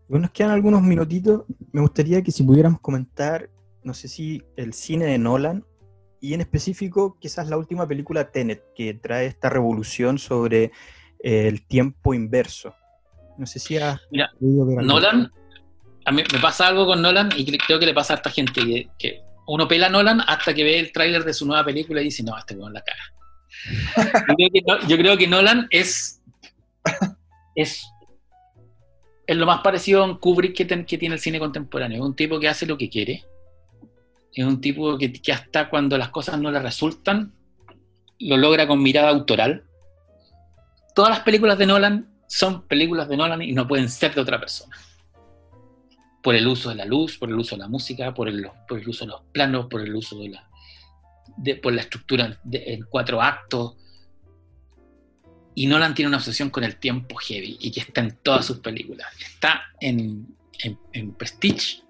[0.08, 1.44] Bueno, nos quedan algunos minutitos.
[1.72, 3.50] Me gustaría que si pudiéramos comentar,
[3.82, 5.64] no sé si el cine de Nolan
[6.20, 10.64] y en específico quizás la última película Tenet, que trae esta revolución sobre
[11.22, 12.74] eh, el tiempo inverso.
[13.38, 14.30] No sé si has Mira.
[14.40, 15.30] Nolan,
[16.04, 18.30] a mí me pasa algo con Nolan y cre- creo que le pasa a esta
[18.30, 21.64] gente que, que uno pela a Nolan hasta que ve el tráiler de su nueva
[21.64, 23.02] película y dice, no, este weón la cara.
[24.28, 26.22] yo, creo que, No- yo creo que Nolan es,
[27.54, 27.84] es,
[29.26, 32.02] es lo más parecido a un Kubrick que, ten- que tiene el cine contemporáneo.
[32.04, 33.24] Un tipo que hace lo que quiere.
[34.36, 37.32] Es un tipo que, que hasta cuando las cosas no le resultan,
[38.20, 39.64] lo logra con mirada autoral.
[40.94, 44.38] Todas las películas de Nolan son películas de Nolan y no pueden ser de otra
[44.38, 44.76] persona.
[46.22, 48.78] Por el uso de la luz, por el uso de la música, por el, por
[48.78, 50.48] el uso de los planos, por el uso de la,
[51.38, 53.76] de- por la estructura de- en cuatro actos.
[55.54, 58.58] Y Nolan tiene una obsesión con el tiempo heavy y que está en todas sus
[58.58, 59.06] películas.
[59.18, 60.26] Está en,
[60.62, 61.82] en, en Prestige,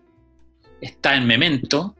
[0.80, 1.96] está en Memento,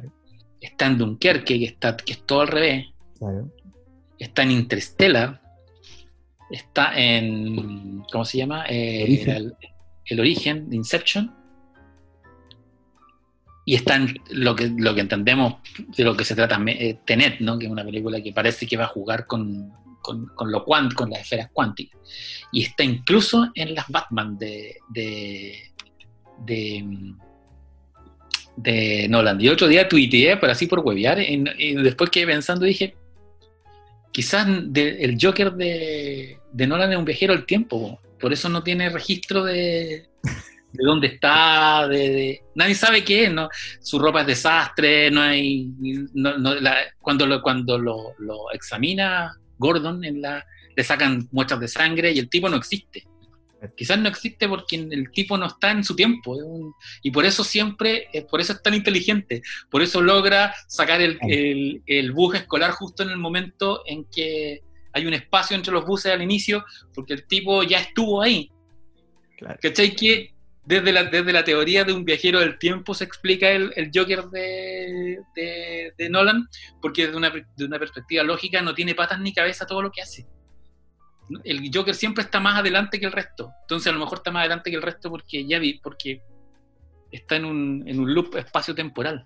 [0.00, 0.12] Claro,
[0.60, 2.86] está en Dunkerque, que, está, que es todo al revés,
[3.18, 3.50] claro.
[4.18, 5.40] está en Interstellar,
[6.50, 8.64] está en, ¿cómo se llama?
[8.68, 9.36] Eh, Origen.
[9.36, 9.56] El,
[10.06, 11.32] el origen Inception.
[13.66, 15.54] Y está en lo que, lo que entendemos
[15.96, 17.58] de lo que se trata eh, Tenet, ¿no?
[17.58, 19.72] que es una película que parece que va a jugar con,
[20.02, 21.98] con, con lo con las esferas cuánticas.
[22.52, 25.72] Y está incluso en las Batman de, de,
[26.44, 27.14] de,
[28.56, 29.40] de Nolan.
[29.40, 32.94] Y otro día tuiteé, por así por huevear, y, y después quedé pensando dije,
[34.12, 38.62] quizás de- el Joker de, de Nolan es un viajero al tiempo, por eso no
[38.62, 40.06] tiene registro de,
[40.72, 43.48] de dónde está, de, nadie sabe qué es, ¿no?
[43.80, 45.68] Su ropa es desastre, no hay,
[46.14, 50.44] no- no- la- cuando lo, cuando lo, lo examina Gordon, en la,
[50.76, 53.04] le sacan muestras de sangre y el tipo no existe.
[53.76, 56.32] Quizás no existe porque el tipo no está en su tiempo.
[56.36, 56.72] un-
[57.02, 59.42] y por eso siempre, eh, por eso es tan inteligente.
[59.70, 64.60] Por eso logra sacar el, el- el bus escolar justo en el momento en que
[64.92, 66.64] hay un espacio entre los buses al inicio,
[66.94, 68.50] porque el tipo ya estuvo ahí.
[69.36, 69.58] Claro.
[69.60, 69.94] ¿Cachai?
[69.96, 70.32] Que
[70.64, 74.24] desde la, desde la teoría de un viajero del tiempo se explica el, el Joker
[74.26, 76.48] de, de- de Nolan,
[76.80, 80.00] porque desde una, de una perspectiva lógica no tiene patas ni cabeza todo lo que
[80.02, 80.26] hace.
[81.44, 83.50] El Joker siempre está más adelante que el resto.
[83.62, 86.22] Entonces a lo mejor está más adelante que el resto porque ya vi, porque
[87.10, 89.24] está en un, en un loop espacio-temporal.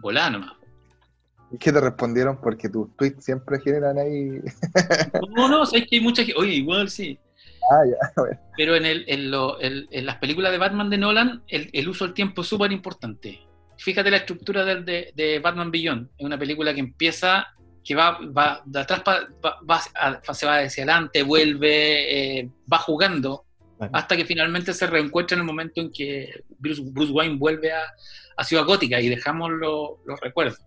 [0.00, 0.52] Volá nomás.
[1.52, 4.40] Es que te respondieron porque tus tweets siempre generan ahí.
[5.36, 6.40] No, no, sabes que hay mucha gente.
[6.40, 7.18] Oye, igual sí.
[7.70, 8.38] Ah, ya, bueno.
[8.56, 11.88] Pero en, el, en, lo- en- en las películas de Batman de Nolan, el, el
[11.88, 13.40] uso del tiempo es súper importante.
[13.78, 16.08] Fíjate la estructura del, de, de Batman Beyond.
[16.18, 17.46] Es una película que empieza,
[17.84, 19.80] que va, va de atrás, pa- va, va
[20.34, 23.44] se va hacia adelante, vuelve, eh, va jugando,
[23.92, 27.82] hasta que finalmente se reencuentra en el momento en que Bruce, Bruce Wayne vuelve a,
[28.36, 30.58] a Ciudad Gótica y dejamos lo- los recuerdos.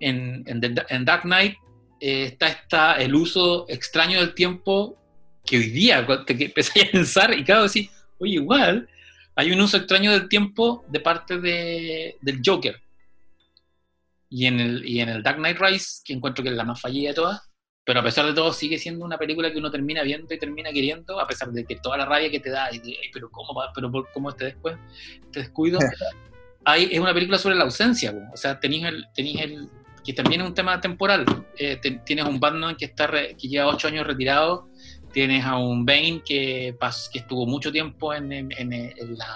[0.00, 1.54] En, en, The- en Dark Knight
[2.00, 4.98] eh, está, está el uso extraño del tiempo
[5.44, 7.88] que hoy día te que empecé a pensar y claro, decir,
[8.18, 8.88] oye, igual
[9.36, 12.80] hay un uso extraño del tiempo de parte de, del Joker.
[14.34, 16.80] Y en, el, y en el Dark Knight Rise, que encuentro que es la más
[16.80, 17.40] fallida de todas,
[17.84, 20.70] pero a pesar de todo sigue siendo una película que uno termina viendo y termina
[20.72, 23.28] queriendo, a pesar de que toda la rabia que te da, y de, "Ay, pero
[23.30, 24.76] cómo pero cómo este después,
[25.26, 25.78] este descuido,
[26.64, 29.68] hay, es una película sobre la ausencia, o sea, tenéis el, tenéis el,
[30.04, 31.24] que también es un tema temporal,
[31.58, 34.68] Eh, te- tienes a un Batman que, está re- que lleva ocho años retirado,
[35.12, 39.28] tienes a un Bane que, pas- que estuvo mucho tiempo en, en- en- en la,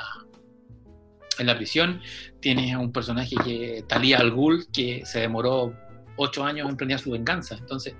[1.38, 2.00] en la prisión,
[2.40, 5.74] tienes a un personaje que, Talia al Ghul, que se demoró
[6.16, 7.94] ocho años en planear su venganza, entonces,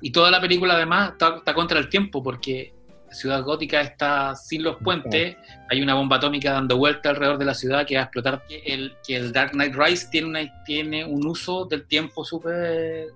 [0.00, 2.72] y toda la película además está, está contra el tiempo, porque
[3.12, 5.36] Ciudad Gótica está sin los puentes,
[5.70, 8.44] hay una bomba atómica dando vuelta alrededor de la ciudad que va a explotar.
[8.48, 13.08] Que el, que el Dark Knight Rise tiene, una, tiene un uso del tiempo súper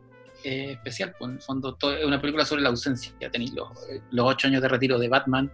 [0.48, 3.12] eh, especial, pues en el fondo es una película sobre la ausencia.
[3.32, 3.68] Tenéis los,
[4.10, 5.50] los ocho años de retiro de Batman,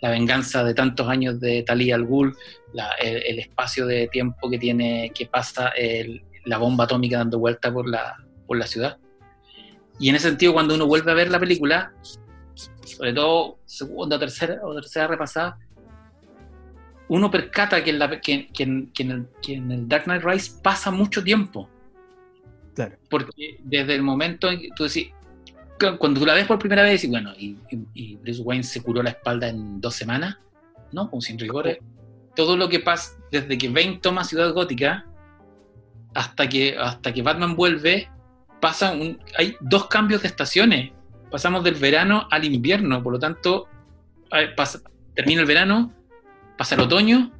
[0.00, 2.36] la venganza de tantos años de Talia al Ghul,
[3.00, 7.88] el, espacio de tiempo que tiene, que pasa el- la bomba atómica dando vuelta por
[7.88, 8.16] la,
[8.46, 8.98] por la ciudad.
[9.98, 11.92] Y en ese sentido, cuando uno vuelve a ver la película,
[12.84, 15.58] sobre todo segunda tercera, o tercera repasada,
[17.08, 21.22] uno percata que en, la- que- el, que en el Dark Knight Rise pasa mucho
[21.24, 21.68] tiempo.
[22.78, 22.96] Claro.
[23.10, 25.08] Porque desde el momento en que tú decís,
[25.80, 27.56] cu- cuando tú la ves por primera vez, y bueno, y,
[27.92, 30.36] y- Bruce Wayne se curó la espalda en dos semanas,
[30.92, 31.10] ¿no?
[31.10, 31.78] Como sin rigores.
[32.36, 35.04] Todo lo que pasa desde que Bane toma Ciudad Gótica
[36.14, 38.08] hasta que, hasta que Batman vuelve,
[38.60, 40.92] pasa un, hay dos cambios de estaciones.
[41.32, 43.66] Pasamos del verano al invierno, por lo tanto,
[44.32, 44.80] eh, pasa-
[45.16, 45.92] termina el verano,
[46.56, 47.32] pasa el otoño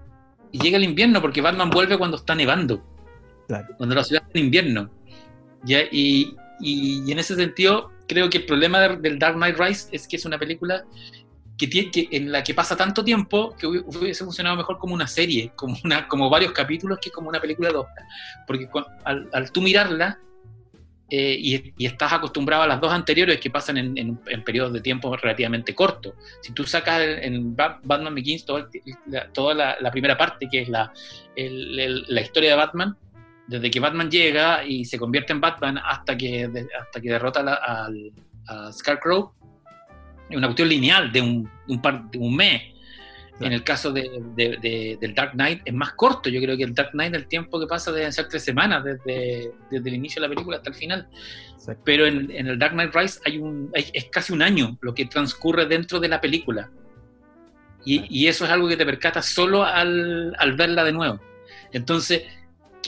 [0.51, 2.83] y llega el invierno, porque Batman vuelve cuando está nevando
[3.47, 3.69] Claro.
[3.77, 4.91] cuando la ciudad está en invierno.
[5.65, 5.81] ¿Ya?
[5.91, 9.89] Y, y- y en ese sentido, creo que el problema de- del Dark Knight Rise
[9.93, 10.85] es que es una película
[11.57, 14.95] que tiene, que, en la que pasa tanto tiempo que hubi- hubiese funcionado mejor como
[14.95, 17.75] una serie, como, una, como varios capítulos que como una película de.
[18.47, 18.69] Porque
[19.05, 20.19] al, al tú mirarla
[21.11, 24.73] eh, y, y estás acostumbrado a las dos anteriores que pasan en, en- en periodos
[24.75, 26.13] de tiempo relativamente cortos.
[26.43, 28.67] Si tú sacas en Ba- Batman Begins todo el-
[29.07, 30.93] la- toda la, la primera parte, que es la,
[31.35, 32.97] el- el- la historia de Batman,
[33.49, 37.43] desde que Batman llega y se convierte en Batman hasta que, de- hasta que derrota
[37.43, 38.13] la- al,
[38.47, 39.33] a Scarecrow,
[40.31, 42.63] es una cuestión lineal de un, un par, de un mes.
[43.41, 44.03] En el caso de,
[44.35, 46.29] de- de- del Dark Knight es más corto.
[46.29, 49.53] Yo creo que el Dark Knight, el tiempo que pasa deben ser tres semanas, desde,
[49.71, 51.09] desde el inicio de la película hasta el final.
[51.55, 51.83] Exacto.
[51.85, 54.93] Pero en, en el Dark Knight Rise hay un, hay- es casi un año lo
[54.93, 56.69] que transcurre dentro de la película.
[57.85, 61.21] Y, y eso es algo que te percatas solo al, al verla de nuevo.
[61.73, 62.25] Entonces,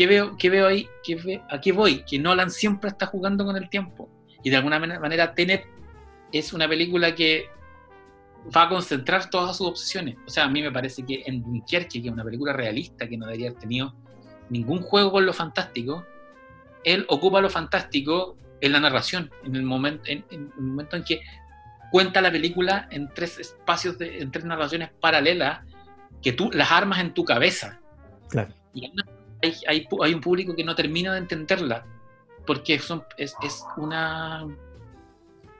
[0.00, 0.88] ¿qué veo, qué veo ahí?
[1.04, 2.02] ¿Qué ve- ¿A qué voy?
[2.04, 4.08] Que Nolan siempre está jugando con el tiempo.
[4.42, 5.66] Y de alguna manera, Tenet
[6.32, 7.50] es una película que
[8.56, 10.16] va a concentrar todas sus obsesiones.
[10.26, 13.18] O sea, a mí me parece que en Dunkerque, que es una película realista que
[13.18, 13.94] no debería haber tenido
[14.48, 16.06] ningún juego con lo fantástico,
[16.82, 21.04] él ocupa lo fantástico en la narración, en el momento en, en el momento en
[21.04, 21.20] que
[21.90, 25.60] cuenta la película en tres espacios, de, en tres narraciones paralelas,
[26.22, 27.78] que tú las armas en tu cabeza.
[28.30, 28.54] Claro.
[28.72, 28.90] Y
[29.42, 31.84] hay, hay, hay un público que no termina de entenderla,
[32.46, 34.46] porque son, es, es una...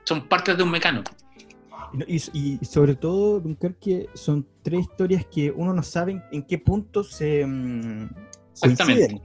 [0.03, 1.03] Son partes de un mecano.
[2.07, 7.03] Y, y- sobre todo, Dunkerque, son tres historias que uno no sabe en, qué punto
[7.03, 8.09] se mm,
[8.53, 9.07] Exactamente.
[9.07, 9.21] coinciden.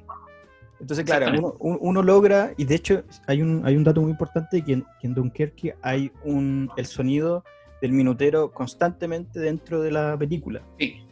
[0.80, 4.10] Entonces, claro, uno, un- uno logra, y de hecho hay un, hay un dato muy
[4.10, 7.44] importante, que en, que en Dunkerque hay un, el sonido
[7.80, 10.62] del minutero constantemente dentro de la película.
[10.78, 11.02] Sí.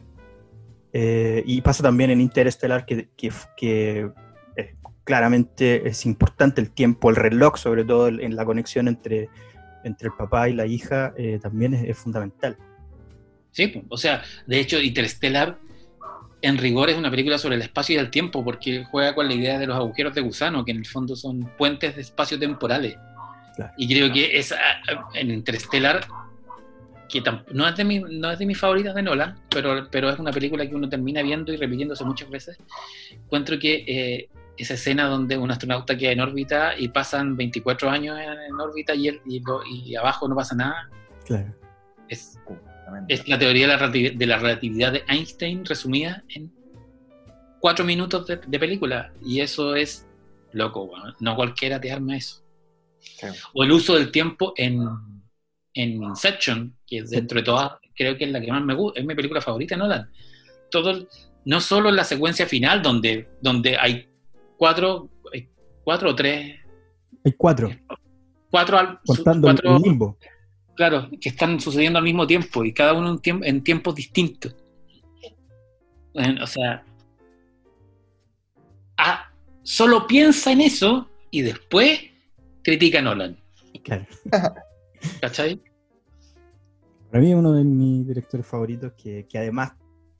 [0.97, 4.09] Eh, y pasa también en Interestelar, que, que, que,
[4.55, 9.27] eh, claramente es importante el tiempo, el reloj, sobre todo en la conexión entre,
[9.83, 12.55] entre el papá y la hija, eh, también es, es fundamental.
[13.51, 15.59] Sí, o sea, de hecho, Interstellar
[16.41, 19.33] en rigor es una película sobre el espacio y el tiempo, porque juega con la
[19.33, 22.95] idea de los agujeros de gusano, que en el fondo son puentes de espacio temporales.
[23.57, 23.73] Claro.
[23.75, 24.41] Y creo que
[25.15, 26.07] en Interstellar,
[27.09, 27.21] que
[27.51, 30.31] no es, de mi, no es de mis favoritas de Nolan, pero, pero es una
[30.31, 32.57] película que uno termina viendo y repitiéndose muchas veces.
[33.11, 38.17] Encuentro que eh, esa escena donde un astronauta queda en órbita y pasan 24 años
[38.19, 40.89] en, en órbita y, él- y, lo- y abajo no pasa nada,
[41.25, 41.53] Claro.
[42.09, 42.39] es
[43.07, 46.51] es la teoría de la, de la relatividad de Einstein resumida en
[47.59, 49.11] cuatro minutos de, de película.
[49.23, 50.07] Y eso es
[50.53, 51.13] loco, weón.
[51.19, 52.43] no cualquiera te arma eso.
[52.99, 53.27] Sí.
[53.53, 54.85] O el uso del tiempo en,
[55.75, 59.05] en Inception, que dentro de todas creo que es la que más me gusta, es
[59.05, 60.09] mi película favorita, Nolan.
[60.71, 61.07] Todo,
[61.45, 64.07] no solo en la secuencia final, donde, donde hay
[64.57, 65.47] cuatro, hay
[65.83, 66.55] cuatro o tres,
[67.23, 67.69] Hay cuatro,
[68.49, 70.17] cuatro, al- contando el- cuatro el limbo.
[70.75, 74.55] Claro, que están sucediendo al mismo tiempo y cada uno en, tiemp- en tiempos distintos.
[76.15, 76.83] En- o sea,
[78.97, 79.29] ah,
[79.63, 81.99] solo piensa en eso y después
[82.63, 83.37] critica a Nolan.
[83.83, 84.05] Claro.
[85.21, 85.61] ¿Cachai?
[87.11, 89.73] Para mí es uno de mis directores favoritos que, que además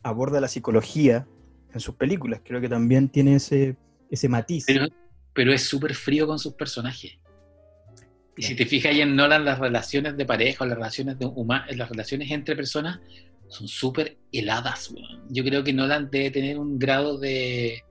[0.04, 1.28] aborda la psicología
[1.74, 2.42] en sus películas.
[2.44, 3.76] Creo que también tiene ese,
[4.10, 4.66] ese matiz.
[4.66, 4.88] Pero,
[5.34, 7.18] pero es súper frío con sus personajes.
[8.38, 11.26] Y si te fijas ahí en Nolan, las relaciones de pareja o las relaciones, de
[11.26, 13.00] huma- las relaciones entre personas
[13.48, 14.94] son súper heladas.
[15.30, 17.82] Yo creo que Nolan debe tener un grado de,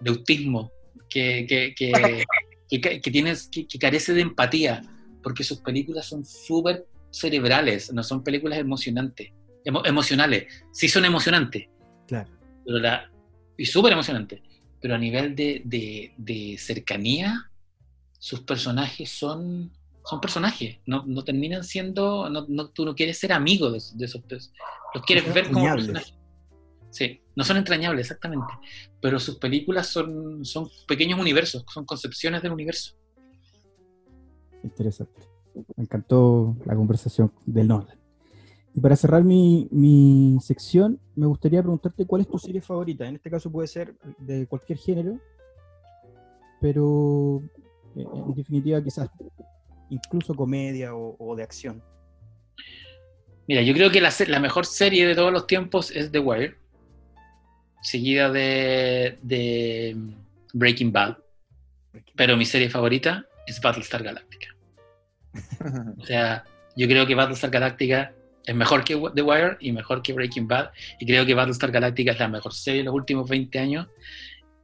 [0.00, 0.70] de autismo
[1.08, 1.92] que, que, que,
[2.80, 4.82] que, que tienes- que- que carece de empatía,
[5.28, 9.30] porque sus películas son súper cerebrales, no son películas emocionantes,
[9.62, 10.46] emo- emocionales.
[10.72, 11.66] Sí son emocionantes,
[12.06, 12.30] Claro.
[12.64, 13.10] pero la,
[13.58, 14.40] y súper emocionantes,
[14.80, 17.50] pero a nivel de, de- de cercanía
[18.18, 19.70] sus personajes son,
[20.02, 24.04] son personajes, no, no terminan siendo, no, no- tú no quieres ser amigo de, de
[24.06, 24.62] esos personajes,
[24.94, 26.14] los quieres ver como personajes.
[26.90, 28.50] Sí, no son entrañables, exactamente,
[29.02, 32.94] pero sus películas son, son pequeños universos, son concepciones del universo.
[34.62, 35.20] Interesante.
[35.76, 37.98] Me encantó la conversación del Nolan.
[38.74, 43.08] Y para cerrar mi, mi sección, me gustaría preguntarte cuál es tu serie favorita.
[43.08, 45.18] En este caso puede ser de cualquier género,
[46.60, 47.42] pero
[47.96, 49.08] eh, en definitiva quizás
[49.90, 51.82] incluso comedia o, o de acción.
[53.48, 56.56] Mira, yo creo que la, la mejor serie de todos los tiempos es The Wire,
[57.80, 59.96] seguida de, de
[60.52, 61.16] Breaking Bad,
[62.14, 64.48] pero mi serie favorita es Battlestar Galactica.
[65.98, 66.44] O sea,
[66.76, 68.12] yo creo que Battlestar Galactica
[68.46, 72.12] es mejor que The Wire y mejor que Breaking Bad, y creo que Battlestar Galactica
[72.12, 73.86] es la mejor serie de los últimos 20 años,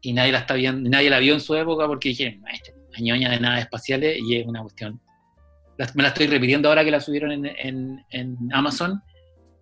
[0.01, 2.71] y nadie la está viendo, nadie la vio en su época porque dijeron, "Ah, esta
[2.71, 5.01] es una ñoña de naves espaciales, y es una cuestión.
[5.77, 9.03] La- me la estoy repitiendo ahora que la subieron en, en- en Amazon,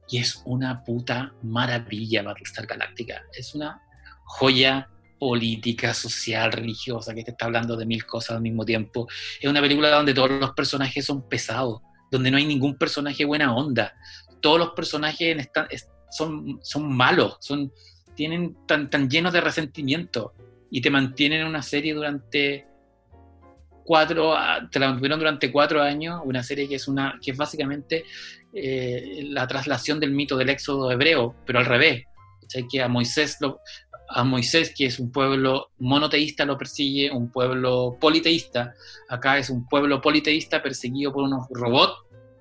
[0.09, 3.23] y es una puta maravilla Battlestar Galactica.
[3.37, 3.81] Es una
[4.25, 4.89] joya
[5.27, 9.07] política, social, religiosa, que te está hablando de mil cosas al mismo tiempo.
[9.41, 11.81] Es una película donde todos los personajes son pesados,
[12.11, 13.95] donde no hay ningún personaje buena onda.
[14.41, 15.49] Todos los personajes
[16.11, 17.71] son, son malos, son,
[18.17, 20.33] tienen tan, tan llenos de resentimiento
[20.73, 22.67] y te mantienen en una serie durante
[23.85, 27.37] cuatro, a- te la mantuvieron durante cuatro años, una serie que es una, que es
[27.37, 28.05] básicamente
[28.53, 32.07] eh, la traslación del mito del éxodo hebreo, pero al revés.
[32.41, 32.67] ¿cachai?
[32.69, 33.61] Que a Moisés, lo-
[34.15, 38.75] a Moisés, que es un pueblo monoteísta, lo persigue un pueblo politeísta.
[39.09, 41.95] Acá es un pueblo politeísta perseguido por unos robots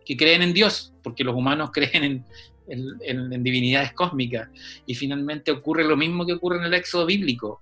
[0.06, 2.26] que creen en Dios, porque los humanos creen en,
[2.68, 4.49] en- en- en divinidades cósmicas.
[4.85, 7.61] Y finalmente ocurre lo mismo que ocurre en el éxodo bíblico.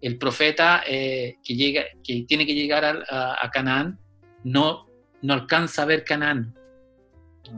[0.00, 3.98] El profeta eh, que, llega, que tiene que llegar a, a Canaán
[4.42, 4.86] no,
[5.22, 6.54] no alcanza a ver Canaán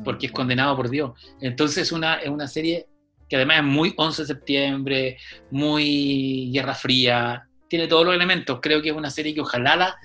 [0.04, 1.12] porque es condenado por Dios.
[1.40, 2.86] Entonces es una, es una serie
[3.28, 5.16] que además es muy 11 de septiembre,
[5.50, 8.58] muy Guerra Fría, tiene todos los elementos.
[8.62, 9.96] Creo que es una serie que ojalá la-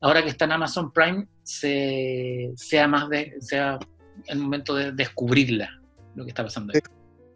[0.00, 3.78] ahora que está en Amazon Prime se, sea más de, sea
[4.26, 5.80] el momento de descubrirla,
[6.14, 6.80] lo que está pasando ahí.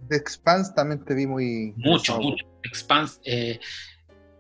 [0.09, 1.73] The Expanse también te vi muy...
[1.77, 2.45] Mucho, mucho.
[2.65, 3.59] Expanse, eh,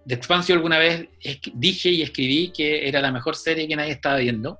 [0.06, 1.08] The Expanse yo alguna vez
[1.54, 4.58] dije y escribí que era la mejor serie que nadie estaba viendo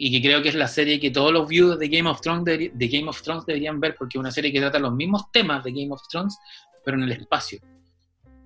[0.00, 2.44] y que creo que es la serie que todos los viewers de Game of Thrones,
[2.44, 5.24] deberi- de Game of Thrones deberían ver porque es una serie que trata los mismos
[5.32, 6.38] temas de Game of Thrones
[6.84, 7.58] pero en el espacio.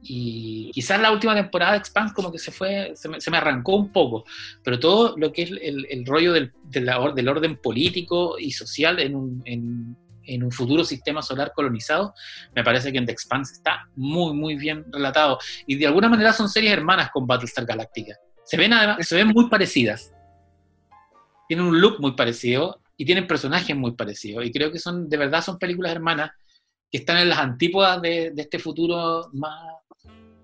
[0.04, 3.36] Y quizás la última temporada de Expanse como que se fue, se me, se me
[3.36, 4.24] arrancó un poco,
[4.64, 8.36] pero todo lo que es el, el rollo del, de la or- del orden político
[8.38, 12.14] y social en un, en- en un futuro sistema solar colonizado,
[12.54, 15.38] me parece que en The Expanse está muy, muy bien relatado.
[15.66, 18.16] Y de alguna manera son series hermanas con Battlestar Galactica.
[18.44, 20.12] Se ven, además, se ven muy parecidas.
[21.52, 24.42] Tienen un look muy parecido y tienen personajes muy parecidos.
[24.46, 26.30] Y creo que son, de verdad, son películas hermanas
[26.90, 29.62] que están en las antípodas de, de este futuro más,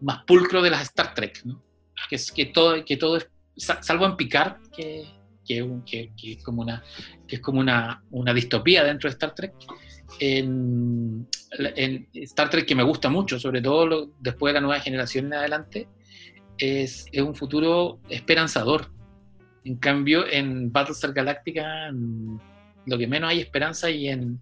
[0.02, 1.62] más pulcro de las Star Trek, ¿no?
[2.10, 3.26] Que, es, que, todo, que todo es,
[3.56, 5.06] sa- salvo en Picard, que,
[5.46, 6.84] que, que- que es como una,
[7.26, 9.54] que es como una, una distopía dentro de Star Trek.
[10.20, 11.26] En,
[11.58, 15.24] en Star Trek que me gusta mucho, sobre todo lo- después de la nueva generación
[15.26, 15.88] en adelante,
[16.58, 18.90] es, es un futuro esperanzador.
[19.64, 21.90] En cambio, en Battlestar Galactica
[22.86, 24.40] lo que menos hay esperanza y en,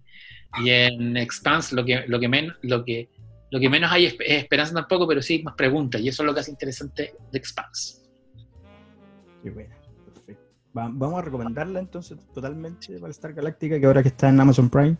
[0.63, 3.09] y en Expanse lo que, lo que, men- lo que,
[3.51, 6.27] lo que menos hay es, es esperanza tampoco, pero sí más preguntas y eso es
[6.27, 7.97] lo que hace interesante de Expanse.
[9.43, 9.75] Qué buena,
[10.05, 10.43] perfecto.
[10.77, 14.69] Va- vamos a recomendarla entonces totalmente para Star Galáctica, que ahora que está en Amazon
[14.69, 14.95] Prime,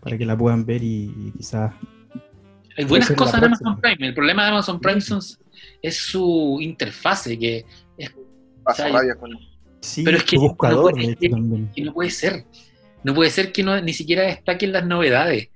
[0.00, 1.72] para que la puedan ver y, y quizás
[2.76, 3.44] Hay buenas cosas en.
[3.44, 4.08] Amazon Prime.
[4.08, 5.20] El problema de Amazon Prime son-
[5.80, 7.64] es su interfase, que,
[8.64, 9.30] Paso o sea, rabia con
[9.82, 11.20] sí, Pero es que buscador, no puede- hecho,
[11.74, 12.44] que no puede ser.
[13.04, 15.48] No puede ser que no, ni siquiera destaquen las novedades.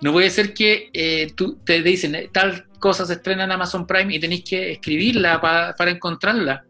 [0.00, 3.86] No puede ser que eh, tú te dicen eh, tal cosa se estrena en Amazon
[3.86, 6.64] Prime y tenéis que escribirla pa- para encontrarla.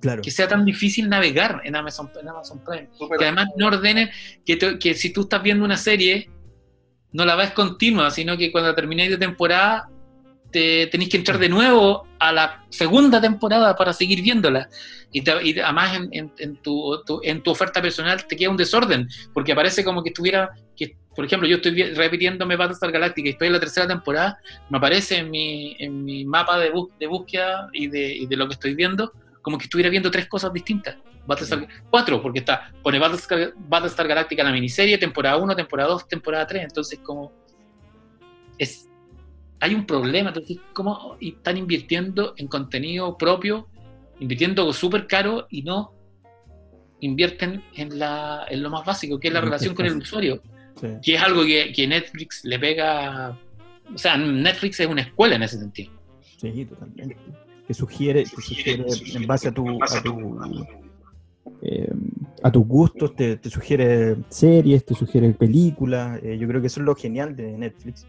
[0.00, 0.22] Claro.
[0.22, 2.88] Que sea tan difícil navegar en Amazon, en Amazon Prime.
[3.18, 4.08] Que además no ordenen
[4.44, 6.28] que, te- que si tú estás viendo una serie,
[7.12, 9.88] no la ves continua, sino que cuando terminéis de temporada,
[10.50, 14.68] te tenéis que entrar de nuevo a la segunda temporada para seguir viéndola.
[15.10, 18.50] Y, te- y además en, en- en tu, tu- en tu oferta personal te queda
[18.50, 23.28] un desorden, porque parece como que estuviera, que, por ejemplo, yo estoy repitiéndome Battlestar Galactica
[23.28, 24.38] y estoy en la tercera temporada,
[24.70, 28.36] me aparece en mi, en mi mapa de, bus- de búsqueda y de, y de
[28.36, 29.12] lo que estoy viendo,
[29.42, 30.96] como que estuviera viendo tres cosas distintas.
[31.26, 36.46] Battlestar, cuatro, porque está, pone Battlestar, Battlestar Galactica la miniserie, temporada 1, temporada 2, temporada
[36.46, 37.32] 3, entonces como
[38.58, 38.88] es
[39.62, 43.68] hay un problema, entonces cómo y están invirtiendo en contenido propio
[44.18, 45.92] invirtiendo súper caro y no
[47.00, 50.40] invierten en, la, en lo más básico, que es la relación con el usuario,
[50.80, 50.86] Sí.
[51.02, 53.38] que es algo que, que Netflix le pega...
[53.94, 55.92] O sea, Netflix es una escuela en ese sentido.
[56.38, 57.16] Sí, totalmente.
[57.66, 58.84] Que sugiere, que sugiere
[59.14, 60.66] en base a tu, a tu
[61.60, 61.92] eh,
[62.42, 66.18] a tus gustos, te, te sugiere series, te sugiere películas.
[66.22, 68.06] eh, yo creo que eso es lo genial de Netflix.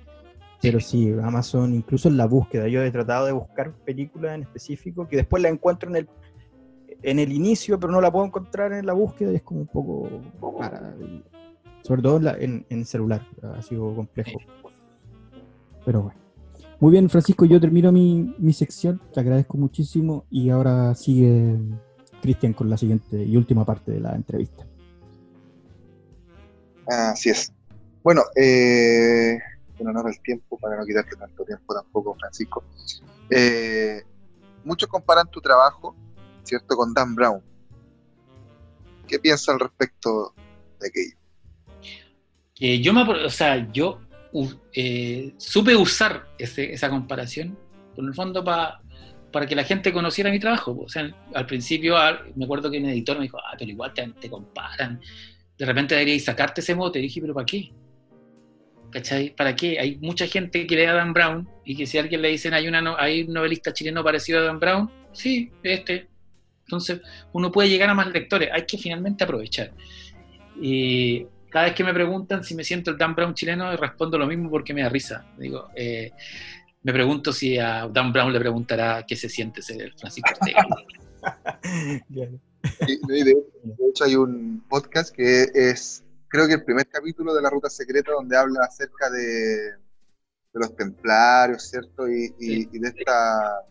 [0.63, 5.07] Pero sí, Amazon, incluso en la búsqueda, yo he tratado de buscar películas en específico
[5.07, 6.09] que después la encuentro en el
[7.05, 9.67] en el inicio, pero no la puedo encontrar en la búsqueda y es como un
[9.67, 10.09] poco
[10.59, 10.95] rara.
[11.01, 11.21] y-
[11.85, 14.39] Sobre todo en, la- en, en celular, ha sido complejo.
[15.85, 16.19] Pero bueno.
[16.79, 21.57] Muy bien, Francisco, yo termino mi, mi sección, te agradezco muchísimo y ahora sigue
[22.21, 24.65] Cristian con la siguiente y última parte de la entrevista.
[26.87, 27.51] Así es.
[28.01, 29.39] Bueno, eh,
[29.83, 32.63] en honor al tiempo, para no quitarte tanto tiempo tampoco, Francisco.
[33.29, 34.01] eh,
[34.63, 35.95] muchos comparan tu trabajo,
[36.43, 37.41] ¿cierto?, con Dan Brown.
[39.07, 40.33] ¿Qué piensas al respecto
[40.79, 41.17] de aquello?
[42.55, 43.99] que yo me, o sea, yo
[44.73, 47.57] eh, supe usar ese- esa comparación,
[47.97, 48.79] en el fondo pa-
[49.31, 50.77] para que la gente conociera mi trabajo.
[50.85, 51.95] O sea, al principio
[52.35, 55.01] me acuerdo que un editor me dijo, ah, pero igual te, te comparan,
[55.57, 56.99] de repente deberíais sacarte ese mote.
[56.99, 57.71] Y dije, pero ¿para qué?
[58.93, 59.35] ¿Cachai?
[59.35, 59.79] ¿Para qué?
[59.79, 62.53] Hay mucha gente que lee a Dan Brown y que si a alguien le dicen
[62.53, 66.07] hay, una no- hay un novelista chileno parecido a Dan Brown, sí, este.
[66.65, 67.01] Entonces,
[67.33, 69.71] uno puede llegar a más lectores, hay que finalmente aprovechar.
[70.61, 74.27] Y cada vez que me preguntan si me siento el Dan Brown chileno, respondo lo
[74.27, 75.25] mismo porque me da risa.
[75.37, 76.11] Digo, eh,
[76.83, 80.65] me pregunto si a Dan Brown le preguntará qué se siente ser el Francisco Ortega.
[83.07, 83.35] De
[83.89, 86.02] hecho, hay un podcast que es,
[86.33, 89.75] creo que el primer capítulo de La Ruta Secreta, donde habla acerca de, de
[90.55, 92.07] los templarios, ¿cierto?
[92.09, 93.61] Y, y- y de esta.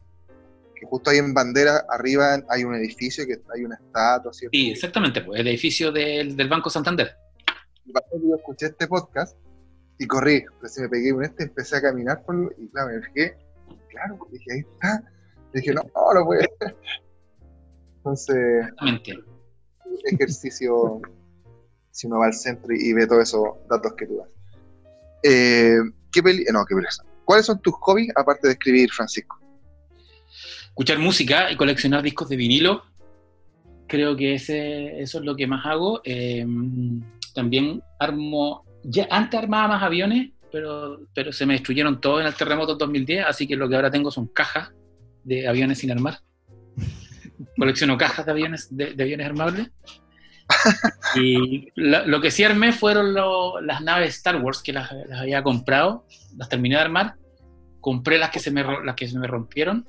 [0.77, 4.53] que justo ahí en bandera, arriba hay un edificio, que hay una estatua, ¿cierto?
[4.57, 7.17] Sí, exactamente, pues el edificio del, del Banco Santander.
[7.85, 9.37] Y pasó que yo escuché este podcast
[9.99, 13.37] y corrí, pues me pegué con este, empecé a caminar por, y claro, me fijé,
[13.91, 15.03] claro, dije, ahí está.
[15.53, 16.49] Dije, no, no, no puede.
[17.97, 18.67] Entonces,
[20.05, 21.01] ejercicio
[21.93, 24.29] si uno va al centro y, y ve todos esos datos que tú das.
[25.23, 25.79] Eh,
[26.11, 26.75] ¿qué peli no, qué.
[27.25, 29.39] ¿Cuáles son tus hobbies aparte de escribir, Francisco?
[30.67, 32.83] Escuchar música y coleccionar discos de vinilo.
[33.87, 36.01] Creo que ese, eso es lo que más hago.
[36.05, 36.47] Eh,
[37.35, 42.35] también armo, ya antes armaba más aviones, pero, pero se me destruyeron todos en el
[42.35, 44.73] terremoto del 2010, así que lo que ahora tengo son cajas
[45.25, 46.19] de aviones sin armar.
[47.57, 49.71] Colecciono cajas de aviones, de, de aviones armables.
[51.15, 55.21] Y la- lo que sí armé fueron lo- las naves Star Wars que las, las
[55.21, 56.05] había comprado,
[56.37, 57.15] las terminé de armar,
[57.81, 59.87] compré las que se me, las que se me rompieron,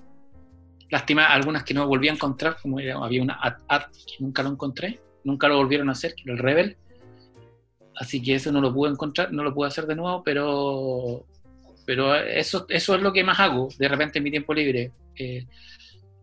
[0.90, 4.44] lástima algunas que no volví a encontrar, como era- había una At At que nunca
[4.44, 6.78] lo encontré, nunca lo volvieron a hacer, que era el Rebel,
[7.96, 11.26] así que eso no lo pude encontrar, no lo pude hacer de nuevo, pero,
[11.86, 14.92] pero eso, eso es lo que más hago de repente en mi tiempo libre.
[15.16, 15.46] Eh,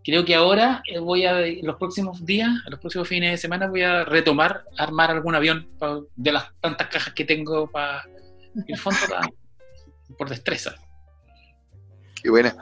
[0.05, 3.83] creo que ahora eh, voy a, los próximos días, los próximos fines de semana, voy
[3.83, 5.69] a retomar, armar algún avión
[6.17, 8.05] de las tantas cajas que tengo para,
[8.67, 9.29] el fondo, pa-
[10.19, 10.75] por destreza.
[12.23, 12.55] Qué buena.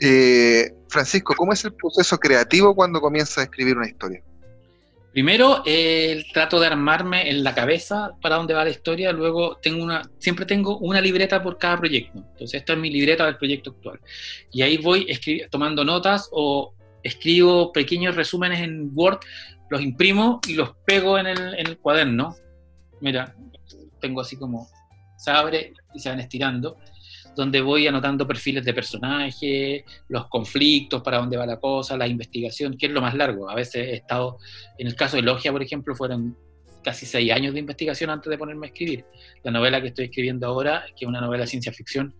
[0.00, 4.22] Eh, Francisco, ¿cómo es el proceso creativo cuando comienzas a escribir una historia?
[5.16, 9.12] Primero, eh, trato de armarme en la cabeza para dónde va la historia.
[9.12, 12.18] Luego, tengo una, siempre tengo una libreta por cada proyecto.
[12.18, 13.98] Entonces, esta es mi libreta del proyecto actual.
[14.52, 15.06] Y ahí voy
[15.50, 19.20] tomando notas o escribo pequeños resúmenes en Word,
[19.70, 22.36] los imprimo y los pego en el, en el cuaderno.
[23.00, 23.34] Mira,
[24.02, 24.68] tengo así como
[25.16, 26.76] se abre y se van estirando,
[27.36, 32.76] donde voy anotando perfiles de personajes, los conflictos, para dónde va la cosa, la investigación,
[32.76, 33.48] que es lo más largo.
[33.50, 34.38] A veces he estado
[34.78, 36.36] en el caso de Logia, por ejemplo, fueron
[36.82, 39.04] casi seis años de investigación antes de ponerme a escribir.
[39.44, 42.14] La novela que estoy escribiendo ahora, que es una novela de ciencia ficción,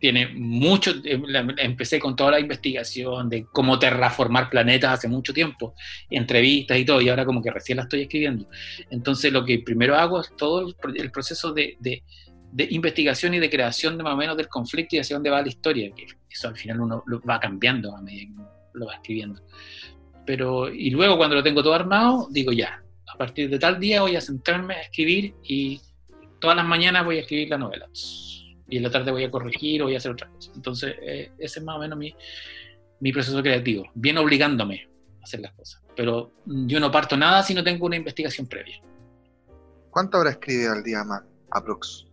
[0.00, 1.20] tiene mucho, eh,
[1.56, 5.74] empecé con toda la investigación de cómo terraformar planetas hace mucho tiempo,
[6.08, 8.48] entrevistas y todo, y ahora como que recién la estoy escribiendo.
[8.90, 11.76] Entonces lo que primero hago es todo el, pro- el proceso de-
[12.52, 15.42] de investigación y de creación de más o menos del conflicto y hacia dónde va
[15.42, 18.32] la historia, que eso al final uno lo va cambiando a medida
[18.72, 19.42] que lo va escribiendo.
[20.24, 24.02] Pero, y luego cuando lo tengo todo armado, digo ya, a partir de tal día
[24.02, 25.80] voy a centrarme a escribir y
[26.40, 27.88] todas las mañanas voy a escribir la novela.
[28.70, 30.52] Y en la tarde voy a corregir o voy a hacer otra cosa.
[30.54, 32.14] Entonces, eh, ese es más o menos mi,
[33.00, 34.88] mi proceso creativo, bien obligándome
[35.20, 35.82] a hacer las cosas.
[35.96, 38.82] Pero yo no parto nada si no tengo una investigación previa.
[39.90, 42.07] ¿Cuántas horas escribes al día más, aprox?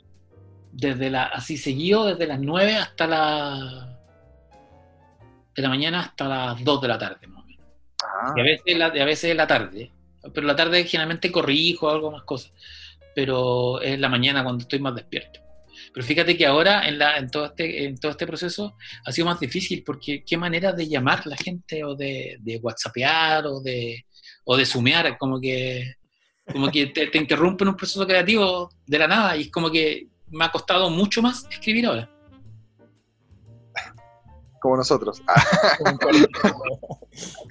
[0.77, 3.97] Desde la, así seguido, desde las 9 hasta la,
[5.56, 7.27] de la mañana hasta las 2 de la tarde.
[7.27, 7.45] ¿no?
[8.03, 9.91] Ah, Y a veces, la, y a veces es la tarde.
[10.34, 12.52] Pero la tarde generalmente corrijo algo más cosas.
[13.15, 15.39] Pero es la mañana cuando estoy más despierto.
[15.93, 18.76] Pero fíjate que ahora en, la, en, todo este, en todo este proceso
[19.06, 22.57] ha sido más difícil porque qué manera de llamar a la gente o de, de
[22.57, 24.06] whatsappear o de,
[24.43, 25.95] o de zoomear, como que,
[26.52, 30.07] como que te, te interrumpen un proceso creativo de la nada y es como que
[30.30, 32.10] me ha costado mucho más escribir ahora.
[34.60, 35.22] como nosotros.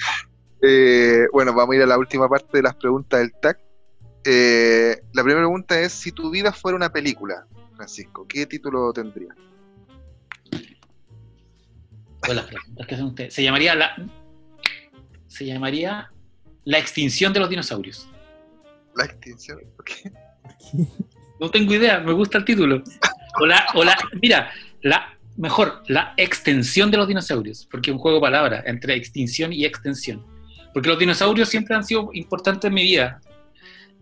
[0.67, 3.61] Eh, bueno, vamos a ir a la última parte de las preguntas del TAC.
[4.25, 7.47] Eh, la primera pregunta es, si tu vida fuera una película,
[7.77, 9.35] Francisco, ¿qué título tendría?
[12.21, 13.35] Pues las preguntas que hacen ustedes.
[13.35, 13.95] Se llamaría la.
[15.27, 16.11] Se llamaría
[16.65, 18.09] La extinción de los dinosaurios.
[18.97, 19.61] La extinción.
[19.77, 20.13] ¿por qué?
[21.41, 22.83] No tengo idea, me gusta el título.
[23.41, 24.51] O la, o la- mira,
[24.83, 29.53] la mejor, la extensión de los dinosaurios, porque es un juego de palabras entre extinción
[29.53, 30.25] y extensión.
[30.73, 33.21] Porque los dinosaurios siempre han sido importantes en mi vida.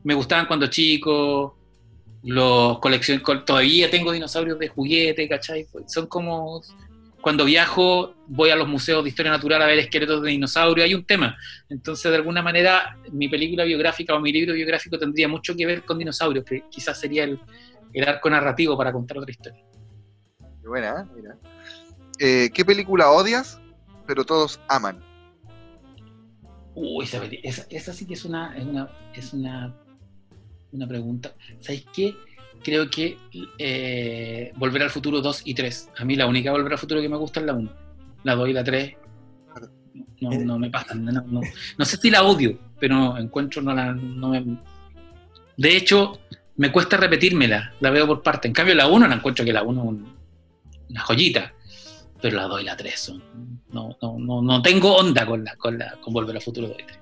[0.05, 1.57] Me gustaban cuando chico,
[2.25, 5.67] los coleccion col- todavía tengo dinosaurios de juguete, ¿cachai?
[5.87, 6.63] Son como
[7.23, 10.95] cuando viajo voy a los museos de historia natural a ver esqueletos de dinosaurios, hay
[10.95, 11.37] un tema.
[11.69, 15.85] Entonces, de alguna manera, mi película biográfica o mi libro biográfico tendría mucho que ver
[15.85, 17.41] con dinosaurios, que quizás sería el,
[17.93, 19.65] el arco narrativo para contar otra historia.
[20.61, 21.13] Qué buena, ¿eh?
[21.17, 21.37] mira.
[22.19, 23.61] Eh, ¿Qué película odias,
[24.07, 25.01] pero todos aman?
[26.75, 29.77] Uy, esa, esa sí que es una, es una, es una,
[30.73, 31.35] una pregunta.
[31.61, 32.17] ¿Sabéis qué?
[32.63, 33.19] Creo que
[33.59, 35.91] eh, Volver al Futuro 2 y 3.
[35.99, 37.73] A mí la única Volver al Futuro que me gusta es la 1.
[38.25, 38.97] La 2 y la 3
[40.21, 41.05] no, no me pasan.
[41.05, 41.41] No, no.
[41.79, 43.93] No sé si la odio, pero encuentro no la...
[43.93, 44.45] No me...
[45.57, 46.21] De hecho,
[46.57, 47.75] me cuesta repetírmela.
[47.81, 48.47] La veo por parte.
[48.49, 50.17] En cambio, la 1 la encuentro que la 1 es un-
[50.91, 51.53] una joyita.
[52.21, 53.23] Pero la 2 y la 3 son...
[53.73, 56.77] No, no, no, no tengo onda con, la, con, la, con Volver al Futuro 2
[56.79, 56.99] y 3.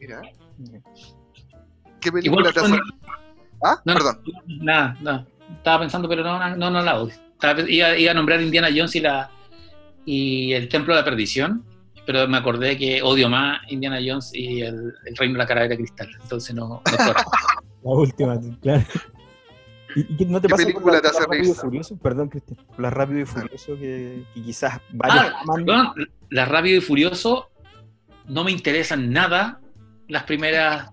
[0.00, 0.20] Mira.
[2.00, 2.80] ¿Qué película Igual te hace...
[3.62, 3.98] Ah, No, no.
[3.98, 4.22] perdón.
[4.46, 5.26] Nada, no.
[5.56, 7.14] Estaba pensando, pero no, no, no la odio.
[7.32, 9.30] Estaba- iba, iba a nombrar Indiana Jones y, la,
[10.04, 11.64] y el Templo de la Perdición,
[12.06, 15.70] pero me acordé que odio más Indiana Jones y el, el Reino de la Calavera
[15.70, 16.08] de Cristal.
[16.22, 16.68] Entonces no.
[16.68, 16.82] no.
[17.82, 18.84] La última, claro.
[19.96, 21.96] ¿Y, no te ¿Qué pasa con película la- te hace Rápido y Furioso?
[21.98, 22.58] Perdón, Cristian.
[22.78, 25.92] La Rápido y Furioso que, que quizás varios Ah, perdón,
[26.28, 27.50] la Rápido y Furioso
[28.28, 29.60] no me interesan nada
[30.08, 30.90] las primeras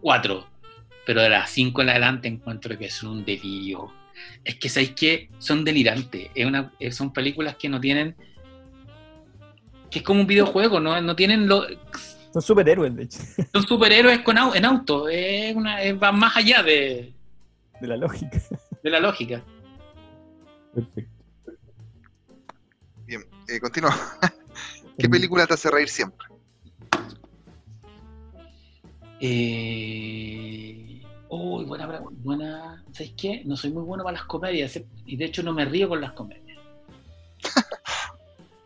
[0.00, 0.46] cuatro,
[1.10, 3.90] pero de las cinco en adelante encuentro que son un delirio.
[4.44, 6.30] Es que sabéis que son delirantes.
[6.36, 8.14] Es una, son películas que no tienen.
[9.90, 11.66] que es como un videojuego, no, no tienen lo,
[12.32, 13.18] Son superhéroes, de hecho,
[13.52, 15.08] son superhéroes con au- en auto.
[15.08, 17.12] Es una, es- va más allá de,
[17.80, 18.40] de la lógica.
[18.84, 19.42] de la lógica.
[20.72, 21.24] Perfecto.
[23.04, 23.98] Bien, eh, continúa.
[24.96, 26.28] ¿Qué película te hace reír siempre?
[29.20, 30.86] Eh...
[31.30, 32.84] Uy, buena, buena.
[32.92, 33.42] ¿Sabes qué?
[33.44, 36.00] No soy muy bueno para las comedias eh, y de hecho no me río con
[36.00, 36.58] las comedias.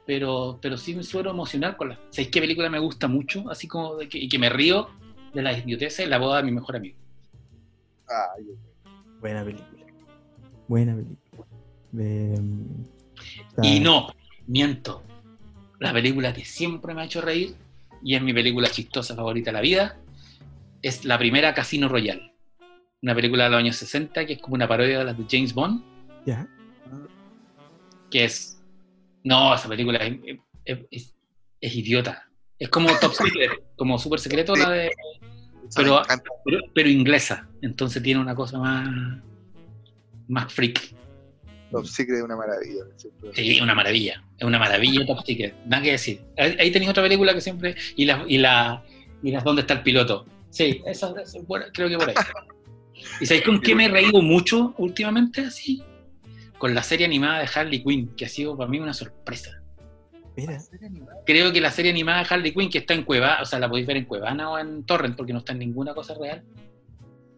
[0.07, 1.99] Pero, pero sí me suelo emocionar con las.
[2.11, 3.49] ¿Sabéis qué película me gusta mucho?
[3.51, 4.91] Así como de que, y que me río
[5.33, 6.99] de las idioteces, La boda de mi mejor amigo.
[8.07, 8.45] Ay,
[9.19, 9.83] Buena película.
[10.69, 11.47] Buena película.
[11.93, 12.35] De,
[13.49, 14.09] está- Y no,
[14.47, 15.03] miento.
[15.81, 17.55] La película que siempre me ha hecho reír
[18.03, 19.97] y es mi película chistosa favorita de la vida
[20.83, 22.34] es la primera Casino Royale.
[23.05, 25.53] Una película de los años 60 que es como una parodia de las de James
[25.53, 25.83] Bond.
[26.25, 26.49] Ya.
[28.11, 28.59] que es.
[29.23, 30.19] No, esa película es,
[30.65, 31.15] es- es-
[31.61, 32.27] es idiota.
[32.59, 34.91] Es como Top Secret, como Super Secreto, la de,
[35.77, 36.01] Pero-
[36.47, 37.47] pero, pero inglesa.
[37.61, 38.89] Entonces tiene una cosa más.
[40.29, 40.95] más freak.
[41.71, 42.85] Top Secret es una maravilla.
[43.35, 44.25] Sí, una maravilla.
[44.39, 45.55] Es una maravilla Top Secret.
[45.67, 46.23] Nada que decir.
[46.39, 47.75] Ahí, ahí tenéis otra película que siempre.
[47.97, 48.83] Y las y la,
[49.23, 50.25] y las ¿Dónde está el piloto?
[50.49, 52.15] Sí, esa, esa es buena, creo que por ahí.
[53.21, 55.43] ¿Y sabéis con qué me he reído mucho últimamente?
[55.43, 55.83] Así.
[56.59, 59.61] Con la serie animada de Harley Quinn, que ha sido para mí una sorpresa.
[60.37, 60.59] Mira.
[61.25, 63.69] creo que la serie animada de Harley Quinn, que está en Cueva, o sea, la
[63.69, 66.43] podéis ver en Cuevana o en Torrent, porque no está en ninguna cosa real,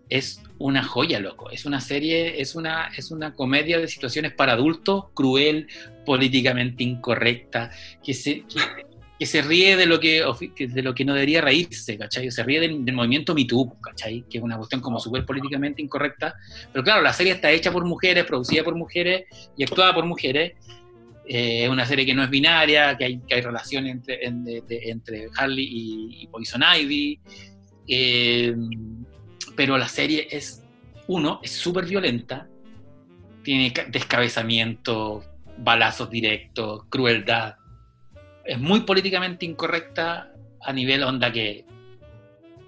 [0.09, 1.51] es una joya, loco.
[1.51, 5.69] Es una serie, es una, es una comedia de situaciones para adultos, cruel,
[6.05, 7.71] políticamente incorrecta,
[8.03, 8.86] que se, que,
[9.19, 10.23] que se ríe de lo que,
[10.59, 12.31] de lo que no debería reírse, ¿cachai?
[12.31, 14.25] Se ríe del, movimiento Me Too, ¿cachai?
[14.29, 16.35] Que es una cuestión como súper políticamente incorrecta.
[16.73, 19.25] Pero claro, la serie está hecha por mujeres, producida por mujeres
[19.57, 20.53] y actuada por mujeres.
[21.29, 25.29] Eh, es una serie que no es binaria, que hay, que hay relación entre, entre
[25.37, 25.67] Harley
[26.21, 27.19] y, Poison Ivy.
[27.89, 28.55] Eh,
[29.57, 30.63] pero la serie es,
[31.07, 32.49] uno, es súper violenta,
[33.43, 35.25] tiene ca- descabezamiento,
[35.59, 37.55] balazos directos, crueldad.
[38.47, 41.65] Es muy políticamente incorrecta a nivel onda que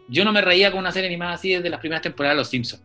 [0.09, 2.49] yo no me reía con una serie animada así desde las primeras temporadas de Los
[2.49, 2.83] Simpsons.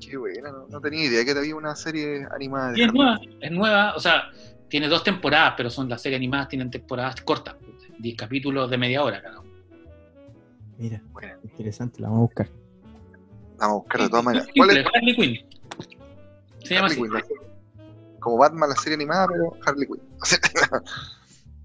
[0.00, 3.20] Qué buena, no, no tenía idea que había una serie animada de Y es nueva,
[3.40, 4.30] es nueva, o sea,
[4.68, 7.54] tiene dos temporadas, pero son las series animadas, tienen temporadas cortas,
[7.98, 9.50] 10 capítulos de media hora cada uno.
[10.78, 11.38] Mira, Bueno.
[11.44, 12.48] interesante, la vamos a buscar.
[13.58, 14.48] Vamos a buscar de todas maneras.
[14.56, 14.86] ¿Cuál es?
[14.92, 15.46] Harley Quinn.
[16.64, 17.34] Se llama Harley así.
[17.38, 18.18] La.
[18.18, 20.00] Como Batman, la serie animada, pero Harley Quinn.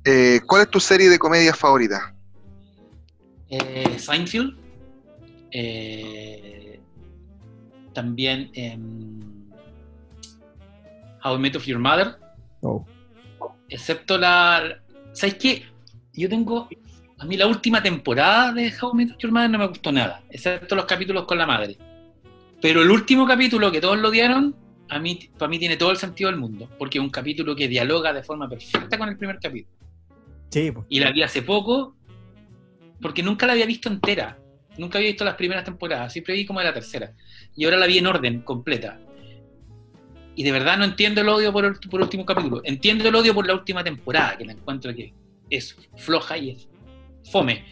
[0.10, 2.16] Eh, ¿Cuál es tu serie de comedia favorita?
[3.50, 4.56] Eh, Seinfeld.
[5.52, 6.80] Eh,
[7.94, 8.50] también
[11.22, 12.16] How I Met Your Mother.
[12.62, 12.86] Oh,
[13.68, 14.82] Excepto la.
[15.12, 15.66] ¿Sabes qué?
[16.14, 16.70] Yo tengo.
[17.20, 20.24] A mí la última temporada de How I Met Your Mother no me gustó nada.
[20.30, 21.78] Excepto los capítulos con la madre.
[22.62, 24.56] Pero el último capítulo que todos lo odiaron,
[24.88, 26.70] a mí, para mí tiene todo el sentido del mundo.
[26.80, 29.77] Porque es un capítulo que dialoga de forma perfecta con el primer capítulo.
[30.50, 30.72] Sí.
[30.90, 31.96] Y la vi hace poco,
[33.02, 34.40] porque nunca la había visto entera.
[34.78, 37.14] Nunca había visto las primeras temporadas, siempre vi como de la tercera.
[37.56, 39.00] Y ahora la vi en orden, completa.
[40.36, 42.62] Y de verdad no entiendo el odio por el, por el último capítulo.
[42.64, 45.14] Entiendo el odio por la última temporada, que la encuentro que
[45.50, 46.70] es floja y es
[47.32, 47.66] fome.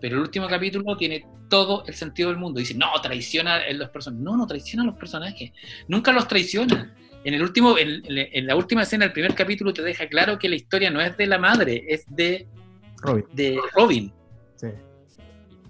[0.00, 2.60] Pero el último capítulo tiene todo el sentido del mundo.
[2.60, 4.22] Dice, no, traiciona a los personajes.
[4.22, 5.52] No, no traiciona a los personajes.
[5.88, 6.94] Nunca los traiciona.
[7.24, 10.48] En, el último, en, en la última escena del primer capítulo te deja claro que
[10.48, 12.46] la historia no es de la madre, es de
[13.02, 13.24] Robin.
[13.32, 14.12] de Robin.
[14.56, 14.68] Sí.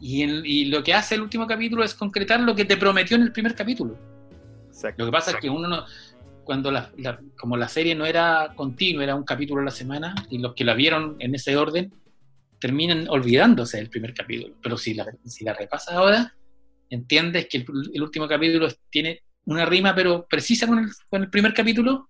[0.01, 3.17] Y, el- y lo que hace el último capítulo es concretar lo que te prometió
[3.17, 3.99] en el primer capítulo.
[4.69, 5.03] Exacto.
[5.03, 5.85] Lo que pasa es que uno no,
[6.45, 10.15] cuando la, la- como la serie no era continua, era un capítulo a la semana,
[10.31, 11.93] y los que la vieron en ese orden
[12.61, 14.55] terminan olvidándose del primer capítulo.
[14.63, 16.35] Pero si la, si la repasas ahora,
[16.91, 21.31] entiendes que el, el último capítulo tiene una rima, pero precisa con el, con el
[21.31, 22.09] primer capítulo,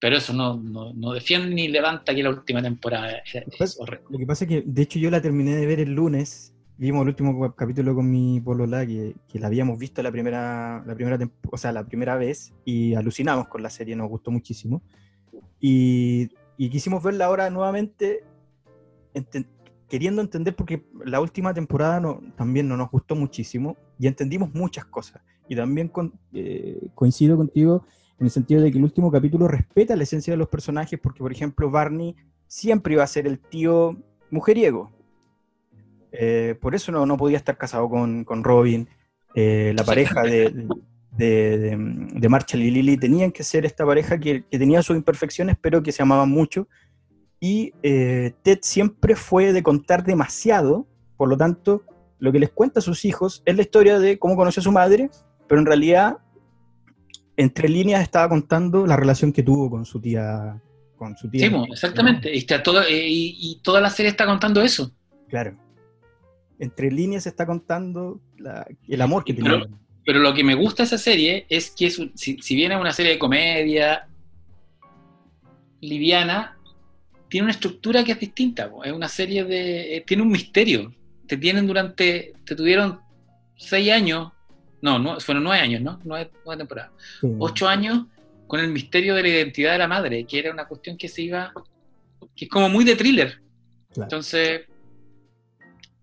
[0.00, 3.80] pero eso no, no, no defiende ni levanta que la última temporada es, Pues, es
[3.80, 4.06] horrible.
[4.10, 6.54] Lo que pasa es que, de hecho, yo la terminé de ver el lunes.
[6.76, 10.82] Vimos el último cap- capítulo con mi polola, que, que la habíamos visto la primera,
[10.84, 11.18] la primera
[11.50, 14.82] o sea, la primera vez, y alucinamos con la serie, nos gustó muchísimo.
[15.60, 18.24] Y, y quisimos verla ahora nuevamente,
[19.14, 19.46] enten-
[19.88, 24.86] queriendo entender, porque la última temporada no, también no nos gustó muchísimo, y entendimos muchas
[24.86, 25.22] cosas.
[25.48, 27.84] Y también con- eh, coincido contigo
[28.18, 31.18] en el sentido de que el último capítulo respeta la esencia de los personajes, porque,
[31.20, 32.14] por ejemplo, Barney
[32.46, 33.96] siempre iba a ser el tío
[34.30, 34.92] mujeriego.
[36.12, 38.88] Eh, por eso no, no podía estar casado con, con Robin.
[39.34, 40.50] Eh, la pareja de,
[41.16, 41.76] de, de-
[42.12, 45.90] de y Lily tenían que ser esta pareja que, que tenía sus imperfecciones, pero que
[45.92, 46.68] se amaban mucho.
[47.40, 50.86] Y eh, Ted siempre fue de contar demasiado,
[51.16, 51.82] por lo tanto,
[52.18, 54.70] lo que les cuenta a sus hijos es la historia de cómo conoció a su
[54.70, 55.10] madre,
[55.52, 56.16] pero en realidad,
[57.36, 60.58] entre líneas, estaba contando la relación que tuvo con su tía.
[60.96, 62.34] Con su tía Sí, exactamente.
[62.34, 64.90] Y, está todo- eh, y, y toda la serie está contando eso.
[65.28, 65.54] Claro.
[66.58, 69.68] Entre líneas está contando la- el amor que tenía.
[70.06, 72.72] Pero lo que me gusta de esa serie es que es un- si, si bien
[72.72, 74.08] es una serie de comedia
[75.82, 76.56] liviana,
[77.28, 78.70] tiene una estructura que es distinta.
[78.70, 78.84] po.
[78.84, 79.96] Es una serie de...
[79.96, 80.94] eh, tiene un misterio.
[81.26, 82.32] Te tienen durante...
[82.46, 83.00] Te tuvieron
[83.56, 84.32] seis años.
[84.82, 85.98] No, no fueron nueve años, ¿no?
[86.04, 86.90] Nueve, nueve temporadas.
[87.20, 87.28] Sí.
[87.38, 88.06] Ocho años
[88.46, 91.22] con el misterio de la identidad de la madre, que era una cuestión que se
[91.22, 91.52] iba...
[92.36, 93.40] que es como muy de thriller.
[93.94, 94.06] Claro.
[94.06, 94.62] Entonces...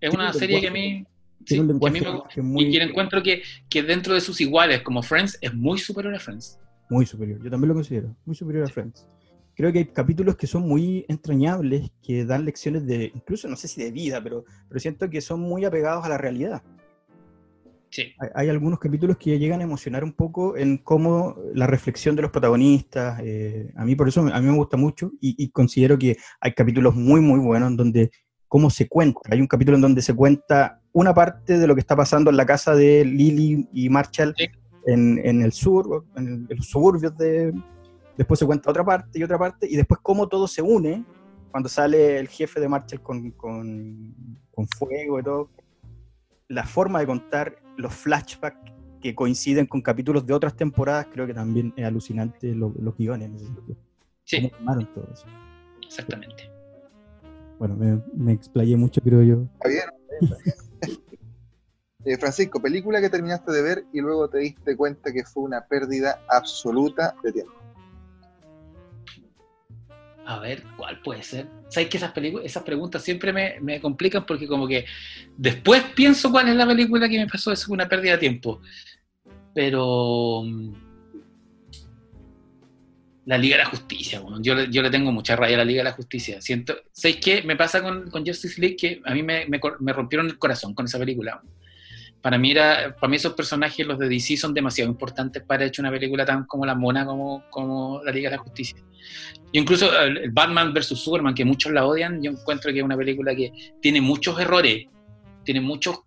[0.02, 1.06] Es una un serie que a mí...
[1.42, 3.84] Un sí, que a mí lenguaje me- que es muy, y que encuentro que, que
[3.84, 6.58] dentro de sus iguales, como Friends, es muy superior a Friends.
[6.90, 7.42] muy superior.
[7.44, 8.16] Yo también lo considero.
[8.26, 9.06] Muy superior a Friends.
[9.56, 13.68] Creo que hay capítulos que son muy entrañables, que dan lecciones de, incluso no sé
[13.68, 16.64] si de vida, pero, pero siento que son muy apegados a la realidad.
[17.90, 18.14] Sí.
[18.20, 22.22] Hay, hay algunos capítulos que llegan a emocionar un poco en cómo la reflexión de
[22.22, 23.20] los protagonistas.
[23.24, 26.54] eh, a mí por eso a mí me gusta mucho y, y considero que hay
[26.54, 28.12] capítulos muy, muy buenos en donde
[28.48, 29.20] cómo se cuenta.
[29.32, 32.38] Hay un capítulo en donde se cuenta una parte de lo que está pasando en
[32.38, 34.48] la casa de Lily y Marshall Sí.
[34.88, 37.54] en, en el sur, en, el- en los suburbios de...
[38.18, 41.06] Después se cuenta otra parte y otra parte, y después cómo todo se une
[41.52, 44.14] cuando sale el jefe de Marshall con, con,
[44.52, 45.50] con fuego y todo.
[46.50, 48.58] La forma de contar los flashbacks
[49.02, 53.30] que coinciden con capítulos de otras temporadas, creo que también es alucinante lo- los guiones
[53.30, 53.78] en ese sentido.
[54.26, 54.52] Sí,
[54.94, 55.26] todo eso.
[55.86, 56.50] exactamente.
[57.58, 59.44] Bueno, me, me explayé mucho, creo yo.
[59.54, 59.84] ¿Está bien?
[62.06, 65.66] Eh, Francisco, película que terminaste de ver y luego te diste cuenta que fue una
[65.68, 67.54] pérdida absoluta de tiempo.
[70.30, 71.48] A ver, ¿cuál puede ser?
[71.70, 74.86] ¿Sabes que esas, esas preguntas siempre me, me complican porque como que
[75.36, 78.62] después pienso cuál es la película que me pasó, es una pérdida de tiempo.
[79.56, 80.44] Pero...
[80.46, 80.74] mm,
[83.26, 84.44] La Liga de la Justicia, weón.
[84.44, 86.40] yo, yo le tengo mucha raya a la Liga de la Justicia.
[86.42, 88.76] Siento, ¿Sabéis qué me pasa con, con Justice League?
[88.76, 91.42] Que a mí me, me me rompieron el corazón con esa película.
[92.22, 95.82] Para mí, era, para mí esos personajes, los de DC, son demasiado importantes para hecho
[95.82, 98.78] una película tan como la mona como, como la Liga de la Justicia.
[99.54, 100.88] Yo incluso el, Batman vs.
[101.00, 103.52] Superman, que muchos la odian, yo encuentro que es una película que
[103.82, 104.88] tiene muchos errores,
[105.44, 106.00] tiene muchos...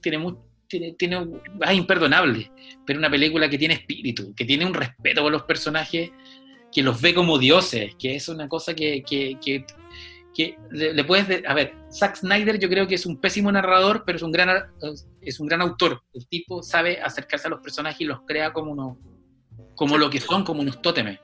[0.00, 0.36] Tiene, mu-
[0.66, 1.24] tiene, tiene,
[1.60, 2.50] es imperdonable,
[2.84, 6.10] pero una película que tiene espíritu, que tiene un respeto por los personajes,
[6.72, 9.64] que los ve como dioses, que es una cosa que, que, que,
[10.34, 11.28] que le, le puedes...
[11.28, 14.32] de- a ver, Zack Snyder yo creo que es un pésimo narrador, pero es un
[14.32, 14.48] gran,
[15.20, 16.02] es un gran autor.
[16.14, 18.96] El tipo sabe acercarse a los personajes y los crea como, unos,
[19.74, 21.18] como lo que son, como unos tótemes.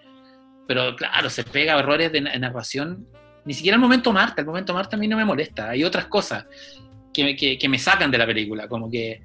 [0.67, 3.07] Pero claro, se pega a errores de na- narración.
[3.45, 5.71] Ni siquiera el momento Marta, el momento Marta a mí no me molesta.
[5.71, 6.45] Hay otras cosas
[7.15, 9.23] que, que, que me sacan de la película, como que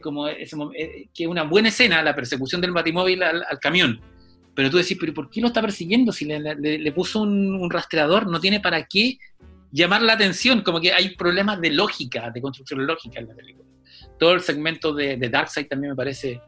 [0.00, 4.00] como ese eh, que una buena escena, la persecución del batimóvil al, al camión.
[4.60, 6.12] Pero tú decís, ¿pero por qué lo está persiguiendo?
[6.12, 9.16] Si le, le- le puso un, un rastreador, no tiene para qué
[9.72, 10.60] llamar la atención.
[10.60, 13.66] Como que hay problemas de lógica, de construcción lógica en la película.
[14.18, 16.42] Todo el segmento de, de Darkseid también me parece.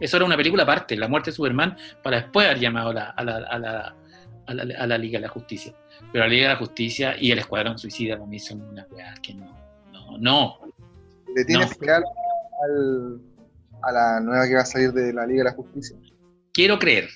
[0.00, 3.04] Eso era una película aparte, la muerte de Superman, para después haber llamado a la,
[3.10, 3.96] a la, a la,
[4.46, 5.74] a la- a la Liga de la Justicia.
[6.10, 9.12] Pero la Liga de la Justicia y el Escuadrón Suicida para mí son una weá
[9.22, 9.54] que no.
[9.92, 10.58] No, no.
[11.36, 11.92] ¿Le tienes No.
[11.94, 13.20] al-
[13.82, 15.96] a la nueva que va a salir de la Liga de la Justicia?
[16.52, 17.08] Quiero creer,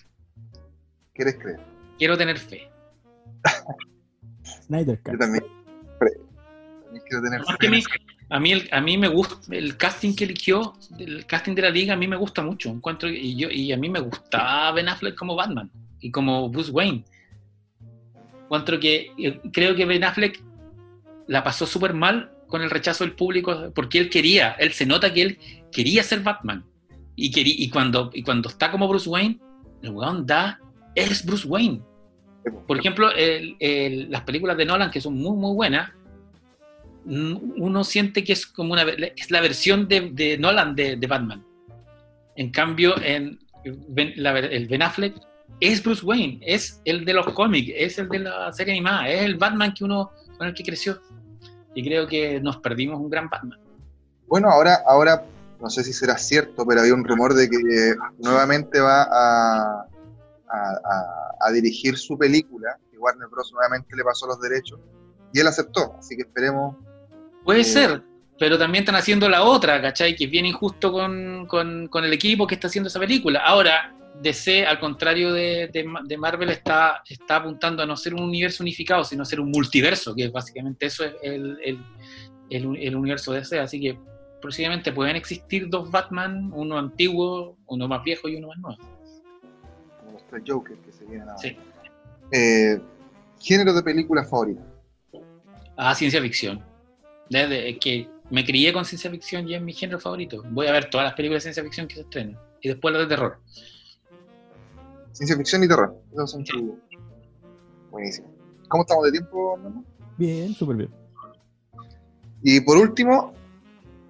[1.14, 1.60] ¿Quieres creer?
[1.98, 2.68] quiero tener fe.
[4.66, 5.44] Snyder Yo también.
[5.98, 6.10] Pre-
[6.84, 7.88] También quiero tener Además fe que a mí, eso.
[8.30, 11.70] a mí, el, a mí me gusta, el casting que eligió, el casting de la
[11.70, 12.70] liga, a mí me gusta mucho.
[12.70, 15.70] Encuentro, y, yo, y a mí me gustaba Ben Affleck como Batman
[16.00, 17.04] y como Bruce Wayne.
[18.44, 20.40] Encuentro que, eh, creo que Ben Affleck
[21.26, 25.12] la pasó súper mal con el rechazo del público porque él quería, él se nota
[25.12, 25.38] que él
[25.72, 26.64] quería ser Batman.
[27.16, 29.40] Y, quería, y, cuando, y cuando está como Bruce Wayne,
[29.82, 30.60] el weón da,
[30.94, 31.80] es Bruce Wayne.
[32.68, 35.90] Por ejemplo, el- el- las películas de Nolan, que son muy, muy buenas,
[37.06, 38.82] mm, uno siente que es como una
[39.16, 41.44] es la versión de, de Nolan de, de Batman.
[42.36, 43.40] En cambio, en
[43.88, 45.16] Ben- la- el Ben Affleck
[45.58, 49.22] es Bruce Wayne, es el de los cómics, es el de la serie animada, es
[49.22, 51.00] el Batman que uno con el que creció.
[51.74, 53.58] Y creo que nos perdimos un gran Batman.
[54.26, 55.24] Bueno, ahora, ahora
[55.60, 59.86] no sé si será cierto, pero había un rumor de que nuevamente va a,
[60.48, 63.52] a- dirigir su película, que Warner Bros.
[63.52, 64.80] nuevamente le pasó los derechos,
[65.32, 66.76] y él aceptó, así que esperemos.
[67.44, 68.02] Puede Eh, ser,
[68.38, 70.16] pero también están haciendo la otra, ¿cachai?
[70.16, 73.40] Que es bien injusto con, con- con el equipo que está haciendo esa película.
[73.44, 78.14] Ahora, DC, al contrario de, de Ma- de Marvel, está, está apuntando a no ser
[78.14, 81.78] un universo unificado, sino a ser un multiverso, que básicamente eso es el, el,
[82.50, 83.58] el- el universo de DC.
[83.58, 83.98] Así que
[84.40, 88.78] posiblemente pueden existir dos Batman, uno antiguo, uno más viejo y uno más nuevo.
[89.98, 91.38] como los tres Joker que se vienen ahora.
[91.38, 91.56] Sí.
[92.30, 92.78] Eh,
[93.40, 94.62] género de película favorita.
[95.76, 96.62] Ah, ciencia ficción.
[97.28, 100.42] Desde que me crié con ciencia ficción y es mi género favorito.
[100.50, 102.36] Voy a ver todas las películas de ciencia ficción que se estrenen.
[102.60, 103.38] Y después las de terror.
[105.14, 105.96] Ciencia ficción y terror.
[106.12, 106.60] Esos son tus.
[107.90, 108.34] Buenísimo.
[108.68, 109.84] ¿Cómo estamos de tiempo, Memo?
[110.18, 110.90] Bien, súper bien.
[112.42, 113.32] Y por último,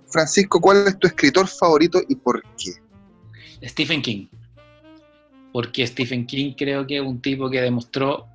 [0.06, 3.68] Francisco, ¿cuál es tu escritor favorito y por qué?
[3.68, 4.28] Stephen King.
[5.52, 8.26] Porque Stephen King creo que es un tipo que demostró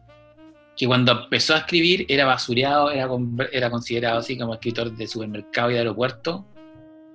[0.77, 3.09] que cuando empezó a escribir era basureado, era,
[3.51, 6.45] era considerado así como escritor de supermercado y de aeropuerto.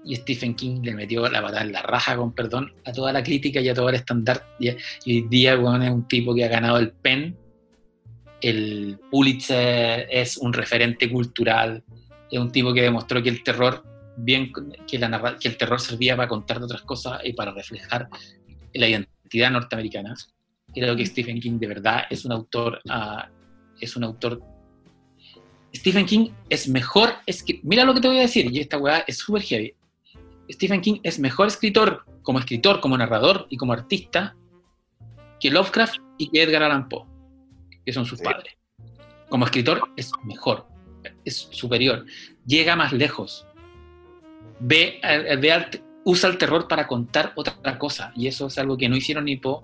[0.04, 3.22] Y Stephen King le metió la patada en la raja, con perdón, a toda la
[3.22, 4.46] crítica y a todo el estándar.
[4.58, 7.36] Y, hoy día es un tipo que ha ganado el PEN,
[8.40, 11.82] el Pulitzer, es un referente cultural,
[12.30, 13.82] es un tipo que demostró que el terror,
[14.16, 14.52] bien,
[14.86, 18.08] que, la que el terror servía para contar otras cosas y para reflejar
[18.74, 20.14] la identidad norteamericana.
[20.74, 23.28] Creo que Stephen King de verdad es un autor, ah,
[23.80, 24.42] es un autor.
[25.74, 27.14] Stephen King es mejor,
[27.62, 29.74] mira lo que te voy a decir, y esta weá es súper heavy.
[30.50, 34.36] Stephen King es mejor escritor, como escritor, como narrador y como artista,
[35.40, 37.04] que Lovecraft y que Edgar Allan Poe,
[37.84, 38.24] que son sus Sí.
[38.24, 38.54] padres.
[39.28, 40.66] Como escritor es mejor,
[41.24, 42.04] es superior,
[42.46, 43.46] llega más lejos,
[44.60, 48.88] ve, eh, ve usa el terror para contar otra cosa, y eso es algo que
[48.88, 49.62] no hicieron ni Poe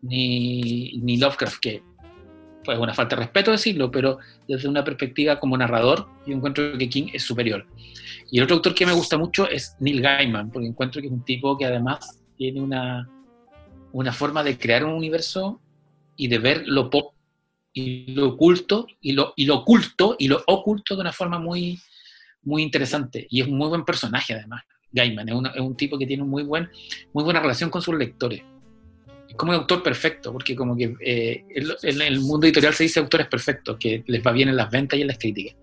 [0.00, 1.82] ni, ni Lovecraft, que
[2.64, 6.88] fue una falta de respeto decirlo, pero desde una perspectiva como narrador, yo encuentro que
[6.88, 7.66] King es superior.
[8.30, 11.12] Y el otro autor que me gusta mucho es Neil Gaiman, porque encuentro que es
[11.12, 13.08] un tipo que además tiene una,
[13.92, 15.60] una forma de crear un universo
[16.16, 17.14] y de ver lo pop
[17.74, 21.80] y lo oculto y lo, y lo oculto y lo oculto de una forma muy,
[22.42, 23.26] muy interesante.
[23.30, 24.62] Y es un muy buen personaje además.
[24.92, 26.68] Gaiman es, una- es un tipo que tiene muy, buen,
[27.14, 28.42] muy buena relación con sus lectores.
[29.34, 33.00] Como un autor perfecto, porque como que eh, el- en el mundo editorial se dice
[33.00, 35.56] autores perfectos, que les va bien en las ventas y en las críticas.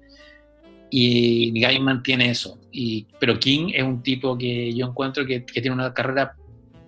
[0.92, 2.60] Y Gaiman tiene eso.
[2.72, 6.36] Y, pero King es un tipo que yo encuentro que, que tiene una carrera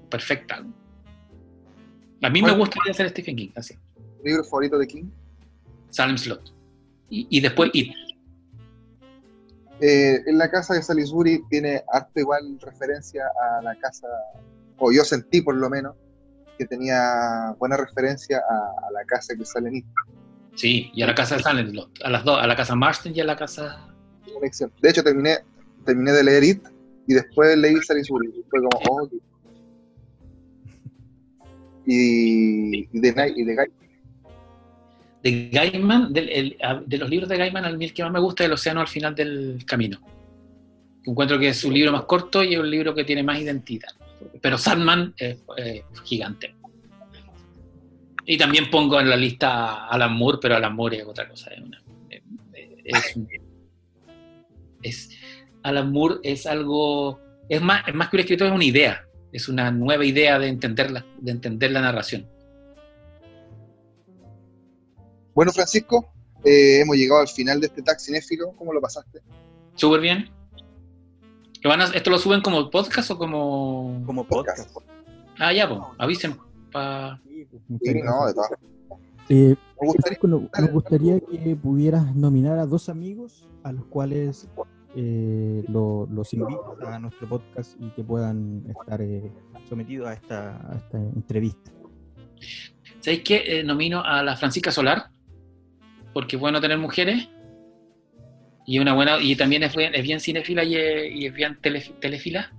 [0.09, 0.65] perfecta.
[2.23, 3.75] A mí me gustaría ser Stephen King, así.
[4.23, 5.05] ¿Libro favorito de King?
[5.89, 6.53] Salem Slot.
[7.09, 7.93] Y, y después It.
[9.81, 13.23] Eh, en la casa de Salisbury tiene harto igual referencia
[13.57, 14.07] a la casa,
[14.77, 15.95] o yo sentí por lo menos,
[16.61, 18.53] que tenía buena referencia a,
[18.87, 19.85] a la casa que sale en It.
[20.53, 21.75] Sí, y a la casa de Silent.
[22.03, 23.87] A las dos, a la casa Marston y a la casa.
[24.81, 25.39] De hecho, terminé,
[25.85, 26.63] terminé de leer It
[27.07, 28.27] y después leí Salisbury.
[28.29, 29.09] y Fue como, oh,
[31.85, 33.65] y, y de Night y de Guy.
[35.23, 38.53] De Gaiman, el- de los libros de Gaiman, el que más me gusta es El
[38.53, 39.99] Océano al final del camino.
[41.05, 43.89] Encuentro que es su libro más corto y es un libro que tiene más identidad.
[44.41, 46.55] Pero Sandman es eh, gigante.
[48.25, 49.49] Y también pongo en la lista
[49.85, 51.49] a Alan Moore, pero Alan Moore es otra cosa.
[51.51, 51.81] Es una-
[52.83, 53.27] es un-
[54.83, 55.09] es-
[55.63, 57.19] Alan Moore es algo.
[57.49, 59.05] Es más, es más que un escritor, es una idea.
[59.31, 62.27] Es una nueva idea de entender la, de entender la narración.
[65.33, 66.11] Bueno, Francisco,
[66.43, 68.51] eh, hemos llegado al final de este tag cinéfilo.
[68.57, 69.19] ¿Cómo lo pasaste?
[69.75, 70.29] Súper bien.
[71.61, 74.01] ¿Lo van a- ¿Esto lo suben como podcast o como.?
[74.05, 74.75] Como podcast.
[75.39, 76.37] Ah, ya, pues, avisen.
[76.71, 77.19] Pa...
[77.25, 78.51] Sí, no, de todas
[79.29, 83.85] Eh, Me gustaría, Francisco, no- nos gustaría que pudieras nominar a dos amigos a los
[83.85, 84.47] cuales
[84.95, 89.31] eh, lo- los invitas a nuestro podcast y que puedan estar eh,
[89.69, 91.71] sometidos a esta, a esta entrevista.
[92.99, 93.59] ¿Sabéis qué?
[93.59, 95.09] Eh, nomino a la Francisca Solar,
[96.13, 97.29] porque es bueno tener mujeres.
[98.71, 101.57] Y una buena y también es, buen- es bien cinéfila y es, y es bien
[101.61, 102.53] tele- telefila.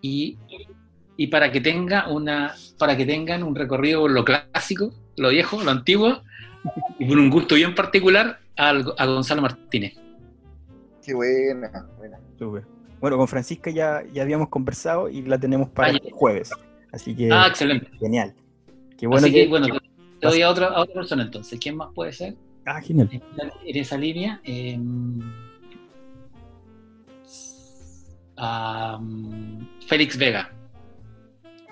[0.00, 0.38] Y,
[1.16, 5.60] y para que tenga una para que tengan un recorrido por lo clásico, lo viejo,
[5.60, 6.22] lo antiguo,
[7.00, 9.94] y por un gusto bien particular, al- a Gonzalo Martínez.
[11.04, 12.18] qué buena, buena.
[12.38, 12.64] Súper.
[13.00, 16.52] Bueno, con Francisca ya, ya habíamos conversado y la tenemos para Ah, este jueves.
[16.92, 17.90] Así que Ah, excelente.
[17.98, 18.32] genial.
[18.96, 19.72] Qué bueno Así que, que, bueno, te,
[20.20, 21.58] te doy a otra, a otra persona entonces.
[21.60, 22.36] ¿Quién más puede ser?
[22.66, 23.10] Ah, genial.
[23.12, 24.40] En esa línea.
[24.44, 24.78] eh,
[28.36, 30.50] a, mm, Félix Vega.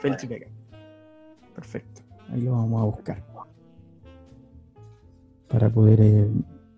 [0.00, 0.46] Félix Vega.
[1.54, 2.02] Perfecto.
[2.30, 3.22] Ahí lo vamos a buscar.
[5.48, 6.30] Para poder eh,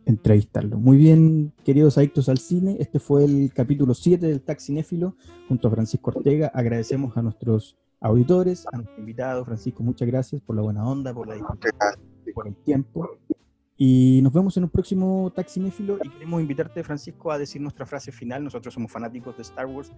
[0.07, 0.79] entrevistarlo.
[0.79, 2.77] Muy bien, queridos adictos al cine.
[2.81, 5.17] Este fue el capítulo 7 del Taxinéfilo
[5.49, 6.51] junto a Francisco Ortega.
[6.53, 9.45] Agradecemos a nuestros auditores, a nuestro invitado.
[9.45, 11.95] Francisco, muchas gracias por la buena onda, por la disponibilidad,
[12.35, 13.19] por el tiempo.
[13.77, 18.13] Y nos vemos en un próximo Taxinéfilo y queremos invitarte, Francisco, a decir nuestra frase
[18.13, 18.45] final.
[18.45, 19.93] Nosotros somos fanáticos de Star Wars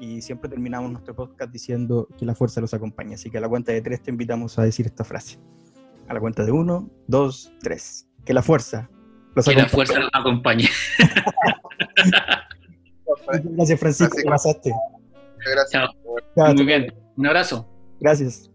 [0.00, 3.14] y siempre terminamos nuestro podcast diciendo que la fuerza los acompaña.
[3.14, 5.38] Así que a la cuenta de tres te invitamos a decir esta frase.
[6.08, 8.08] A la cuenta de uno, dos, tres.
[8.24, 8.90] Que la fuerza
[9.34, 10.68] los Que la fuerza nos acompañe.
[13.44, 14.28] Gracias, Francisco, te Francisco.
[14.30, 14.70] pasaste.
[14.70, 15.70] Muchas gracias.
[15.70, 15.92] Chao.
[16.36, 16.92] Chao, Muy bien.
[17.16, 17.68] Un abrazo.
[18.00, 18.50] Gracias.